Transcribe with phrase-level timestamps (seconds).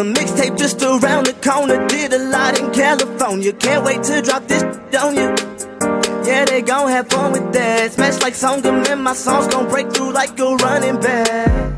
[0.00, 0.14] Arizona.
[0.14, 1.86] Mixtape just around the corner.
[1.88, 3.52] Did a lot in California.
[3.52, 4.62] Can't wait to drop this
[4.96, 5.34] on you.
[6.24, 7.92] Yeah, they gon' have fun with that.
[7.92, 11.69] Smash like Songam and my songs gon' break through like a running back.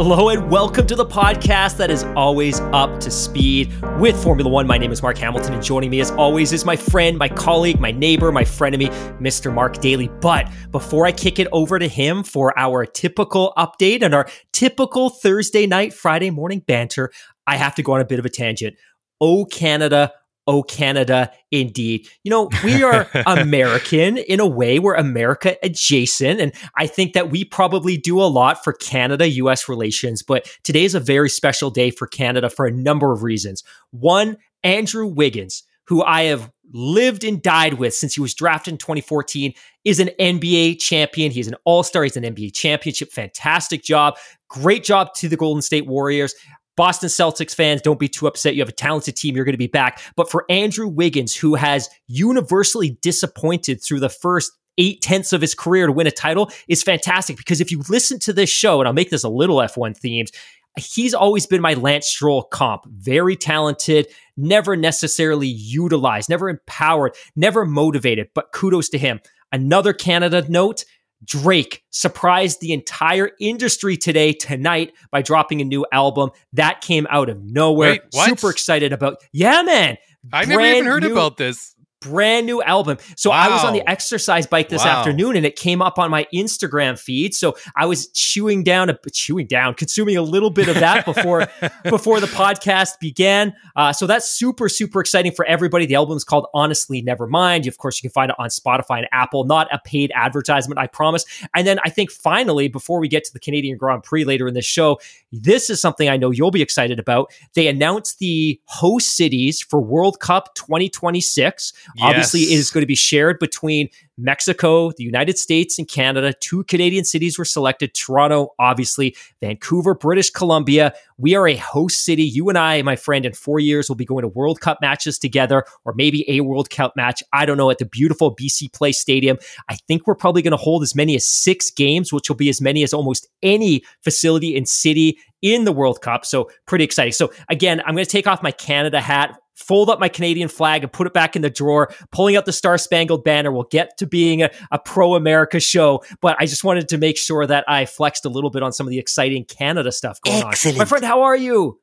[0.00, 4.64] Hello and welcome to the podcast that is always up to speed with Formula One.
[4.64, 7.80] My name is Mark Hamilton, and joining me as always is my friend, my colleague,
[7.80, 9.52] my neighbor, my frenemy, Mr.
[9.52, 10.06] Mark Daly.
[10.20, 15.10] But before I kick it over to him for our typical update and our typical
[15.10, 17.10] Thursday night, Friday morning banter,
[17.48, 18.76] I have to go on a bit of a tangent.
[19.20, 20.12] Oh, Canada,
[20.48, 22.08] Oh, Canada, indeed.
[22.24, 24.78] You know, we are American in a way.
[24.78, 26.40] We're America adjacent.
[26.40, 30.22] And I think that we probably do a lot for Canada US relations.
[30.22, 33.62] But today is a very special day for Canada for a number of reasons.
[33.90, 38.78] One, Andrew Wiggins, who I have lived and died with since he was drafted in
[38.78, 39.52] 2014,
[39.84, 41.30] is an NBA champion.
[41.30, 42.04] He's an all star.
[42.04, 43.12] He's an NBA championship.
[43.12, 44.16] Fantastic job.
[44.48, 46.34] Great job to the Golden State Warriors.
[46.78, 48.54] Boston Celtics fans, don't be too upset.
[48.54, 49.34] You have a talented team.
[49.34, 50.00] You're going to be back.
[50.14, 55.56] But for Andrew Wiggins, who has universally disappointed through the first eight tenths of his
[55.56, 57.36] career to win a title, is fantastic.
[57.36, 60.30] Because if you listen to this show, and I'll make this a little F1 themed,
[60.78, 62.84] he's always been my Lance Stroll comp.
[62.86, 64.06] Very talented,
[64.36, 68.28] never necessarily utilized, never empowered, never motivated.
[68.36, 69.18] But kudos to him.
[69.50, 70.84] Another Canada note
[71.24, 76.30] Drake surprised the entire industry today, tonight, by dropping a new album.
[76.52, 77.92] That came out of nowhere.
[77.92, 78.28] Wait, what?
[78.28, 79.16] Super excited about.
[79.32, 79.96] Yeah, man.
[80.32, 81.74] I never even heard new- about this.
[82.00, 82.98] Brand new album.
[83.16, 84.98] So I was on the exercise bike this Wow.
[84.98, 87.34] afternoon and it came up on my Instagram feed.
[87.34, 91.48] So I was chewing down, a, chewing down, consuming a little bit of that before
[91.84, 93.52] before the podcast began.
[93.74, 95.86] Uh, so that's super, super exciting for everybody.
[95.86, 97.66] The album is called Honestly Nevermind.
[97.66, 99.44] Of course, you can find it on Spotify and Apple.
[99.44, 101.24] Not a paid advertisement, I promise.
[101.54, 104.54] And then I think finally, before we get to the Canadian Grand Prix later in
[104.54, 105.00] this show,
[105.32, 107.32] this is something I know you'll be excited about.
[107.54, 111.72] They announced the host cities for World Cup 2026.
[112.00, 112.58] Obviously, it Yes.
[112.60, 116.34] is going to be shared between Mexico, the United States, and Canada.
[116.40, 120.92] Two Canadian cities were selected Toronto, obviously, Vancouver, British Columbia.
[121.18, 122.24] We are a host city.
[122.24, 125.18] You and I, my friend, in four years will be going to World Cup matches
[125.18, 127.22] together, or maybe a World Cup match.
[127.32, 129.38] I don't know, at the beautiful BC Place Stadium.
[129.68, 132.48] I think we're probably going to hold as many as six games, which will be
[132.48, 136.26] as many as almost any facility and city in the World Cup.
[136.26, 137.12] So, pretty exciting.
[137.12, 140.84] So, again, I'm going to take off my Canada hat fold up my Canadian flag
[140.84, 143.50] and put it back in the drawer, pulling out the Star Spangled Banner.
[143.50, 147.18] We'll get to being a, a pro America show, but I just wanted to make
[147.18, 150.36] sure that I flexed a little bit on some of the exciting Canada stuff going
[150.44, 150.52] on.
[150.78, 151.80] My friend, how are you?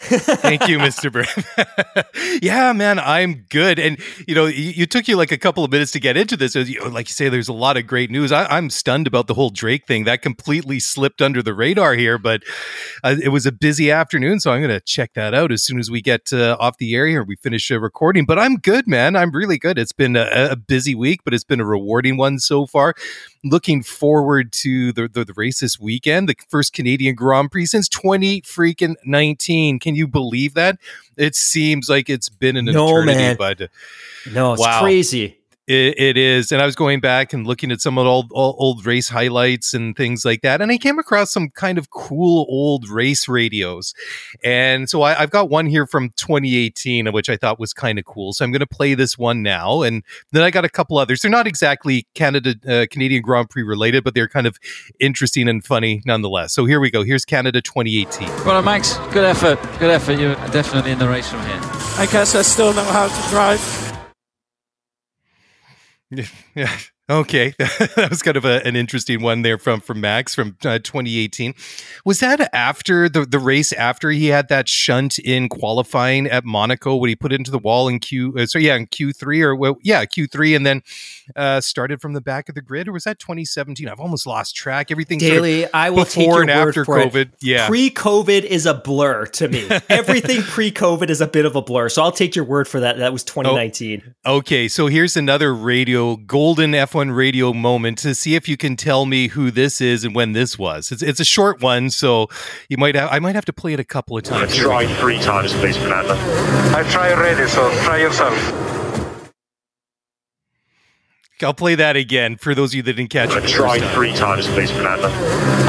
[0.00, 1.10] Thank you, Mr.
[1.12, 1.26] Burn.
[2.42, 3.78] yeah, man, I'm good.
[3.78, 6.36] And you know, you, you took you like a couple of minutes to get into
[6.36, 6.54] this.
[6.54, 8.30] You, like you say, there's a lot of great news.
[8.30, 10.04] I, I'm stunned about the whole Drake thing.
[10.04, 12.42] That completely slipped under the radar here, but
[13.02, 15.80] uh, it was a busy afternoon, so I'm going to check that out as soon
[15.80, 17.24] as we get uh, off the air here.
[17.24, 18.24] We finish uh, recording.
[18.24, 19.16] But I'm good, man.
[19.16, 19.78] I'm really good.
[19.78, 22.94] It's been a, a busy week, but it's been a rewarding one so far.
[23.44, 27.88] Looking forward to the, the the race this weekend, the first Canadian Grand Prix since
[27.88, 29.78] 20 freaking 19.
[29.88, 30.78] Can you believe that?
[31.16, 33.36] It seems like it's been an No, eternity, man.
[33.38, 33.70] but
[34.30, 34.82] No, it's Wow.
[34.82, 35.37] crazy.
[35.68, 36.50] It, it is.
[36.50, 39.08] And I was going back and looking at some of the old, old old race
[39.10, 43.28] highlights and things like that, and I came across some kind of cool old race
[43.28, 43.92] radios.
[44.42, 48.06] And so I, I've got one here from 2018, which I thought was kind of
[48.06, 48.32] cool.
[48.32, 50.02] So I'm going to play this one now, and
[50.32, 51.20] then I got a couple others.
[51.20, 54.56] They're not exactly Canada uh, Canadian Grand Prix related, but they're kind of
[54.98, 56.54] interesting and funny nonetheless.
[56.54, 57.04] So here we go.
[57.04, 58.28] Here's Canada 2018.
[58.46, 59.60] Well, Max, good effort.
[59.78, 60.18] Good effort.
[60.18, 61.60] You're definitely in the race from here.
[61.98, 63.87] I guess I still know how to drive.
[66.54, 66.78] yeah,
[67.10, 70.78] Okay, that was kind of a, an interesting one there from from Max from uh,
[70.78, 71.54] 2018.
[72.04, 76.96] Was that after the the race after he had that shunt in qualifying at Monaco
[76.96, 78.34] when he put it into the wall in Q?
[78.36, 80.82] Uh, so yeah, in Q3 or well, yeah, Q3, and then
[81.34, 83.88] uh, started from the back of the grid, or was that 2017?
[83.88, 84.90] I've almost lost track.
[84.90, 85.60] Everything daily.
[85.60, 87.16] Sort of I will take your and word after for COVID.
[87.16, 87.30] It.
[87.40, 89.66] Yeah, pre-COVID is a blur to me.
[89.88, 91.88] Everything pre-COVID is a bit of a blur.
[91.88, 92.98] So I'll take your word for that.
[92.98, 94.14] That was 2019.
[94.26, 98.56] Oh, okay, so here's another radio golden F1 F1 radio moment to see if you
[98.56, 100.90] can tell me who this is and when this was.
[100.90, 102.26] It's, it's a short one, so
[102.68, 104.56] you might have, I might have to play it a couple of times.
[104.56, 106.14] Try three times, please, Fernando.
[106.14, 109.32] I try already, so try yourself.
[111.40, 113.44] I'll play that again for those of you that didn't catch it.
[113.44, 115.08] I Try three times, please, Fernando.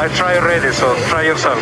[0.01, 1.61] I try already, so try yourself.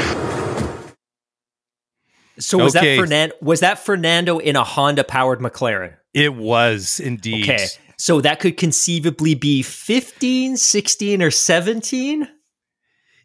[2.40, 2.96] So was okay.
[2.96, 3.36] that Fernando?
[3.42, 5.98] Was that Fernando in a Honda powered McLaren?
[6.14, 7.50] It was indeed.
[7.50, 7.68] Okay,
[7.98, 12.28] so that could conceivably be 15, 16, or 17.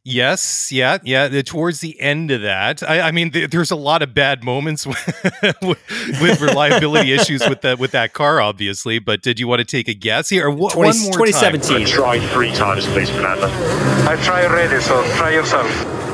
[0.04, 1.42] Yes, yeah, yeah.
[1.42, 4.84] Towards the end of that, I, I mean, th- there's a lot of bad moments
[4.86, 8.98] with, with reliability issues with that with that car, obviously.
[8.98, 10.48] But did you want to take a guess here?
[10.48, 11.86] Or 20, one more 2017.
[11.86, 11.86] Time?
[11.86, 13.46] Try three times, please, Fernando.
[13.46, 16.11] I try already, so try yourself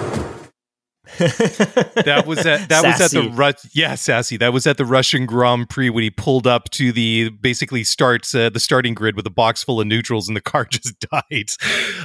[2.04, 5.26] that was at that was at the Ru- yeah sassy that was at the Russian
[5.26, 9.26] Grand Prix when he pulled up to the basically starts uh, the starting grid with
[9.26, 11.50] a box full of neutrals and the car just died.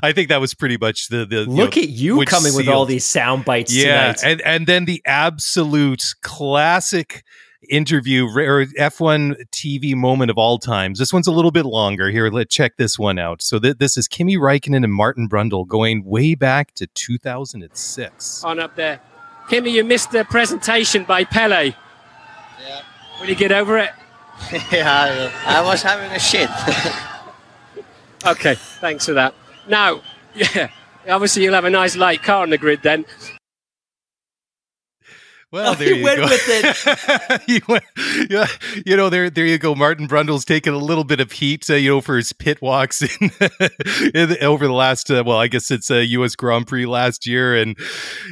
[0.01, 2.65] I think that was pretty much the the look you know, at you coming sealed.
[2.65, 3.73] with all these sound bites.
[3.75, 4.31] Yeah, tonight.
[4.31, 7.23] and and then the absolute classic
[7.69, 10.99] interview or F1 TV moment of all times.
[10.99, 12.09] This one's a little bit longer.
[12.09, 13.41] Here, let's check this one out.
[13.41, 18.43] So th- this is Kimi Raikkonen and Martin Brundle going way back to 2006.
[18.43, 18.99] On up there.
[19.49, 21.73] Kimi, you missed the presentation by Pele.
[22.61, 22.81] Yeah.
[23.19, 23.91] Will you get over it?
[24.71, 26.49] yeah, I was having a shit.
[28.25, 29.33] okay, thanks for that.
[29.67, 30.01] Now,
[30.35, 30.69] yeah,
[31.07, 33.05] obviously you'll have a nice light car on the grid then.
[35.53, 36.23] Well, there you went go.
[36.23, 37.41] with it.
[37.47, 37.83] you, went,
[38.27, 38.47] yeah,
[38.87, 39.75] you know, there, there you go.
[39.75, 43.03] Martin Brundle's taken a little bit of heat, uh, you know, for his pit walks
[43.21, 43.29] in,
[44.15, 46.35] in, over the last, uh, well, I guess it's a U.S.
[46.35, 47.77] Grand Prix last year and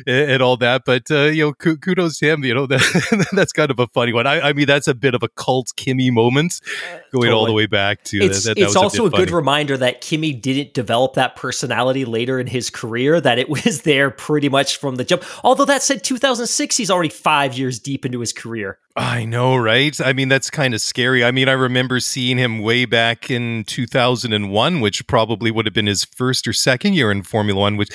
[0.08, 0.82] and all that.
[0.84, 2.44] But uh, you know, kudos to him.
[2.44, 4.26] You know, that, that's kind of a funny one.
[4.26, 7.34] I, I, mean, that's a bit of a cult Kimi moment, uh, going totally.
[7.34, 8.18] all the way back to.
[8.18, 12.04] It's, that, that it's also a, a good reminder that Kimi didn't develop that personality
[12.04, 13.22] later in his career.
[13.22, 15.24] That it was there pretty much from the jump.
[15.44, 18.80] Although that said, 2006, he's already five years deep into his career.
[18.96, 20.00] I know, right?
[20.02, 21.24] I mean, that's kind of scary.
[21.24, 25.88] I mean, I remember seeing him way back in 2001, which probably would have been
[25.88, 27.90] his first or second year in Formula One, which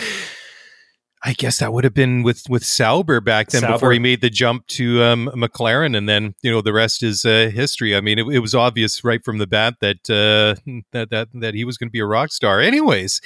[1.26, 3.72] I guess that would have been with with Sauber back then Sauber.
[3.74, 7.24] before he made the jump to um, McLaren, and then you know the rest is
[7.24, 7.96] uh, history.
[7.96, 10.60] I mean, it, it, was obvious right from the bat that uh,
[10.92, 12.60] that that that he was going to be a rock star.
[12.60, 13.20] Anyways,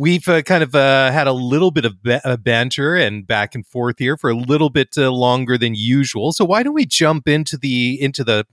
[0.00, 3.66] we've uh, kind of uh, had a little bit of ba- banter and back and
[3.66, 6.32] forth here for a little bit uh, longer than usual.
[6.32, 8.46] So why don't we jump into the into the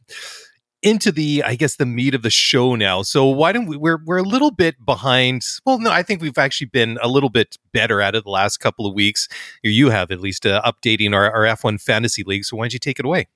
[0.84, 3.02] into the I guess the meat of the show now.
[3.02, 5.44] So why don't we we're we're a little bit behind.
[5.66, 8.58] Well, no, I think we've actually been a little bit better at it the last
[8.58, 9.30] couple of weeks.
[9.64, 12.44] You have at least uh, updating our, our F1 fantasy league.
[12.44, 13.28] So why don't you take it away?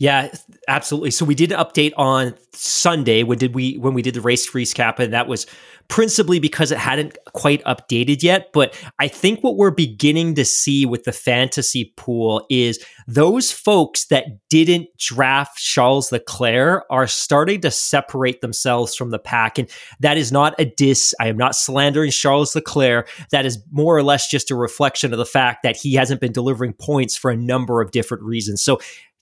[0.00, 0.34] Yeah,
[0.66, 1.10] absolutely.
[1.10, 4.98] So we did update on Sunday when did we when we did the race recap,
[4.98, 5.46] and that was
[5.88, 8.50] principally because it hadn't quite updated yet.
[8.54, 14.06] But I think what we're beginning to see with the fantasy pool is those folks
[14.06, 19.58] that didn't draft Charles Leclerc are starting to separate themselves from the pack.
[19.58, 19.68] And
[19.98, 21.12] that is not a diss.
[21.20, 23.10] I am not slandering Charles Leclerc.
[23.32, 26.32] That is more or less just a reflection of the fact that he hasn't been
[26.32, 28.62] delivering points for a number of different reasons.
[28.62, 28.78] So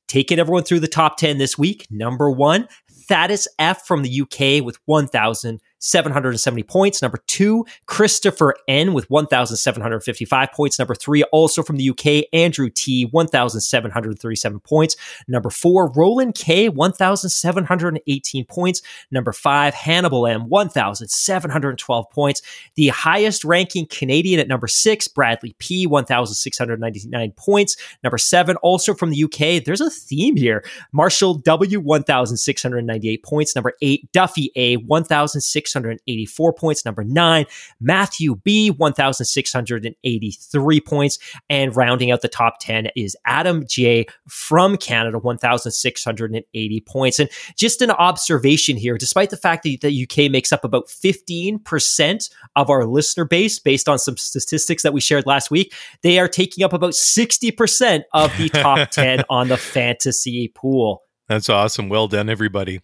[0.09, 1.87] taking everyone through the top 10 this week.
[1.91, 5.61] Number one, Thaddeus F from the UK with 1,000.
[5.79, 7.01] 770 points.
[7.03, 10.79] Number two, Christopher N with 1,755 points.
[10.79, 14.97] Number three, also from the UK, Andrew T, 1,737 points.
[15.29, 18.83] Number four, Roland K, 1,718 points.
[19.11, 22.43] Number five, Hannibal M, 1,712 points.
[22.75, 27.77] The highest ranking Canadian at number six, Bradley P, 1,699 points.
[28.03, 30.65] Number seven, also from the UK, there's a theme here.
[30.93, 33.55] Marshall W, 1,698 points.
[33.55, 36.85] Number eight, Duffy A, 1,600 684 points.
[36.85, 37.47] Number nine,
[37.81, 41.19] Matthew B, 1,683 points.
[41.49, 47.19] And rounding out the top 10 is Adam J from Canada, 1,680 points.
[47.19, 52.31] And just an observation here, despite the fact that the UK makes up about 15%
[52.57, 56.29] of our listener base, based on some statistics that we shared last week, they are
[56.29, 61.03] taking up about 60% of the top 10 on the fantasy pool.
[61.29, 61.91] That's awesome.
[61.91, 62.81] Well done, everybody.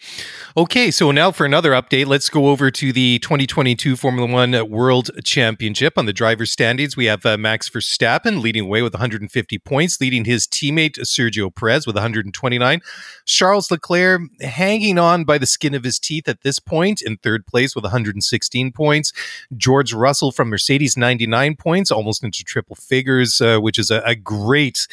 [0.55, 5.11] Okay, so now for another update, let's go over to the 2022 Formula One World
[5.25, 5.95] Championship.
[5.97, 10.27] On the driver's standings, we have uh, Max Verstappen leading away with 150 points, leading
[10.27, 12.83] his teammate Sergio Perez with 129.
[13.25, 17.47] Charles Leclerc hanging on by the skin of his teeth at this point in third
[17.47, 19.15] place with 116 points.
[19.57, 24.15] George Russell from Mercedes, 99 points, almost into triple figures, uh, which is a, a
[24.15, 24.87] great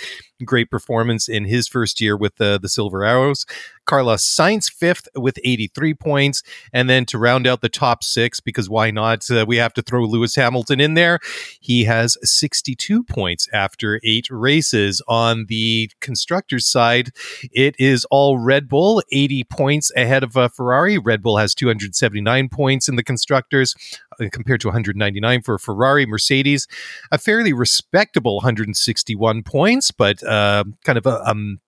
[0.46, 3.46] great performance in his first year with the, the Silver Arrows.
[3.92, 6.44] Carlos Sainz fifth with 83 points.
[6.72, 9.30] And then to round out the top six, because why not?
[9.30, 11.20] Uh, we have to throw Lewis Hamilton in there.
[11.60, 15.02] He has 62 points after eight races.
[15.10, 17.10] On the constructors' side,
[17.52, 20.98] it is all Red Bull, 80 points ahead of uh, Ferrari.
[20.98, 23.76] Red Bull has 279 points in the constructors
[24.22, 26.06] uh, compared to 199 for Ferrari.
[26.06, 26.66] Mercedes,
[27.12, 31.60] a fairly respectable 161 points, but uh, kind of a um,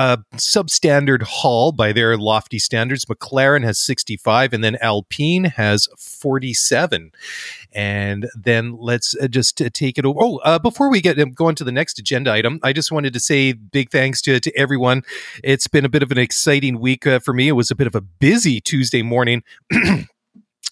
[0.00, 3.04] a substandard haul by their lofty standards.
[3.04, 7.12] McLaren has 65, and then Alpine has 47.
[7.74, 10.18] And then let's uh, just uh, take it over.
[10.22, 12.90] Oh, uh, before we get um, go on to the next agenda item, I just
[12.90, 15.02] wanted to say big thanks to, to everyone.
[15.44, 17.48] It's been a bit of an exciting week uh, for me.
[17.48, 19.42] It was a bit of a busy Tuesday morning.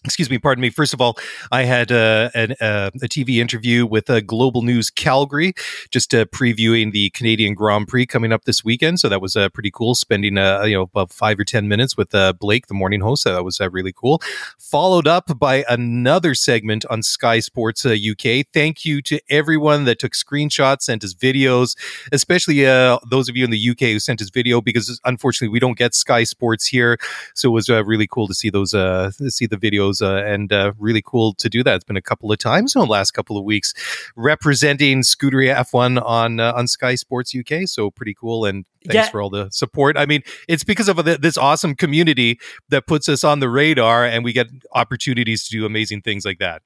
[0.04, 0.70] excuse me, pardon me.
[0.70, 1.18] First of all,
[1.50, 5.54] I had uh, an, uh, a TV interview with uh, Global News Calgary,
[5.90, 9.00] just uh, previewing the Canadian Grand Prix coming up this weekend.
[9.00, 9.94] So that was uh, pretty cool.
[9.94, 13.22] Spending uh, you know about five or ten minutes with Blake, the morning host.
[13.22, 14.22] So that was really cool.
[14.58, 18.46] Followed up by another segment on Sky Sports UK.
[18.52, 21.76] Thank you to everyone that took screenshots, and sent us videos,
[22.12, 22.62] especially
[23.10, 25.94] those of you in the UK who sent us video because unfortunately we don't get
[25.94, 26.98] Sky Sports here.
[27.34, 31.02] So it was really cool to see those see the videos uh, and uh, really
[31.04, 31.76] cool to do that.
[31.76, 33.75] It's been a couple of times in the last couple of weeks
[34.16, 37.66] representing Scuderia F1 on uh, on Sky Sports UK.
[37.66, 38.45] So pretty cool.
[38.45, 39.11] And thanks yeah.
[39.11, 39.97] for all the support.
[39.97, 44.25] I mean, it's because of this awesome community that puts us on the radar, and
[44.25, 46.62] we get opportunities to do amazing things like that.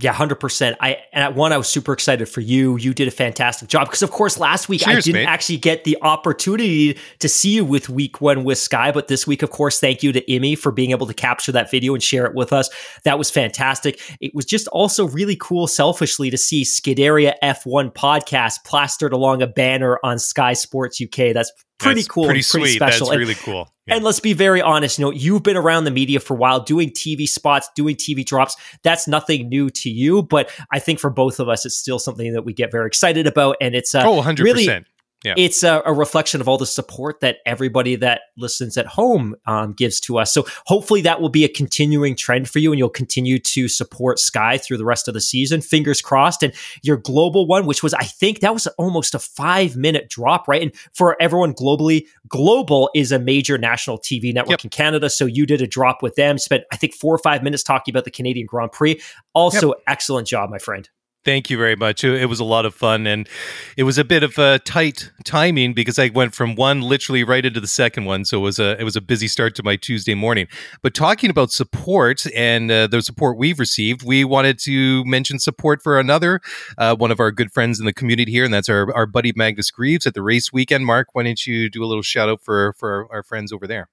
[0.00, 0.78] Yeah, hundred percent.
[0.80, 2.78] I and at one, I was super excited for you.
[2.78, 5.26] You did a fantastic job because, of course, last week Cheers, I didn't mate.
[5.26, 9.42] actually get the opportunity to see you with Week One with Sky, but this week,
[9.42, 12.24] of course, thank you to Imi for being able to capture that video and share
[12.24, 12.70] it with us.
[13.04, 14.00] That was fantastic.
[14.18, 19.46] It was just also really cool, selfishly, to see Scuderia F1 podcast plastered along a
[19.46, 21.34] banner on Sky Sports UK.
[21.34, 22.76] That's pretty That's cool, pretty, pretty sweet.
[22.76, 23.06] special.
[23.06, 23.68] That's and, really cool.
[23.86, 23.96] Yeah.
[23.96, 26.60] And let's be very honest, you know, you've been around the media for a while
[26.60, 28.56] doing TV spots, doing TV drops.
[28.82, 32.32] That's nothing new to you, but I think for both of us, it's still something
[32.32, 33.56] that we get very excited about.
[33.60, 34.38] And it's uh, oh, 100%.
[34.38, 34.84] really
[35.24, 35.34] yeah.
[35.36, 39.72] it's a, a, reflection of all the support that everybody that listens at home um,
[39.72, 40.32] gives to us.
[40.32, 44.18] So hopefully that will be a continuing trend for you, and you'll continue to support
[44.18, 45.60] Sky through the rest of the season.
[45.60, 46.42] Fingers crossed.
[46.42, 46.52] And
[46.82, 50.62] your global one, which was I think that was almost a five minute drop, right?
[50.62, 54.64] And for everyone globally, Global is a major national TV network yep.
[54.64, 55.10] in Canada.
[55.10, 56.38] So you did a drop with them.
[56.38, 59.00] Spent I think four or five minutes talking about the Canadian Grand Prix.
[59.34, 59.82] Also, yep.
[59.86, 60.88] excellent job, my friend.
[61.24, 62.02] Thank you very much.
[62.02, 63.28] It, was a lot of fun, and
[63.76, 67.46] it was a bit of a tight timing because I went from one literally right
[67.46, 68.24] into the second one.
[68.24, 70.48] So it was a it was a busy start to my Tuesday morning.
[70.82, 75.80] But talking about support and uh, the support we've received, we wanted to mention support
[75.80, 76.40] for another
[76.76, 79.32] uh, one of our good friends in the community here, and that's our our buddy
[79.36, 80.86] Magnus Greaves at the race weekend.
[80.86, 83.88] Mark, why don't you do a little shout out for for our friends over there?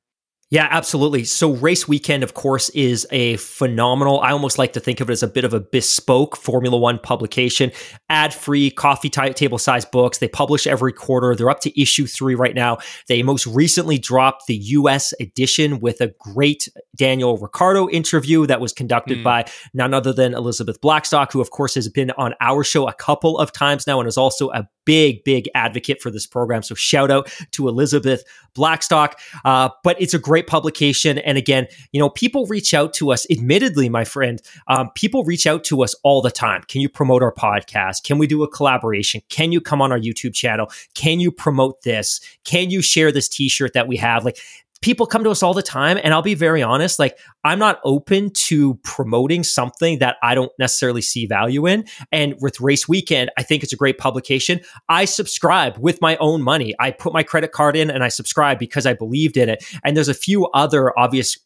[0.51, 1.25] Yeah, absolutely.
[1.25, 5.13] So, Race Weekend, of course, is a phenomenal, I almost like to think of it
[5.13, 7.71] as a bit of a bespoke Formula One publication,
[8.09, 10.17] ad free, coffee t- table size books.
[10.17, 11.35] They publish every quarter.
[11.35, 12.79] They're up to issue three right now.
[13.07, 18.73] They most recently dropped the US edition with a great Daniel Ricciardo interview that was
[18.73, 19.23] conducted mm.
[19.23, 22.93] by none other than Elizabeth Blackstock, who, of course, has been on our show a
[22.93, 26.63] couple of times now and is also a big, big advocate for this program.
[26.63, 28.23] So, shout out to Elizabeth
[28.55, 29.19] Blackstock.
[29.45, 31.17] Uh, but it's a great publication.
[31.19, 35.47] And again, you know, people reach out to us, admittedly, my friend, um, people reach
[35.47, 36.63] out to us all the time.
[36.67, 38.03] Can you promote our podcast?
[38.03, 39.21] Can we do a collaboration?
[39.29, 40.71] Can you come on our YouTube channel?
[40.93, 42.19] Can you promote this?
[42.43, 44.25] Can you share this t shirt that we have?
[44.25, 44.37] Like,
[44.81, 47.79] people come to us all the time and i'll be very honest like i'm not
[47.83, 51.85] open to promoting something that i don't necessarily see value in.
[52.11, 54.61] And with race weekend i think it's a great publication.
[54.87, 56.73] I subscribe with my own money.
[56.79, 59.63] I put my credit card in and i subscribe because i believed in it.
[59.83, 61.37] And there's a few other obvious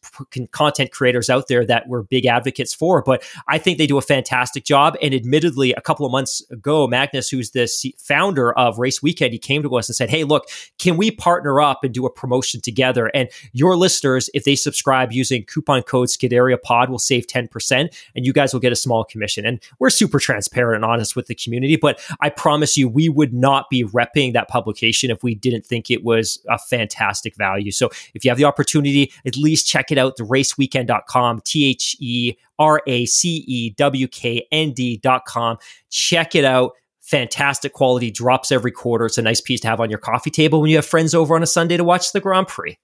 [0.52, 4.02] content creators out there that we're big advocates for but i think they do a
[4.02, 4.96] fantastic job.
[5.02, 9.38] And admittedly a couple of months ago magnus who's the founder of race weekend he
[9.38, 10.44] came to us and said hey look
[10.78, 13.10] can we partner up and do a promotion together?
[13.14, 18.26] And your listeners, if they subscribe using coupon code Scuderia Pod will save 10%, and
[18.26, 19.46] you guys will get a small commission.
[19.46, 23.32] And we're super transparent and honest with the community, but I promise you, we would
[23.32, 27.70] not be repping that publication if we didn't think it was a fantastic value.
[27.70, 32.34] So if you have the opportunity, at least check it out, theraceweekend.com, T H E
[32.58, 35.58] R A C E W K N D.com.
[35.90, 36.72] Check it out
[37.04, 39.04] fantastic quality, drops every quarter.
[39.04, 41.36] It's a nice piece to have on your coffee table when you have friends over
[41.36, 42.78] on a Sunday to watch the Grand Prix.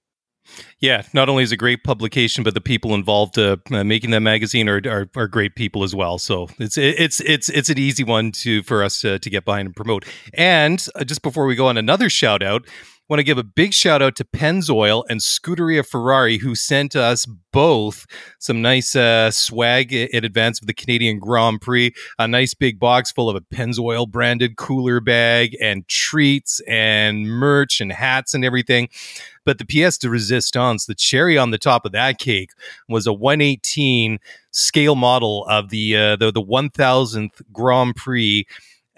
[0.80, 4.10] Yeah, not only is it a great publication, but the people involved uh, uh, making
[4.10, 6.18] that magazine are, are, are great people as well.
[6.18, 9.66] So it's it's it's it's an easy one to for us to, to get behind
[9.66, 10.04] and promote.
[10.34, 12.66] And uh, just before we go on, another shout out
[13.10, 17.26] want to give a big shout out to Pennzoil and Scuderia Ferrari, who sent us
[17.26, 18.06] both
[18.38, 21.92] some nice uh, swag in advance of the Canadian Grand Prix.
[22.20, 27.80] A nice big box full of a Pennzoil branded cooler bag and treats and merch
[27.80, 28.88] and hats and everything.
[29.44, 32.50] But the pièce de resistance, the cherry on the top of that cake,
[32.88, 34.20] was a 118
[34.52, 38.46] scale model of the uh, the, the 1000th Grand Prix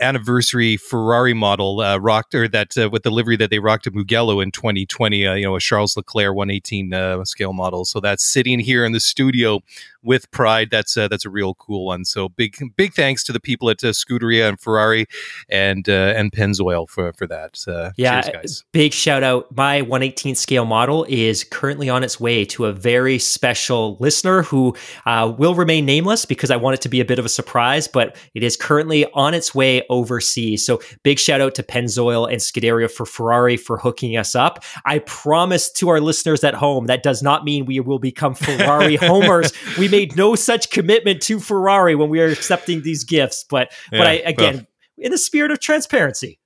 [0.00, 3.94] anniversary Ferrari model uh, rocked or that uh, with the livery that they rocked at
[3.94, 5.26] Mugello in 2020.
[5.26, 7.84] Uh, you know, a Charles Leclerc 118 uh, scale model.
[7.84, 9.60] So that's sitting here in the studio
[10.02, 10.70] with pride.
[10.70, 12.04] That's uh, that's a real cool one.
[12.04, 15.06] So big big thanks to the people at uh, Scuderia and Ferrari
[15.48, 17.62] and and Pennzoil for for that.
[17.96, 19.54] yeah, cheers, big shout out.
[19.56, 24.74] My 118 scale model is currently on its way to a very special listener who
[25.06, 28.16] will remain nameless because I want it to be a bit of a surprise, but
[28.34, 30.64] it is currently on its way overseas.
[30.64, 34.64] So big shout out to Pennzoil and Scuderia for Ferrari for hooking us up.
[34.84, 38.96] I promise to our listeners at home that does not mean we will become Ferrari
[38.96, 39.52] homers.
[39.78, 43.98] We made no such commitment to Ferrari when we are accepting these gifts, but yeah,
[43.98, 44.66] but I again well.
[44.98, 46.40] in the spirit of transparency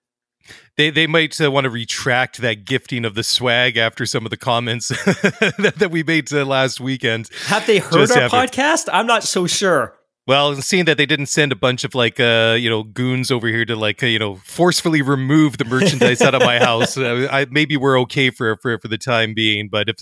[0.77, 4.31] they they might uh, want to retract that gifting of the swag after some of
[4.31, 7.31] the comments that, that, we made uh, last weekend.
[7.47, 8.89] Have they heard our podcast?
[8.93, 9.96] I'm not so sure.
[10.27, 13.47] Well, seeing that they didn't send a bunch of like uh you know goons over
[13.47, 17.29] here to like uh, you know forcefully remove the merchandise out of my house, uh,
[17.31, 19.69] I maybe we're okay for for for the time being.
[19.69, 19.99] But if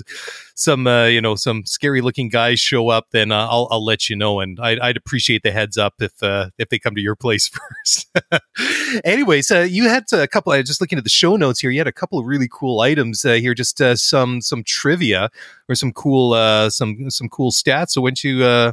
[0.54, 4.08] some uh, you know some scary looking guys show up, then uh, I'll I'll let
[4.08, 7.02] you know, and I'd, I'd appreciate the heads up if uh, if they come to
[7.02, 7.48] your place
[7.84, 8.10] first.
[9.04, 10.54] Anyways, uh, you had a couple.
[10.54, 11.70] I was just looking at the show notes here.
[11.70, 13.52] You had a couple of really cool items uh, here.
[13.52, 15.28] Just uh, some some trivia
[15.68, 17.90] or some cool uh, some some cool stats.
[17.90, 18.72] So, when you uh,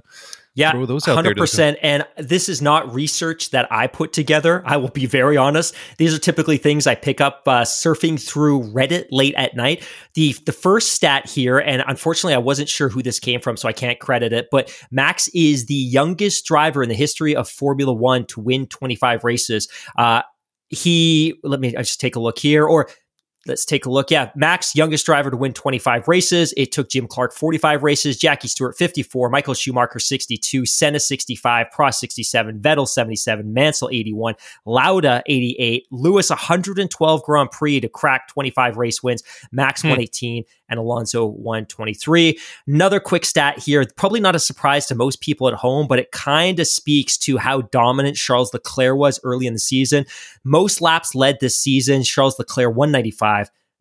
[0.53, 1.55] yeah, throw those out 100%.
[1.55, 4.61] There and this is not research that I put together.
[4.65, 5.73] I will be very honest.
[5.97, 9.87] These are typically things I pick up uh, surfing through Reddit late at night.
[10.13, 13.69] The the first stat here, and unfortunately, I wasn't sure who this came from, so
[13.69, 14.47] I can't credit it.
[14.51, 19.23] But Max is the youngest driver in the history of Formula One to win 25
[19.23, 19.69] races.
[19.97, 20.23] Uh,
[20.69, 22.89] he let me I just take a look here or
[23.47, 24.11] Let's take a look.
[24.11, 26.53] Yeah, Max, youngest driver to win 25 races.
[26.57, 31.95] It took Jim Clark 45 races, Jackie Stewart 54, Michael Schumacher 62, Senna 65, Prost
[31.95, 39.01] 67, Vettel 77, Mansell 81, Lauda 88, Lewis 112 Grand Prix to crack 25 race
[39.01, 39.87] wins, Max hmm.
[39.87, 42.39] 118, and Alonso 123.
[42.67, 46.11] Another quick stat here, probably not a surprise to most people at home, but it
[46.11, 50.05] kind of speaks to how dominant Charles Leclerc was early in the season.
[50.43, 53.30] Most laps led this season, Charles Leclerc 195.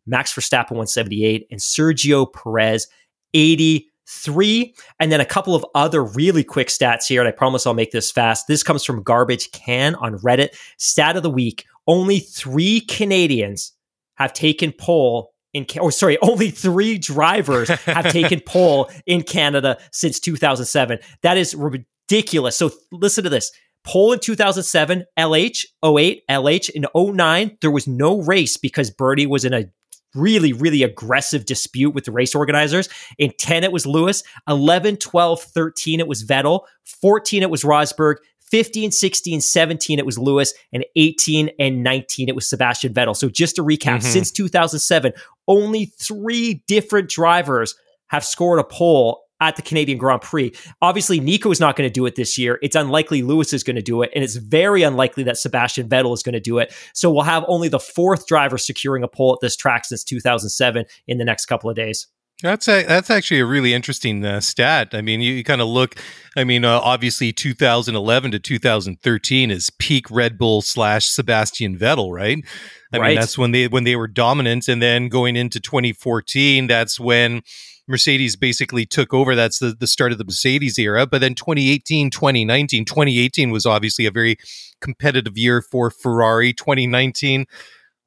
[0.05, 2.87] Max Verstappen 178, and Sergio Perez
[3.33, 4.73] 83.
[4.99, 7.91] And then a couple of other really quick stats here, and I promise I'll make
[7.91, 8.47] this fast.
[8.47, 10.49] This comes from Garbage Can on Reddit.
[10.77, 13.73] Stat of the week only three Canadians
[14.15, 19.77] have taken pole in or oh, sorry, only three drivers have taken pole in Canada
[19.91, 20.99] since 2007.
[21.21, 22.55] That is ridiculous.
[22.55, 23.51] So listen to this.
[23.83, 29.43] Pole in 2007, LH, 08, LH in 09, there was no race because Bernie was
[29.43, 29.65] in a
[30.13, 32.89] really, really aggressive dispute with the race organizers.
[33.17, 34.23] In 10, it was Lewis.
[34.47, 36.61] 11, 12, 13, it was Vettel.
[37.01, 38.17] 14, it was Rosberg.
[38.51, 40.53] 15, 16, 17, it was Lewis.
[40.73, 43.15] And 18 and 19, it was Sebastian Vettel.
[43.15, 44.07] So just to recap, mm-hmm.
[44.07, 45.13] since 2007,
[45.47, 47.75] only three different drivers
[48.07, 50.53] have scored a pole at the Canadian Grand Prix.
[50.81, 52.59] Obviously, Nico is not going to do it this year.
[52.61, 56.13] It's unlikely Lewis is going to do it, and it's very unlikely that Sebastian Vettel
[56.13, 56.73] is going to do it.
[56.93, 60.85] So we'll have only the fourth driver securing a pole at this track since 2007
[61.07, 62.07] in the next couple of days.
[62.41, 64.89] That's a, that's actually a really interesting uh, stat.
[64.93, 65.95] I mean, you, you kind of look.
[66.35, 72.39] I mean, uh, obviously, 2011 to 2013 is peak Red Bull slash Sebastian Vettel, right?
[72.93, 73.07] I right.
[73.09, 77.43] mean, that's when they when they were dominant, and then going into 2014, that's when
[77.87, 79.35] Mercedes basically took over.
[79.35, 81.05] That's the, the start of the Mercedes era.
[81.05, 84.37] But then 2018, 2019, 2018 was obviously a very
[84.79, 86.53] competitive year for Ferrari.
[86.53, 87.45] 2019,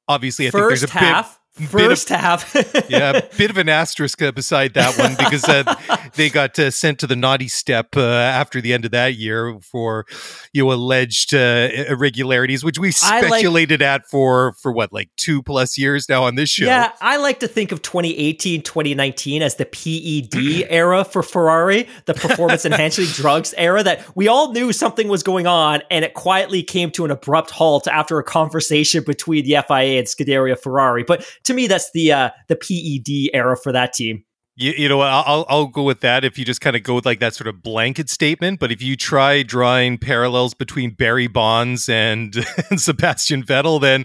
[0.08, 2.52] obviously, I first think there's a half, big First half.
[2.88, 5.76] yeah, a bit of an asterisk uh, beside that one because uh,
[6.16, 9.56] they got uh, sent to the naughty step uh, after the end of that year
[9.60, 10.04] for
[10.52, 15.10] you know alleged uh, irregularities, which we I like- speculated at for for what like
[15.16, 16.64] two plus years now on this show.
[16.64, 22.14] Yeah, I like to think of 2018, 2019 as the PED era for Ferrari, the
[22.14, 26.64] performance enhancing drugs era that we all knew something was going on and it quietly
[26.64, 31.04] came to an abrupt halt after a conversation between the FIA and Scuderia Ferrari.
[31.04, 34.24] But to me, that's the uh, the PED era for that team.
[34.56, 36.94] You, you know, what, I'll I'll- go with that if you just kind of go
[36.94, 38.60] with like that sort of blanket statement.
[38.60, 42.36] But if you try drawing parallels between Barry Bonds and,
[42.70, 44.04] and Sebastian Vettel, then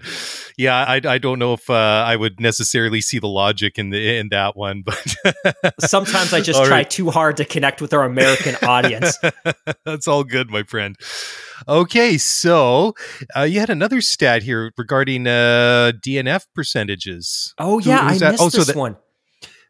[0.58, 4.16] yeah, I, I don't know if uh, I would necessarily see the logic in the
[4.16, 4.82] in that one.
[5.62, 6.90] But Sometimes I just All try right.
[6.90, 9.16] too hard to connect with our American audience.
[9.84, 10.96] That's all good, my friend.
[11.68, 12.94] Okay, so
[13.36, 17.54] uh, you had another stat here regarding uh, DNF percentages.
[17.58, 18.30] Oh Who- yeah, I that?
[18.32, 18.96] missed Oh, so this that- one.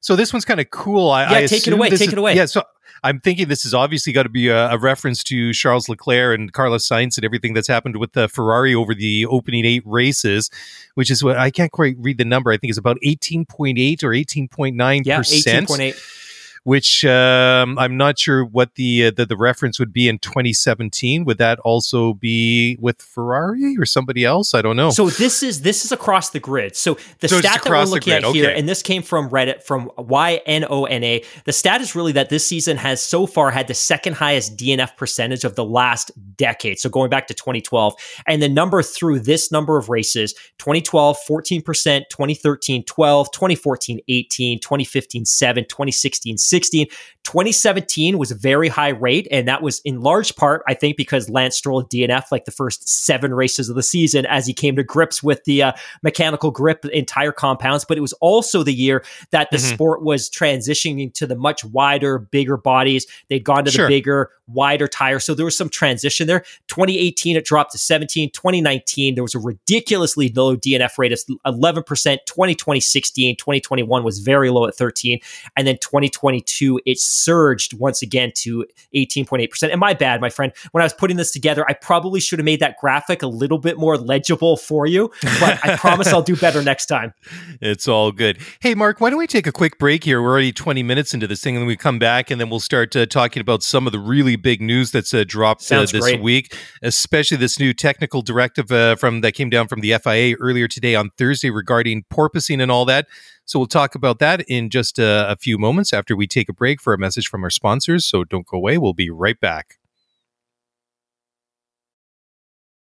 [0.00, 1.10] So this one's kind of cool.
[1.10, 2.34] I, Yeah, I take it away, take is- it away.
[2.34, 2.62] Yeah, so
[3.02, 6.52] I'm thinking this is obviously got to be a, a reference to Charles Leclerc and
[6.52, 10.50] Carlos Sainz and everything that's happened with the Ferrari over the opening eight races,
[10.94, 12.50] which is what I can't quite read the number.
[12.52, 16.29] I think it's about 18.8 or 18.9 Yeah, percent 18.8.
[16.64, 21.24] which um, I'm not sure what the, uh, the the reference would be in 2017.
[21.24, 24.54] Would that also be with Ferrari or somebody else?
[24.54, 24.90] I don't know.
[24.90, 26.76] So this is this is across the grid.
[26.76, 28.58] So the So stat that we're looking at here, okay.
[28.58, 31.22] and this came from Reddit from Y N O N A.
[31.44, 34.96] The stat is really that this season has so far had the second highest DNF
[34.96, 36.78] percentage of the last decade.
[36.78, 37.94] So going back to 2012,
[38.26, 44.60] and the number through this number of races: 2012, 14 percent; 2013, 12; 2014, 18;
[44.60, 46.86] 2015, 7; 2016, 16.
[47.30, 51.30] 2017 was a very high rate, and that was in large part, I think, because
[51.30, 54.82] Lance Stroll DNF like the first seven races of the season as he came to
[54.82, 57.84] grips with the uh, mechanical grip in tire compounds.
[57.84, 59.74] But it was also the year that the Mhm.
[59.74, 63.06] sport was transitioning to the much wider, bigger bodies.
[63.28, 63.86] They'd gone to Sure.
[63.86, 66.42] the bigger, wider tire, so there was some transition there.
[66.66, 68.30] 2018 it dropped to 17.
[68.32, 72.22] 2019 there was a ridiculously low DNF rate of 11 percent.
[72.26, 73.36] 2020 16.
[73.36, 75.20] 2021 was very low at 13,
[75.56, 79.70] and then 2022 it surged once again to 18.8%.
[79.70, 82.44] And my bad, my friend, when I was putting this together, I probably should have
[82.44, 86.36] made that graphic a little bit more legible for you, but I promise I'll do
[86.36, 87.12] better next time.
[87.62, 88.38] It's all good.
[88.60, 90.22] Hey, Mark, why don't we take a quick break here?
[90.22, 92.60] We're already 20 minutes into this thing, and then we come back, and then we'll
[92.60, 95.92] start uh, talking about some of the really big news that's uh, dropped uh, this
[95.92, 96.22] great.
[96.22, 100.68] week, especially this new technical directive uh, from that came down from the FIA earlier
[100.68, 103.06] today on Thursday regarding porpoising and all that.
[103.50, 106.52] So we'll talk about that in just uh, a few moments after we take a
[106.52, 108.06] break for a message from our sponsors.
[108.06, 108.78] So don't go away.
[108.78, 109.80] We'll be right back.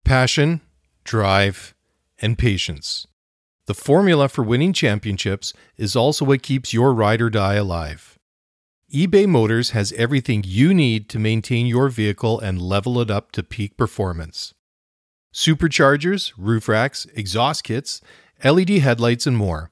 [0.03, 0.61] Passion,
[1.03, 1.75] drive,
[2.17, 3.05] and patience.
[3.67, 8.17] The formula for winning championships is also what keeps your ride or die alive.
[8.91, 13.43] eBay Motors has everything you need to maintain your vehicle and level it up to
[13.43, 14.55] peak performance
[15.31, 18.01] superchargers, roof racks, exhaust kits,
[18.43, 19.71] LED headlights, and more.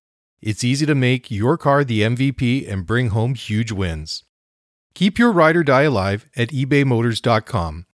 [0.41, 4.23] it's easy to make your car the MVP and bring home huge wins.
[4.93, 7.85] Keep your ride or die alive at ebaymotors.com.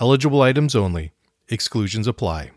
[0.00, 1.12] Eligible items only.
[1.48, 2.52] Exclusions apply.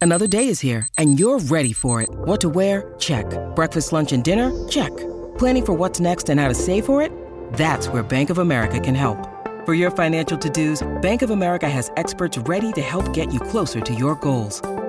[0.00, 2.10] Another day is here, and you're ready for it.
[2.12, 2.92] What to wear?
[2.98, 3.24] Check.
[3.56, 4.52] Breakfast, lunch, and dinner?
[4.68, 4.94] Check.
[5.38, 7.10] Planning for what's next and how to save for it?
[7.54, 9.16] That's where Bank of America can help.
[9.64, 13.80] For your financial to-dos, Bank of America has experts ready to help get you closer
[13.80, 14.60] to your goals.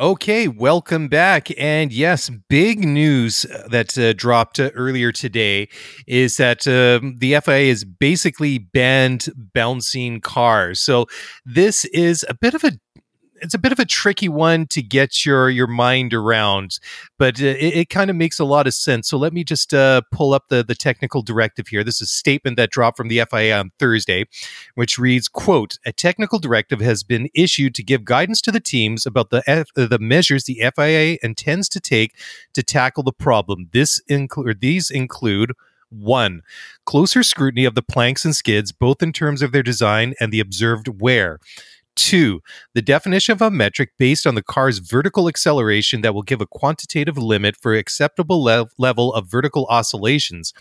[0.00, 1.48] Okay, welcome back.
[1.58, 5.68] And yes, big news that uh, dropped uh, earlier today
[6.06, 10.80] is that um, the FIA has basically banned bouncing cars.
[10.80, 11.04] So
[11.44, 12.72] this is a bit of a
[13.40, 16.78] it's a bit of a tricky one to get your your mind around,
[17.18, 19.08] but uh, it, it kind of makes a lot of sense.
[19.08, 21.84] So let me just uh, pull up the the technical directive here.
[21.84, 24.24] This is a statement that dropped from the FIA on Thursday,
[24.74, 29.06] which reads, "quote A technical directive has been issued to give guidance to the teams
[29.06, 32.16] about the F- the measures the FIA intends to take
[32.54, 33.68] to tackle the problem.
[33.72, 35.52] This include these include."
[35.92, 36.42] One,
[36.86, 40.38] closer scrutiny of the planks and skids, both in terms of their design and the
[40.38, 41.40] observed wear.
[41.96, 42.40] Two,
[42.72, 46.46] the definition of a metric based on the car's vertical acceleration that will give a
[46.46, 50.52] quantitative limit for acceptable lev- level of vertical oscillations.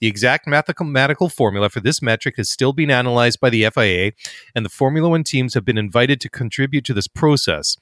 [0.00, 4.12] The exact mathematical formula for this metric is still being analyzed by the FIA,
[4.54, 7.76] and the Formula One teams have been invited to contribute to this process.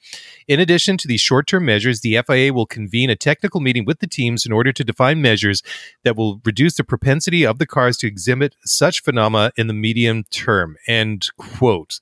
[0.47, 3.99] In addition to these short term measures, the FIA will convene a technical meeting with
[3.99, 5.63] the teams in order to define measures
[6.03, 10.23] that will reduce the propensity of the cars to exhibit such phenomena in the medium
[10.25, 10.75] term.
[10.87, 11.99] End quote.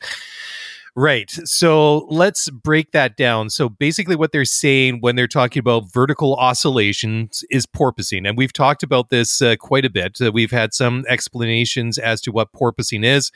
[0.98, 1.30] Right.
[1.30, 3.50] So let's break that down.
[3.50, 8.26] So basically, what they're saying when they're talking about vertical oscillations is porpoising.
[8.26, 10.22] And we've talked about this uh, quite a bit.
[10.22, 13.30] Uh, we've had some explanations as to what porpoising is.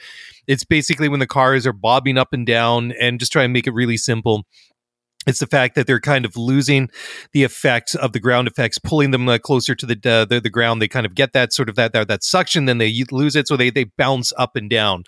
[0.48, 3.68] It's basically when the cars are bobbing up and down, and just try and make
[3.68, 4.46] it really simple
[5.28, 6.90] it's the fact that they're kind of losing
[7.34, 10.50] the effect of the ground effects, pulling them uh, closer to the, uh, the, the
[10.50, 10.82] ground.
[10.82, 13.48] They kind of get that sort of that that, that suction, then they lose it,
[13.48, 15.04] so they they bounce up and down.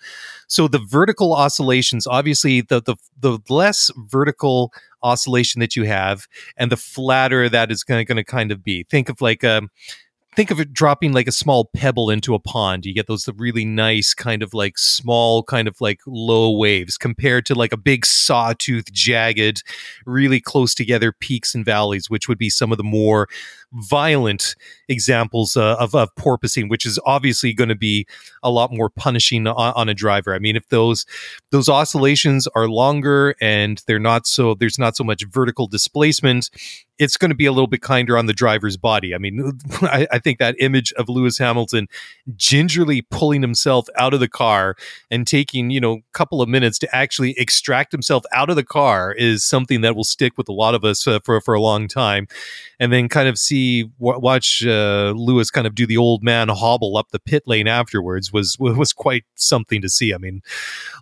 [0.48, 6.72] So the vertical oscillations, obviously, the the the less vertical oscillation that you have, and
[6.72, 8.84] the flatter that is going to kind of be.
[8.84, 9.70] Think of like a um,
[10.36, 12.86] think of it dropping like a small pebble into a pond.
[12.86, 17.46] You get those really nice kind of like small kind of like low waves compared
[17.48, 19.64] to like a big sawtooth jagged,
[20.06, 23.28] really close together peaks and valleys, which would be some of the more
[23.74, 24.56] violent
[24.90, 28.06] examples uh, of, of porpoising, which is obviously going to be
[28.44, 30.36] a lot more punishing on, on, a driver.
[30.36, 31.06] I mean, if those
[31.52, 36.50] those oscillations are longer and they're not so there's not so much vertical displacement,
[37.02, 39.16] it's going to be a little bit kinder on the driver's body.
[39.16, 41.88] I mean, I, I, think that image of Lewis Hamilton
[42.36, 44.76] gingerly pulling himself out of the car
[45.10, 48.64] and taking, you know, a couple of minutes to actually extract himself out of the
[48.64, 51.62] car is something that will stick with a lot of us uh, for, for a
[51.62, 52.28] long time.
[52.80, 53.61] And then kind of see,
[54.00, 57.68] w- watch uh, Lewis kind of do the old man hobble up the pit lane
[57.68, 60.14] afterwards was, was quite something to see.
[60.14, 60.42] I mean,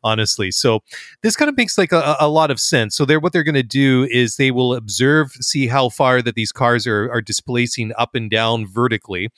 [0.04, 0.52] honestly.
[0.52, 0.82] So
[1.22, 2.96] this kind of makes like a, a lot of sense.
[2.96, 6.36] So they're, what they're going to do is they will observe, see how far that
[6.36, 9.30] these cars are, are displacing up and down vertically.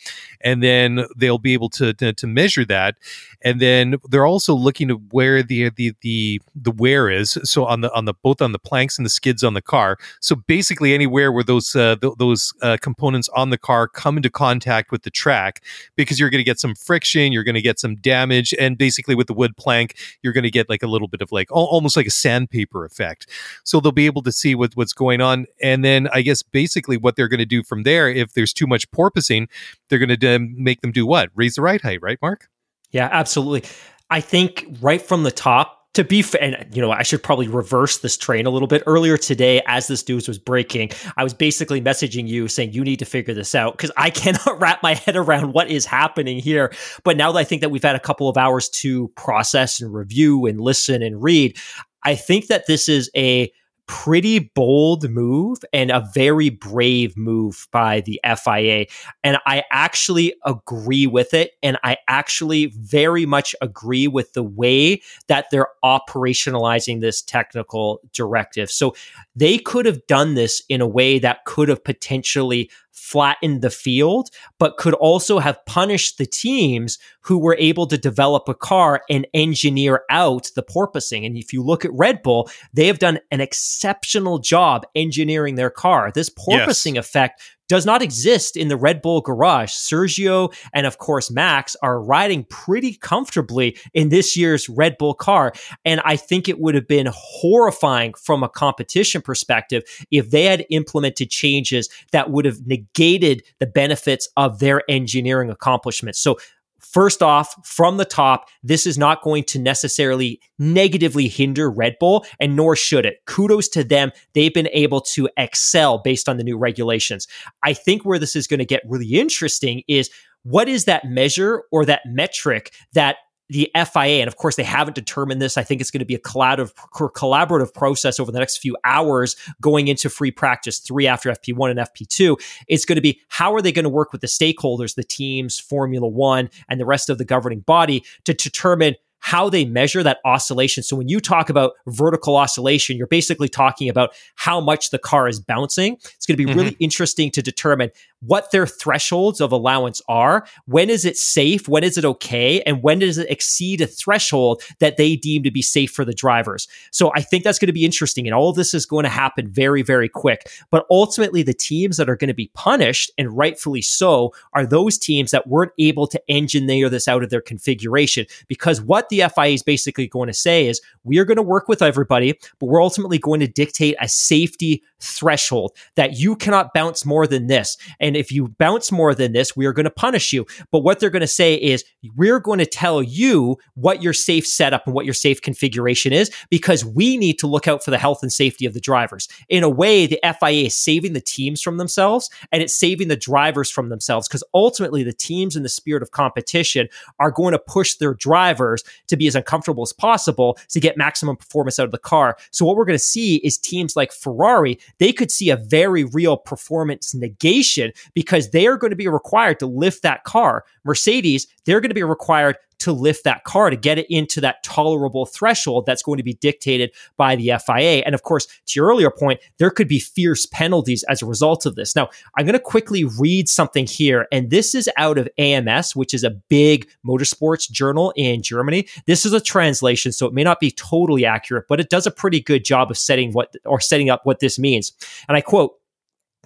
[0.41, 2.95] And then they'll be able to, to, to measure that.
[3.43, 7.37] And then they're also looking at where the, the, the, the wear is.
[7.43, 9.97] So on the, on the, both on the planks and the skids on the car.
[10.19, 14.29] So basically anywhere where those, uh, th- those uh, components on the car come into
[14.29, 15.63] contact with the track
[15.95, 18.53] because you're going to get some friction, you're going to get some damage.
[18.59, 21.31] And basically with the wood plank, you're going to get like a little bit of
[21.31, 23.27] like almost like a sandpaper effect.
[23.63, 25.45] So they'll be able to see what, what's going on.
[25.61, 28.67] And then I guess basically what they're going to do from there, if there's too
[28.67, 29.47] much porpoising,
[29.89, 31.29] they're going to make them do what?
[31.35, 32.49] Raise the ride height, right, Mark?
[32.91, 33.69] Yeah, absolutely.
[34.09, 37.47] I think right from the top, to be fair, and you know, I should probably
[37.47, 38.83] reverse this train a little bit.
[38.85, 42.99] Earlier today, as this news was breaking, I was basically messaging you saying you need
[42.99, 46.73] to figure this out because I cannot wrap my head around what is happening here.
[47.03, 49.93] But now that I think that we've had a couple of hours to process and
[49.93, 51.57] review and listen and read,
[52.03, 53.51] I think that this is a
[53.87, 58.85] pretty bold move and a very brave move by the FIA.
[59.23, 61.51] And I actually agree with it.
[61.61, 68.71] And I actually very much agree with the way that they're operationalizing this technical directive.
[68.71, 68.95] So
[69.35, 74.29] they could have done this in a way that could have potentially flattened the field,
[74.59, 79.27] but could also have punished the teams who were able to develop a car and
[79.33, 81.25] engineer out the porpoising.
[81.25, 85.69] And if you look at Red Bull, they have done an exceptional job engineering their
[85.69, 86.11] car.
[86.11, 87.05] This porpoising yes.
[87.05, 89.71] effect does not exist in the Red Bull garage.
[89.71, 95.53] Sergio and of course Max are riding pretty comfortably in this year's Red Bull car.
[95.85, 100.65] And I think it would have been horrifying from a competition perspective if they had
[100.69, 106.19] implemented changes that would have negated the benefits of their engineering accomplishments.
[106.19, 106.35] So
[106.81, 112.25] First off, from the top, this is not going to necessarily negatively hinder Red Bull,
[112.39, 113.17] and nor should it.
[113.25, 114.11] Kudos to them.
[114.33, 117.27] They've been able to excel based on the new regulations.
[117.63, 120.09] I think where this is going to get really interesting is
[120.43, 123.17] what is that measure or that metric that
[123.51, 125.57] the FIA, and of course they haven't determined this.
[125.57, 129.35] I think it's going to be a collaborative, collaborative process over the next few hours
[129.59, 132.41] going into free practice three after FP1 and FP2.
[132.67, 135.59] It's going to be how are they going to work with the stakeholders, the teams,
[135.59, 140.19] Formula One, and the rest of the governing body to determine how they measure that
[140.25, 140.83] oscillation.
[140.83, 145.27] So when you talk about vertical oscillation, you're basically talking about how much the car
[145.27, 145.93] is bouncing.
[145.93, 146.59] It's going to be mm-hmm.
[146.59, 150.45] really interesting to determine what their thresholds of allowance are.
[150.65, 151.67] When is it safe?
[151.67, 152.61] When is it okay?
[152.63, 156.13] And when does it exceed a threshold that they deem to be safe for the
[156.13, 156.67] drivers?
[156.91, 158.27] So I think that's going to be interesting.
[158.27, 160.51] And all of this is going to happen very, very quick.
[160.69, 164.97] But ultimately, the teams that are going to be punished, and rightfully so, are those
[164.97, 168.25] teams that weren't able to engineer this out of their configuration.
[168.47, 171.67] Because what the FIA is basically going to say is we are going to work
[171.67, 177.05] with everybody, but we're ultimately going to dictate a safety threshold that you cannot bounce
[177.05, 177.77] more than this.
[177.99, 180.45] And if you bounce more than this, we are going to punish you.
[180.71, 181.83] But what they're going to say is
[182.15, 186.31] we're going to tell you what your safe setup and what your safe configuration is
[186.49, 189.27] because we need to look out for the health and safety of the drivers.
[189.49, 193.15] In a way, the FIA is saving the teams from themselves and it's saving the
[193.15, 196.87] drivers from themselves because ultimately the teams in the spirit of competition
[197.19, 201.37] are going to push their drivers to be as uncomfortable as possible to get maximum
[201.37, 202.35] performance out of the car.
[202.49, 206.03] So what we're going to see is teams like Ferrari, they could see a very
[206.03, 210.65] real performance negation because they are going to be required to lift that car.
[210.83, 214.63] Mercedes, they're going to be required to lift that car to get it into that
[214.63, 218.03] tolerable threshold that's going to be dictated by the FIA.
[218.05, 221.65] And of course, to your earlier point, there could be fierce penalties as a result
[221.65, 221.95] of this.
[221.95, 226.13] Now, I'm going to quickly read something here, and this is out of AMS, which
[226.13, 228.87] is a big motorsports journal in Germany.
[229.05, 232.11] This is a translation, so it may not be totally accurate, but it does a
[232.11, 234.91] pretty good job of setting what or setting up what this means.
[235.27, 235.80] And I quote,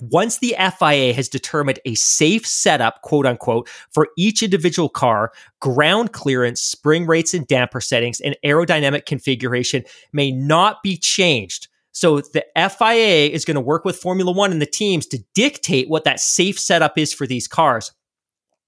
[0.01, 5.31] once the FIA has determined a safe setup, quote unquote, for each individual car,
[5.61, 11.67] ground clearance, spring rates and damper settings, and aerodynamic configuration may not be changed.
[11.91, 15.87] So the FIA is going to work with Formula One and the teams to dictate
[15.87, 17.93] what that safe setup is for these cars.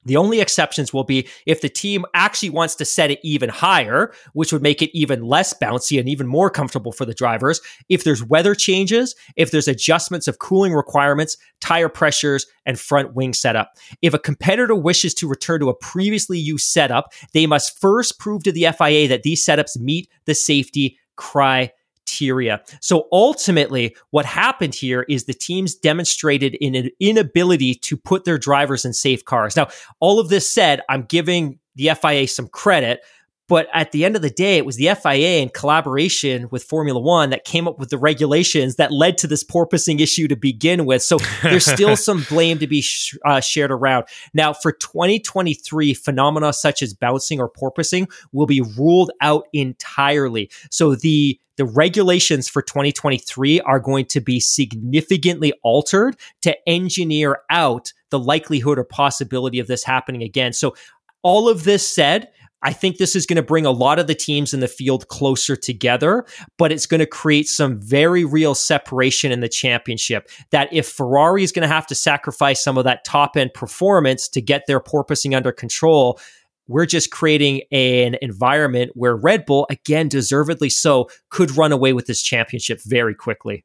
[0.08, 4.12] The only exceptions will be if the team actually wants to set it even higher,
[4.34, 7.62] which would make it even less bouncy and even more comfortable for the drivers.
[7.90, 13.34] If there's weather changes, if there's adjustments of cooling requirements, tire pressures, and front wing
[13.34, 13.74] setup.
[14.02, 18.44] If a competitor wishes to return to a previously used setup, they must first prove
[18.44, 21.72] to the FIA that these setups meet the safety criteria
[22.08, 22.62] criteria.
[22.82, 28.86] So ultimately, what happened here is the teams demonstrated an inability to put their drivers
[28.86, 29.56] in safe cars.
[29.56, 29.68] Now,
[30.00, 33.02] all of this said, I'm giving the FIA some credit.
[33.48, 37.00] But at the end of the day, it was the FIA in collaboration with Formula
[37.00, 40.86] One that came up with the regulations that led to this porpoising issue to begin
[40.86, 41.02] with.
[41.02, 44.06] So there's still some blame to be sh- uh, shared around.
[44.34, 50.52] Now, for 2023, phenomena such as bouncing or porpoising will be ruled out entirely.
[50.70, 57.94] So the the regulations for 2023 are going to be significantly altered to engineer out
[58.12, 60.54] the likelihood or possibility of this happening again.
[60.54, 60.76] So,
[61.24, 62.30] all of this said,
[62.64, 65.08] I think this is going to bring a lot of the teams in the field
[65.10, 66.26] closer together,
[66.58, 70.30] but it's going to create some very real separation in the championship.
[70.52, 74.28] That if Ferrari is going to have to sacrifice some of that top end performance
[74.30, 76.20] to get their porpoising under control,
[76.68, 82.08] we're just creating an environment where Red Bull, again, deservedly so, could run away with
[82.08, 83.64] this championship very quickly.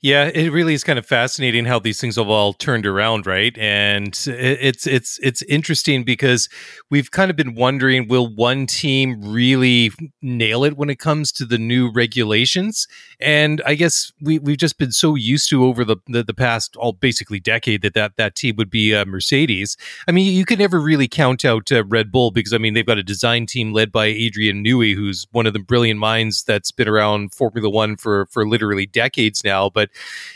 [0.00, 3.56] Yeah, it really is kind of fascinating how these things have all turned around, right?
[3.58, 6.48] And it's it's it's interesting because
[6.90, 9.90] we've kind of been wondering will one team really
[10.20, 12.86] nail it when it comes to the new regulations?
[13.24, 16.76] And I guess we we've just been so used to over the the, the past
[16.76, 19.78] all basically decade that that that team would be uh, Mercedes.
[20.06, 22.84] I mean, you can never really count out uh, Red Bull because I mean they've
[22.84, 26.70] got a design team led by Adrian Newey, who's one of the brilliant minds that's
[26.70, 29.88] been around Formula One for for literally decades now, but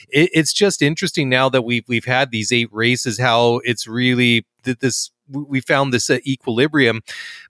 [0.09, 3.21] it, it's just interesting now that we've we've had these eight races.
[3.21, 7.01] How it's really that this we found this uh, equilibrium.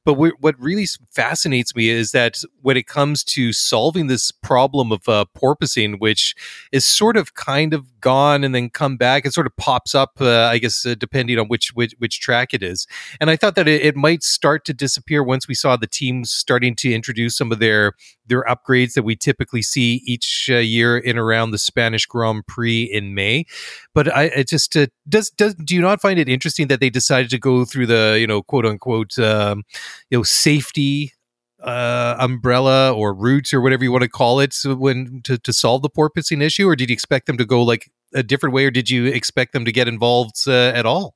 [0.08, 5.06] But what really fascinates me is that when it comes to solving this problem of
[5.06, 6.34] uh, porpoising, which
[6.72, 10.12] is sort of kind of gone and then come back, it sort of pops up,
[10.18, 12.86] uh, I guess, uh, depending on which, which, which track it is.
[13.20, 16.30] And I thought that it, it, might start to disappear once we saw the teams
[16.30, 17.92] starting to introduce some of their
[18.28, 22.82] their upgrades that we typically see each uh, year in around the Spanish Grand Prix
[22.84, 23.46] in May.
[23.94, 26.90] But I it just uh, does does do you not find it interesting that they
[26.90, 29.64] decided to go through the you know quote unquote um,
[30.10, 31.12] you know safety
[31.62, 35.52] uh, umbrella or roots or whatever you want to call it so when to, to
[35.52, 38.64] solve the porpoising issue or did you expect them to go like a different way
[38.64, 41.14] or did you expect them to get involved uh, at all?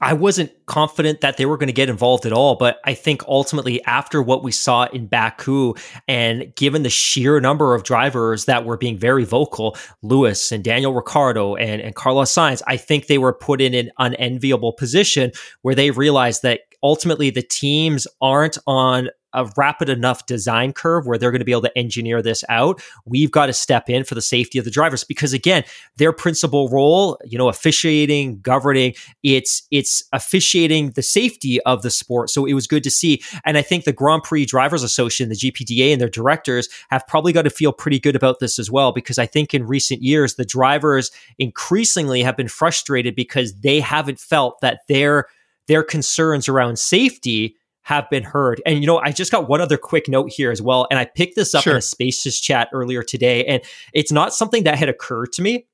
[0.00, 3.22] I wasn't confident that they were going to get involved at all, but I think
[3.28, 5.74] ultimately after what we saw in Baku
[6.08, 10.92] and given the sheer number of drivers that were being very vocal, Lewis and Daniel
[10.92, 15.30] Ricciardo and, and Carlos Sainz, I think they were put in an unenviable position
[15.62, 21.18] where they realized that ultimately the teams aren't on a rapid enough design curve where
[21.18, 22.80] they're going to be able to engineer this out.
[23.04, 25.64] We've got to step in for the safety of the drivers because again,
[25.96, 28.94] their principal role, you know, officiating, governing,
[29.24, 32.30] it's it's officiating the safety of the sport.
[32.30, 33.22] So it was good to see.
[33.44, 37.32] And I think the Grand Prix Drivers Association, the GPDA and their directors have probably
[37.32, 40.36] got to feel pretty good about this as well because I think in recent years
[40.36, 45.26] the drivers increasingly have been frustrated because they haven't felt that their
[45.68, 48.62] their concerns around safety have been heard.
[48.64, 50.86] And you know, I just got one other quick note here as well.
[50.90, 51.74] And I picked this up Sure.
[51.74, 53.62] in a spaces chat earlier today, and
[53.92, 55.66] it's not something that had occurred to me.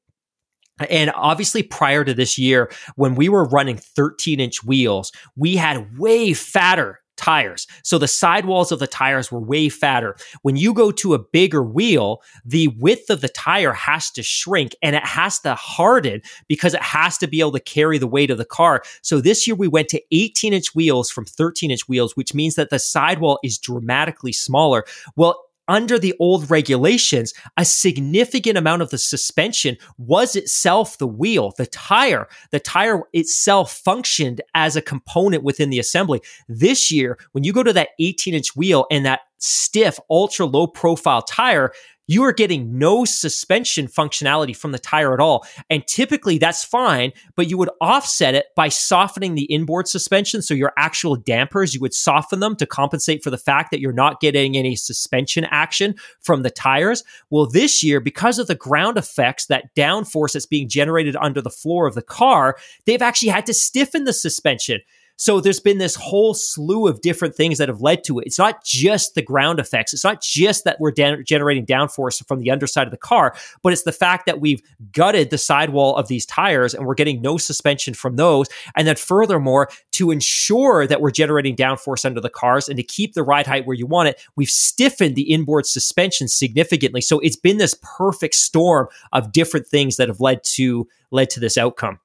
[0.88, 5.98] And obviously, prior to this year, when we were running 13 inch wheels, we had
[5.98, 7.66] way fatter tires.
[7.82, 10.16] So the sidewalls of the tires were way fatter.
[10.40, 14.74] When you go to a bigger wheel, the width of the tire has to shrink
[14.82, 18.30] and it has to harden because it has to be able to carry the weight
[18.30, 18.82] of the car.
[19.02, 22.54] So this year we went to 18 inch wheels from 13 inch wheels, which means
[22.54, 24.84] that the sidewall is dramatically smaller.
[25.14, 31.54] Well, under the old regulations, a significant amount of the suspension was itself the wheel,
[31.56, 32.28] the tire.
[32.50, 36.20] The tire itself functioned as a component within the assembly.
[36.48, 40.66] This year, when you go to that 18 inch wheel and that stiff, ultra low
[40.66, 41.72] profile tire,
[42.10, 45.46] you are getting no suspension functionality from the tire at all.
[45.70, 50.42] And typically that's fine, but you would offset it by softening the inboard suspension.
[50.42, 53.92] So your actual dampers, you would soften them to compensate for the fact that you're
[53.92, 57.04] not getting any suspension action from the tires.
[57.30, 61.48] Well, this year, because of the ground effects, that downforce that's being generated under the
[61.48, 62.56] floor of the car,
[62.86, 64.80] they've actually had to stiffen the suspension.
[65.20, 68.26] So there's been this whole slew of different things that have led to it.
[68.26, 69.92] It's not just the ground effects.
[69.92, 73.82] It's not just that we're generating downforce from the underside of the car, but it's
[73.82, 74.62] the fact that we've
[74.92, 78.48] gutted the sidewall of these tires and we're getting no suspension from those.
[78.74, 83.12] And then furthermore, to ensure that we're generating downforce under the cars and to keep
[83.12, 87.02] the ride height where you want it, we've stiffened the inboard suspension significantly.
[87.02, 91.40] So it's been this perfect storm of different things that have led to led to
[91.40, 92.00] this outcome.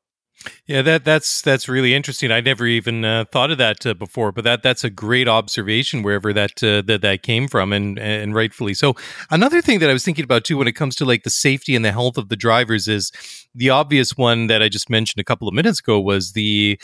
[0.67, 2.31] Yeah, that that's that's really interesting.
[2.31, 6.03] I never even uh, thought of that uh, before, but that that's a great observation
[6.03, 8.95] wherever that uh, that that came from, and and rightfully so.
[9.31, 11.75] Another thing that I was thinking about too, when it comes to like the safety
[11.75, 13.11] and the health of the drivers, is
[13.55, 16.79] the obvious one that I just mentioned a couple of minutes ago was the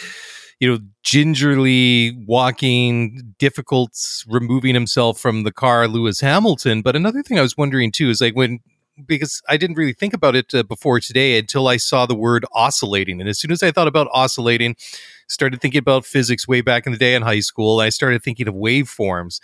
[0.59, 3.93] you know gingerly walking, difficult
[4.27, 6.81] removing himself from the car, Lewis Hamilton.
[6.81, 8.59] But another thing I was wondering too is like when
[9.05, 12.45] because I didn't really think about it uh, before today until I saw the word
[12.53, 13.19] oscillating.
[13.19, 14.75] And as soon as I thought about oscillating,
[15.27, 17.79] started thinking about physics way back in the day in high school.
[17.79, 19.39] I started thinking of waveforms,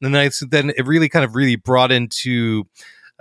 [0.00, 2.64] and then I, then it really kind of really brought into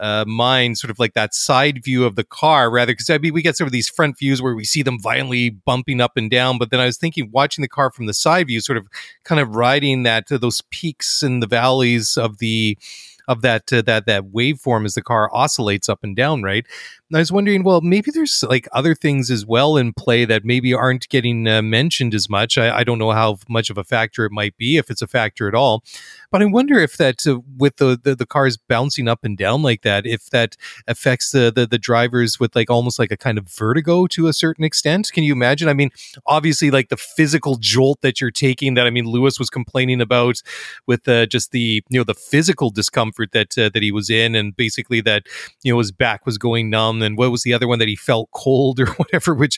[0.01, 3.33] uh, mind sort of like that side view of the car rather because I mean
[3.33, 6.29] we get some of these front views where we see them violently bumping up and
[6.29, 8.87] down but then I was thinking watching the car from the side view sort of
[9.25, 12.79] kind of riding that uh, those peaks and the valleys of the
[13.27, 16.65] of that uh, that that waveform as the car oscillates up and down, right?
[17.13, 20.73] I was wondering, well, maybe there's like other things as well in play that maybe
[20.73, 22.57] aren't getting uh, mentioned as much.
[22.57, 25.07] I, I, don't know how much of a factor it might be, if it's a
[25.07, 25.83] factor at all.
[26.31, 29.61] But I wonder if that, uh, with the, the, the cars bouncing up and down
[29.61, 30.55] like that, if that
[30.87, 34.33] affects the, the the drivers with like almost like a kind of vertigo to a
[34.33, 35.11] certain extent.
[35.11, 35.67] Can you imagine?
[35.69, 35.89] I mean,
[36.27, 38.75] obviously, like the physical jolt that you're taking.
[38.75, 40.41] That I mean, Lewis was complaining about
[40.85, 44.35] with uh, just the you know the physical discomfort that uh, that he was in,
[44.35, 45.23] and basically that
[45.63, 47.00] you know his back was going numb.
[47.01, 49.33] And what was the other one that he felt cold or whatever?
[49.33, 49.57] Which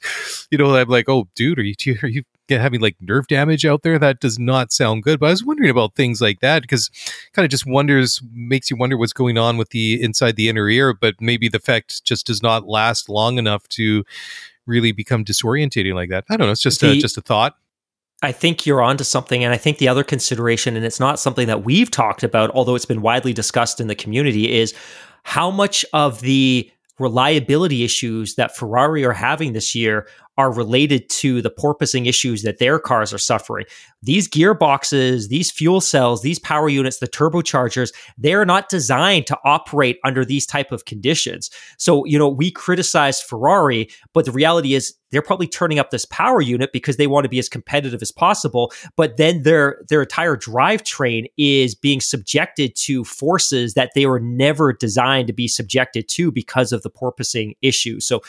[0.51, 3.83] you know, I'm like, oh, dude, are you are you having like nerve damage out
[3.83, 3.97] there?
[3.97, 5.19] That does not sound good.
[5.19, 6.89] But I was wondering about things like that because
[7.33, 10.69] kind of just wonders makes you wonder what's going on with the inside the inner
[10.69, 10.93] ear.
[10.93, 14.03] But maybe the effect just does not last long enough to
[14.65, 16.25] really become disorientating like that.
[16.29, 16.51] I don't know.
[16.51, 17.57] It's just The- a, just a thought.
[18.21, 19.43] I think you're onto something.
[19.43, 22.73] And I think the other consideration, and it's not something that we've talked about, although
[22.73, 24.73] it's been widely discussed in the community, is
[25.23, 30.07] how much of the reliability issues that Ferrari are having this year
[30.37, 33.65] are related to the porpoising issues that their cars are suffering.
[34.01, 39.99] These gearboxes, these fuel cells, these power units, the turbochargers, they're not designed to operate
[40.03, 41.49] under these type of conditions.
[41.77, 46.05] So, you know, we criticize Ferrari, but the reality is they're probably turning up this
[46.05, 50.01] power unit because they want to be as competitive as possible, but then their their
[50.01, 56.09] entire drivetrain is being subjected to forces that they were never designed to be subjected
[56.09, 57.99] to because of the porpoising issue.
[57.99, 58.21] So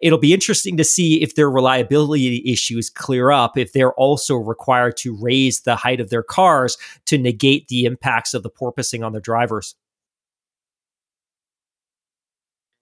[0.00, 4.96] it'll be interesting to see if their reliability issues clear up, if they're also required
[4.98, 6.76] to raise the height of their cars
[7.06, 9.74] to negate the impacts of the porpoising on their drivers.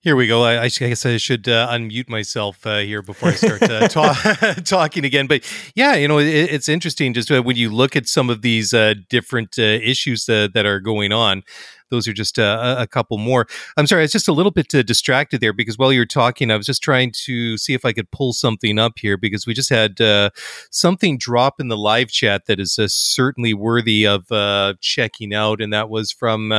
[0.00, 0.44] Here we go.
[0.44, 4.54] I, I guess I should uh, unmute myself uh, here before I start uh, ta-
[4.64, 5.26] talking again.
[5.26, 5.42] But
[5.74, 8.72] yeah, you know, it, it's interesting just uh, when you look at some of these
[8.72, 11.42] uh, different uh, issues that are going on
[11.90, 13.46] those are just uh, a, couple more.
[13.76, 16.06] I'm sorry, I was just a little bit uh, distracted there because while you were
[16.06, 19.46] talking, I was just trying to see if I could pull something up here because
[19.46, 20.30] we just had uh,
[20.70, 25.60] something drop in the live chat that is uh, certainly worthy of uh, checking out,
[25.60, 26.52] and that was from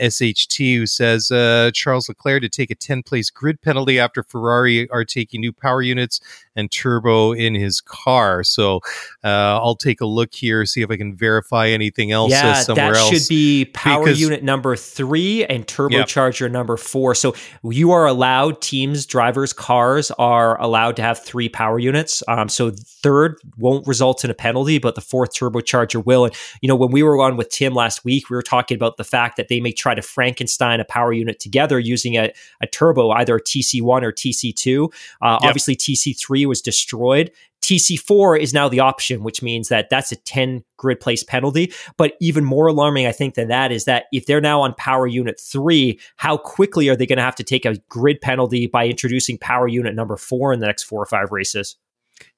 [0.00, 4.88] SHT, who says uh, Charles Leclerc to take a 10 place grid penalty after Ferrari
[4.90, 6.20] are taking new power units
[6.56, 8.42] and turbo in his car.
[8.44, 8.76] So
[9.24, 12.54] uh, I'll take a look here, see if I can verify anything else uh, yeah,
[12.54, 13.10] somewhere that else.
[13.10, 17.14] should be power because- unit number three and turbocharger number four.
[17.14, 22.22] So you are allowed, teams, drivers, cars are allowed to have three power units.
[22.28, 26.24] Um, so third won't result in a penalty, but the fourth turbocharger will.
[26.26, 28.96] And, you know, when we were on with Tim last week, we were talking about
[28.96, 32.66] the fact that they may try to Frankenstein a power unit together using a, a
[32.66, 34.92] turbo, either a TC1 or TC2.
[35.22, 35.48] Uh, Yep.
[35.48, 37.30] Obviously, TC3 was destroyed.
[37.62, 41.72] TC4 is now the option, which means that that's a 10 grid place penalty.
[41.96, 45.06] But even more alarming, I think, than that is that if they're now on power
[45.06, 48.86] unit three, how quickly are they going to have to take a grid penalty by
[48.86, 51.76] introducing power unit number four in the next four or five races?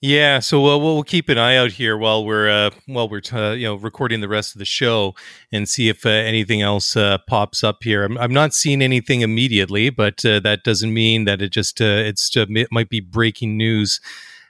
[0.01, 3.53] Yeah, so we'll, we'll keep an eye out here while we're uh, while we're uh,
[3.53, 5.15] you know recording the rest of the show
[5.53, 8.05] and see if uh, anything else uh, pops up here.
[8.05, 11.85] I'm, I'm not seeing anything immediately, but uh, that doesn't mean that it just uh,
[11.85, 14.01] it's it might be breaking news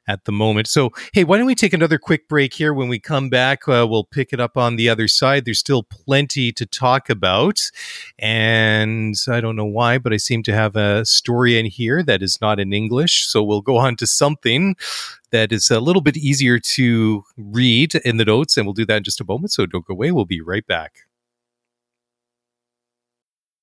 [0.08, 0.66] at the moment.
[0.66, 2.74] So hey, why don't we take another quick break here?
[2.74, 5.44] When we come back, uh, we'll pick it up on the other side.
[5.44, 7.70] There's still plenty to talk about,
[8.18, 12.22] and I don't know why, but I seem to have a story in here that
[12.22, 13.26] is not in English.
[13.26, 14.76] So we'll go on to something
[15.30, 18.98] that is a little bit easier to read in the notes, and we'll do that
[18.98, 19.52] in just a moment.
[19.52, 20.12] So don't go away.
[20.12, 21.06] We'll be right back.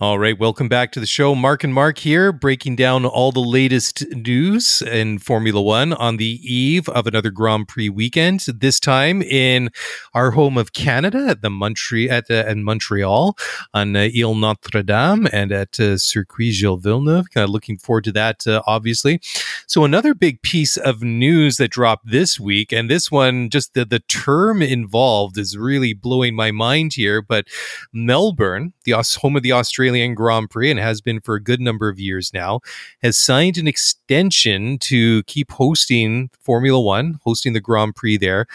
[0.00, 1.36] All right, welcome back to the show.
[1.36, 6.40] Mark and Mark here, breaking down all the latest news in Formula One on the
[6.42, 8.40] eve of another Grand Prix weekend.
[8.40, 9.70] This time in
[10.12, 13.38] our home of Canada at the Montreal at uh, in Montreal
[13.72, 17.30] on uh, Ile Notre Dame and at uh, Circuit Gilles Villeneuve.
[17.30, 19.20] Kind of looking forward to that, uh, obviously.
[19.68, 23.84] So another big piece of news that dropped this week, and this one, just the
[23.84, 27.22] the term involved is really blowing my mind here.
[27.22, 27.46] But
[27.92, 29.83] Melbourne, the home of the Australian
[30.14, 32.60] Grand Prix, and has been for a good number of years now,
[33.02, 38.46] has signed an extension to keep hosting Formula One, hosting the Grand Prix there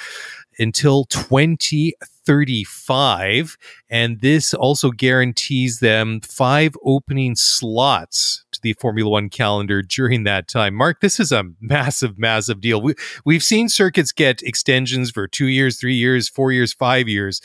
[0.59, 3.57] until 2035.
[3.89, 10.47] And this also guarantees them five opening slots to the Formula One calendar during that
[10.47, 10.75] time.
[10.75, 12.79] Mark, this is a massive, massive deal.
[12.81, 12.93] We,
[13.25, 17.41] we've seen circuits get extensions for two years, three years, four years, five years.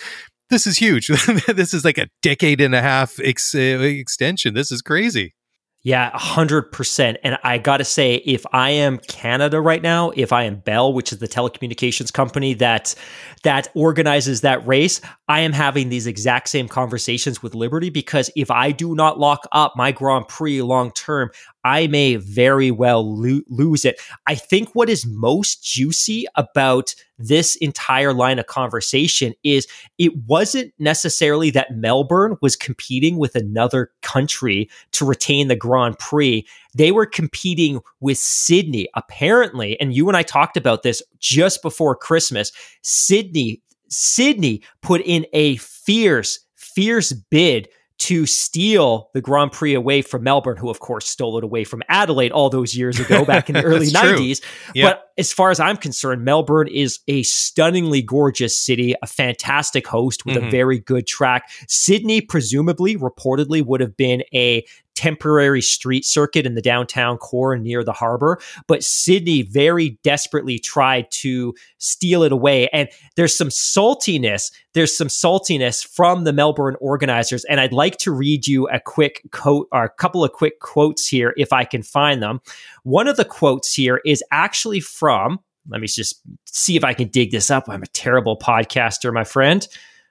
[0.54, 1.08] This is huge.
[1.48, 4.54] this is like a decade and a half ex- extension.
[4.54, 5.34] This is crazy.
[5.82, 7.16] Yeah, 100%.
[7.24, 10.92] And I got to say, if I am Canada right now, if I am Bell,
[10.92, 12.94] which is the telecommunications company that
[13.42, 18.50] that organizes that race, I am having these exact same conversations with Liberty because if
[18.50, 21.30] I do not lock up my Grand Prix long term,
[21.64, 23.98] I may very well lo- lose it.
[24.26, 29.66] I think what is most juicy about this entire line of conversation is
[29.96, 36.46] it wasn't necessarily that Melbourne was competing with another country to retain the Grand Prix.
[36.74, 39.80] They were competing with Sydney, apparently.
[39.80, 42.52] And you and I talked about this just before Christmas.
[42.82, 50.24] Sydney, Sydney put in a fierce, fierce bid to steal the Grand Prix away from
[50.24, 53.54] Melbourne, who of course stole it away from Adelaide all those years ago back in
[53.54, 54.42] the early 90s.
[54.74, 54.90] Yeah.
[54.90, 60.26] But as far as I'm concerned, Melbourne is a stunningly gorgeous city, a fantastic host
[60.26, 60.50] with a Mhm.
[60.50, 61.44] very good track.
[61.68, 67.84] Sydney, presumably, reportedly, would have been a temporary street circuit in the downtown core near
[67.84, 68.38] the harbor.
[68.66, 72.68] But Sydney very desperately tried to steal it away.
[72.68, 74.52] And there's some saltiness.
[74.72, 77.44] There's some saltiness from the Melbourne organizers.
[77.44, 81.06] And I'd like to read you a quick quote or a couple of quick quotes
[81.06, 82.40] here if I can find them.
[82.82, 87.08] One of the quotes here is actually from, let me just see if I can
[87.08, 87.68] dig this up.
[87.68, 89.66] I'm a terrible podcaster, my friend.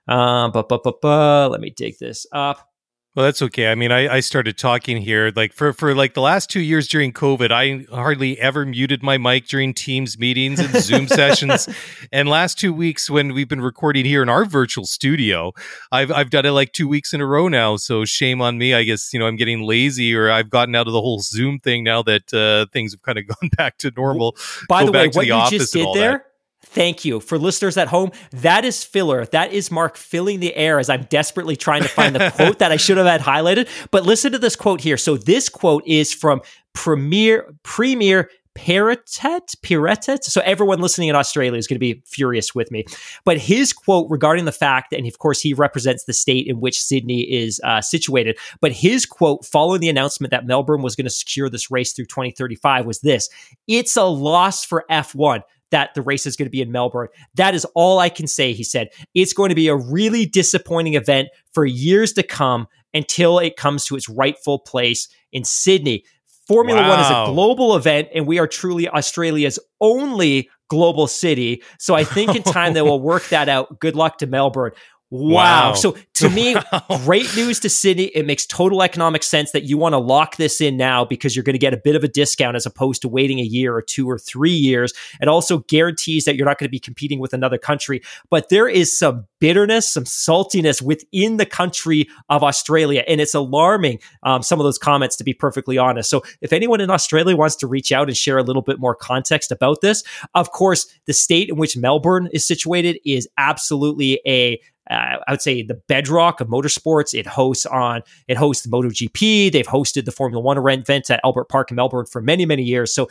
[0.08, 2.73] Uh, but, but, but, but, let me dig this up.
[3.16, 3.68] Well, that's okay.
[3.72, 6.88] I mean, I, I started talking here like for, for like the last two years
[6.88, 11.70] during COVID, I hardly ever muted my mic during Teams meetings and Zoom sessions.
[12.12, 15.52] And last two weeks when we've been recording here in our virtual studio,
[15.92, 17.76] I've I've done it like two weeks in a row now.
[17.76, 18.74] So shame on me.
[18.74, 21.60] I guess you know I'm getting lazy, or I've gotten out of the whole Zoom
[21.60, 24.36] thing now that uh, things have kind of gone back to normal.
[24.68, 26.33] By Go the way, what the you just did there, that.
[26.64, 27.20] Thank you.
[27.20, 29.26] For listeners at home, that is filler.
[29.28, 32.72] That is Mark filling the air as I'm desperately trying to find the quote that
[32.72, 33.68] I should have had highlighted.
[33.92, 34.98] But listen to this quote here.
[34.98, 36.42] So this quote is from
[36.74, 40.24] Premier Premier Peritet, Piretet.
[40.24, 42.86] So everyone listening in Australia is going to be furious with me.
[43.26, 46.80] But his quote regarding the fact, and of course he represents the state in which
[46.80, 48.38] Sydney is uh, situated.
[48.62, 52.06] But his quote following the announcement that Melbourne was going to secure this race through
[52.06, 53.30] 2035 was this:
[53.68, 55.42] "It's a loss for F1."
[55.74, 57.08] That the race is going to be in Melbourne.
[57.34, 58.54] That is all I can say.
[58.54, 63.40] He said it's going to be a really disappointing event for years to come until
[63.40, 66.06] it comes to its rightful place in Sydney.
[66.48, 71.64] Formula One is a global event, and we are truly Australia's only global city.
[71.80, 73.80] So I think in time they will work that out.
[73.80, 74.74] Good luck to Melbourne.
[75.14, 75.44] Wow.
[75.44, 75.74] Wow.
[75.76, 76.56] So to me,
[77.04, 78.06] great news to Sydney.
[78.16, 81.44] It makes total economic sense that you want to lock this in now because you're
[81.44, 83.84] going to get a bit of a discount as opposed to waiting a year or
[83.84, 84.92] two or three years.
[85.22, 88.02] It also guarantees that you're not going to be competing with another country.
[88.32, 93.04] But there is some bitterness, some saltiness within the country of Australia.
[93.08, 96.10] And it's alarming, um, some of those comments, to be perfectly honest.
[96.10, 98.96] So if anyone in Australia wants to reach out and share a little bit more
[98.96, 100.04] context about this,
[100.34, 104.60] of course, the state in which Melbourne is situated is absolutely a
[104.94, 107.18] uh, I would say the bedrock of motorsports.
[107.18, 109.52] It hosts on it hosts the MotoGP.
[109.52, 112.94] They've hosted the Formula One event at Albert Park in Melbourne for many many years.
[112.94, 113.10] So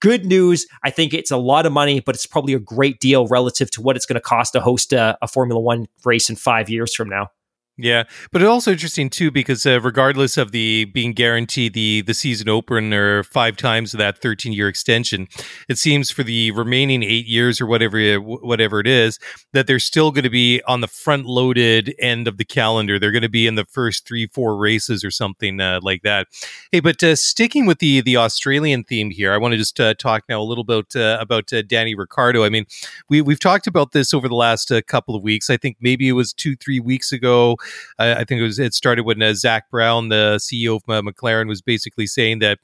[0.00, 0.66] good news.
[0.82, 3.82] I think it's a lot of money, but it's probably a great deal relative to
[3.82, 6.94] what it's going to cost to host a, a Formula One race in five years
[6.94, 7.30] from now.
[7.76, 12.14] Yeah, but it's also interesting too because uh, regardless of the being guaranteed the the
[12.14, 15.26] season opener five times of that 13 year extension,
[15.68, 19.18] it seems for the remaining eight years or whatever whatever it is
[19.54, 22.96] that they're still going to be on the front loaded end of the calendar.
[23.00, 26.28] They're going to be in the first three four races or something uh, like that.
[26.70, 29.94] Hey, but uh, sticking with the the Australian theme here, I want to just uh,
[29.94, 32.44] talk now a little bit uh, about uh, Danny Ricciardo.
[32.44, 32.66] I mean,
[33.08, 35.50] we we've talked about this over the last uh, couple of weeks.
[35.50, 37.56] I think maybe it was two three weeks ago.
[37.98, 41.02] I, I think it was it started when uh, Zak Brown, the CEO of uh,
[41.02, 42.58] McLaren, was basically saying that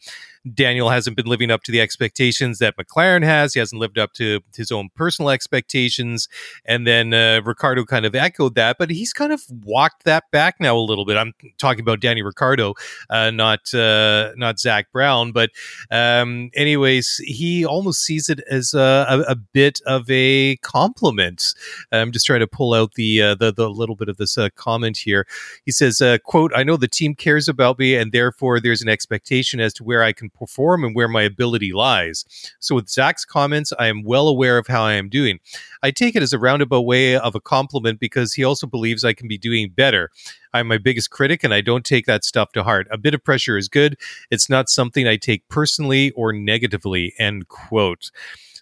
[0.55, 3.53] Daniel hasn't been living up to the expectations that McLaren has.
[3.53, 6.29] He hasn't lived up to his own personal expectations.
[6.65, 10.57] And then uh, Ricciardo kind of echoed that, but he's kind of walked that back
[10.59, 11.19] now a little bit.
[11.19, 12.75] I'm talking about Danny Ricciardo,
[13.11, 15.33] uh, not uh, not Zak Brown.
[15.33, 15.51] But
[15.91, 21.55] um, anyways, he almost sees it as a, a, a bit of a compliment.
[21.93, 24.49] I'm just trying to pull out the uh, the, the little bit of this uh,
[24.57, 25.27] comment here.
[25.67, 28.89] He says, uh, "quote I know the team cares about me, and therefore there's an
[28.89, 32.25] expectation as to where I can perform and where my ability lies.
[32.59, 35.39] So with Zak's comments, I am well aware of how I am doing.
[35.83, 39.13] I take it as a roundabout way of a compliment because he also believes I
[39.13, 40.11] can be doing better.
[40.53, 42.89] I'm my biggest critic, and I don't take that stuff to heart.
[42.91, 43.97] A bit of pressure is good.
[44.31, 48.11] It's not something I take personally or negatively." End quote.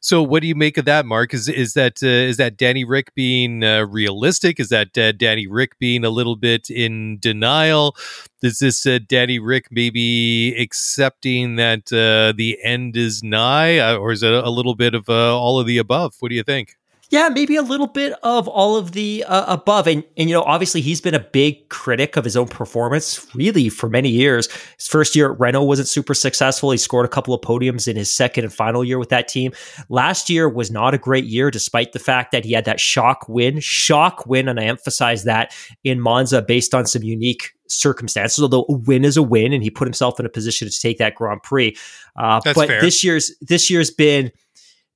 [0.08, 1.34] So, what do you make of that, Mark?
[1.34, 4.58] Is is that uh, is that Danny Rick being uh, realistic?
[4.58, 7.94] Is that uh, Danny Rick being a little bit in denial?
[8.42, 14.10] Is this uh, Danny Rick maybe accepting that uh, the end is nigh, uh, or
[14.10, 16.14] is it a little bit of all of the above?
[16.20, 16.77] What do you think?
[17.10, 19.86] Yeah, maybe a little bit of all of the uh, above.
[19.86, 23.70] And, and, you know, obviously he's been a big critic of his own performance really
[23.70, 24.46] for many years.
[24.76, 26.70] His first year at Renault wasn't super successful.
[26.70, 29.52] He scored a couple of podiums in his second and final year with that team.
[29.88, 33.26] Last year was not a great year, despite the fact that he had that shock
[33.26, 34.46] win, shock win.
[34.46, 35.54] And I emphasize that
[35.84, 39.70] in Monza based on some unique circumstances, although a win is a win and he
[39.70, 41.74] put himself in a position to take that Grand Prix.
[42.16, 42.82] Uh, but fair.
[42.82, 44.30] this year's, this year's been,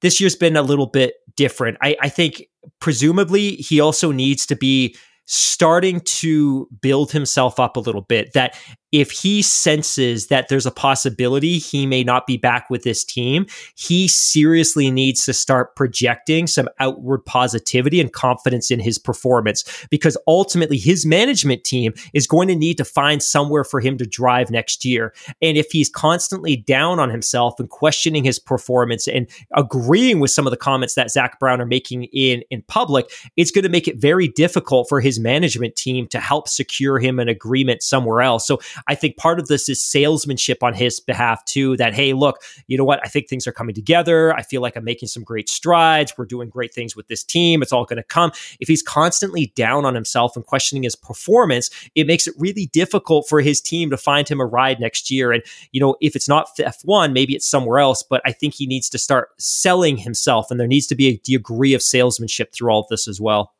[0.02, 1.78] this year's been a little bit different.
[1.83, 2.45] I, I think
[2.80, 8.33] presumably he also needs to be starting to build himself up a little bit.
[8.33, 8.57] That
[8.93, 13.47] if he senses that there's a possibility he may not be back with this team,
[13.74, 20.16] he seriously needs to start projecting some outward positivity and confidence in his performance because
[20.26, 24.51] ultimately his management team is going to need to find somewhere for him to drive
[24.51, 25.14] next year.
[25.40, 30.47] And if he's constantly down on himself and questioning his performance and agreeing with some
[30.47, 33.88] of the comments that Zak Brown are making in, in public, it's going to make
[33.88, 38.47] it very difficult for his management team to help secure him an agreement somewhere else.
[38.47, 41.76] So I think part of this is salesmanship on his behalf too.
[41.76, 43.01] That hey, look, you know what?
[43.05, 44.35] I think things are coming together.
[44.35, 46.14] I feel like I'm making some great strides.
[46.16, 47.62] We're doing great things with this team.
[47.62, 48.33] It's all going to come.
[48.61, 53.28] If he's constantly down on himself and questioning his performance, it makes it really difficult
[53.28, 55.33] for his team to find him a ride next year.
[55.33, 58.03] And you know, if it's not F1, maybe it's somewhere else.
[58.03, 61.18] But I think he needs to start selling himself, and there needs to be a
[61.18, 63.53] degree of salesmanship through all of this as well.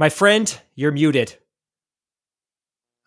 [0.00, 1.38] My friend, you're muted.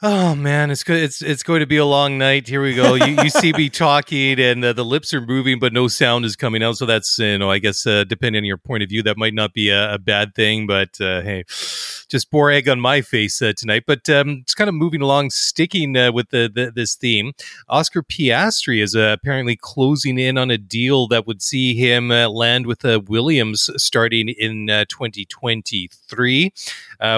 [0.03, 0.97] Oh man, it's good.
[0.97, 2.47] It's it's going to be a long night.
[2.47, 2.95] Here we go.
[2.95, 6.35] You, you see me talking, and uh, the lips are moving, but no sound is
[6.35, 6.77] coming out.
[6.77, 9.35] So that's you know, I guess uh, depending on your point of view, that might
[9.35, 10.65] not be a, a bad thing.
[10.65, 13.83] But uh, hey, just pour egg on my face uh, tonight.
[13.85, 17.33] But um, it's kind of moving along, sticking uh, with the, the, this theme.
[17.69, 22.65] Oscar Piastri is uh, apparently closing in on a deal that would see him land
[22.65, 26.53] with Williams starting in 2023.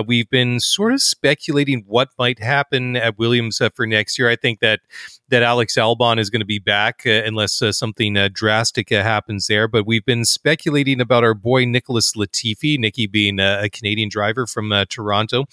[0.06, 4.30] We've been sort of speculating what might happen at Williams uh, for next year.
[4.30, 4.82] I think that
[5.30, 9.02] that Alex Albon is going to be back uh, unless uh, something uh, drastic uh,
[9.02, 9.68] happens there.
[9.68, 14.72] But we've been speculating about our boy Nicholas Latifi, Nicky being a Canadian driver from
[14.72, 15.46] uh, Toronto,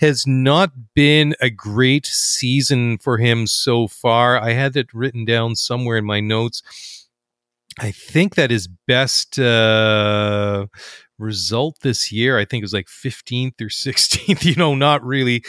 [0.00, 4.40] has not been a great season for him so far.
[4.40, 6.62] I had it written down somewhere in my notes.
[7.78, 10.66] I think that his best uh,
[11.18, 15.44] result this year, I think it was like 15th or 16th, you know, not really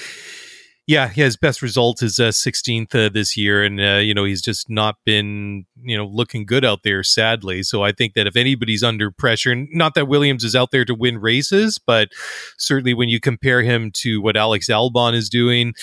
[0.87, 4.41] yeah, his best result is uh, 16th uh, this year, and uh, you know he's
[4.41, 7.63] just not been you know looking good out there, sadly.
[7.63, 10.95] So I think that if anybody's under pressure, not that Williams is out there to
[10.95, 12.09] win races, but
[12.57, 15.73] certainly when you compare him to what Alex Albon is doing,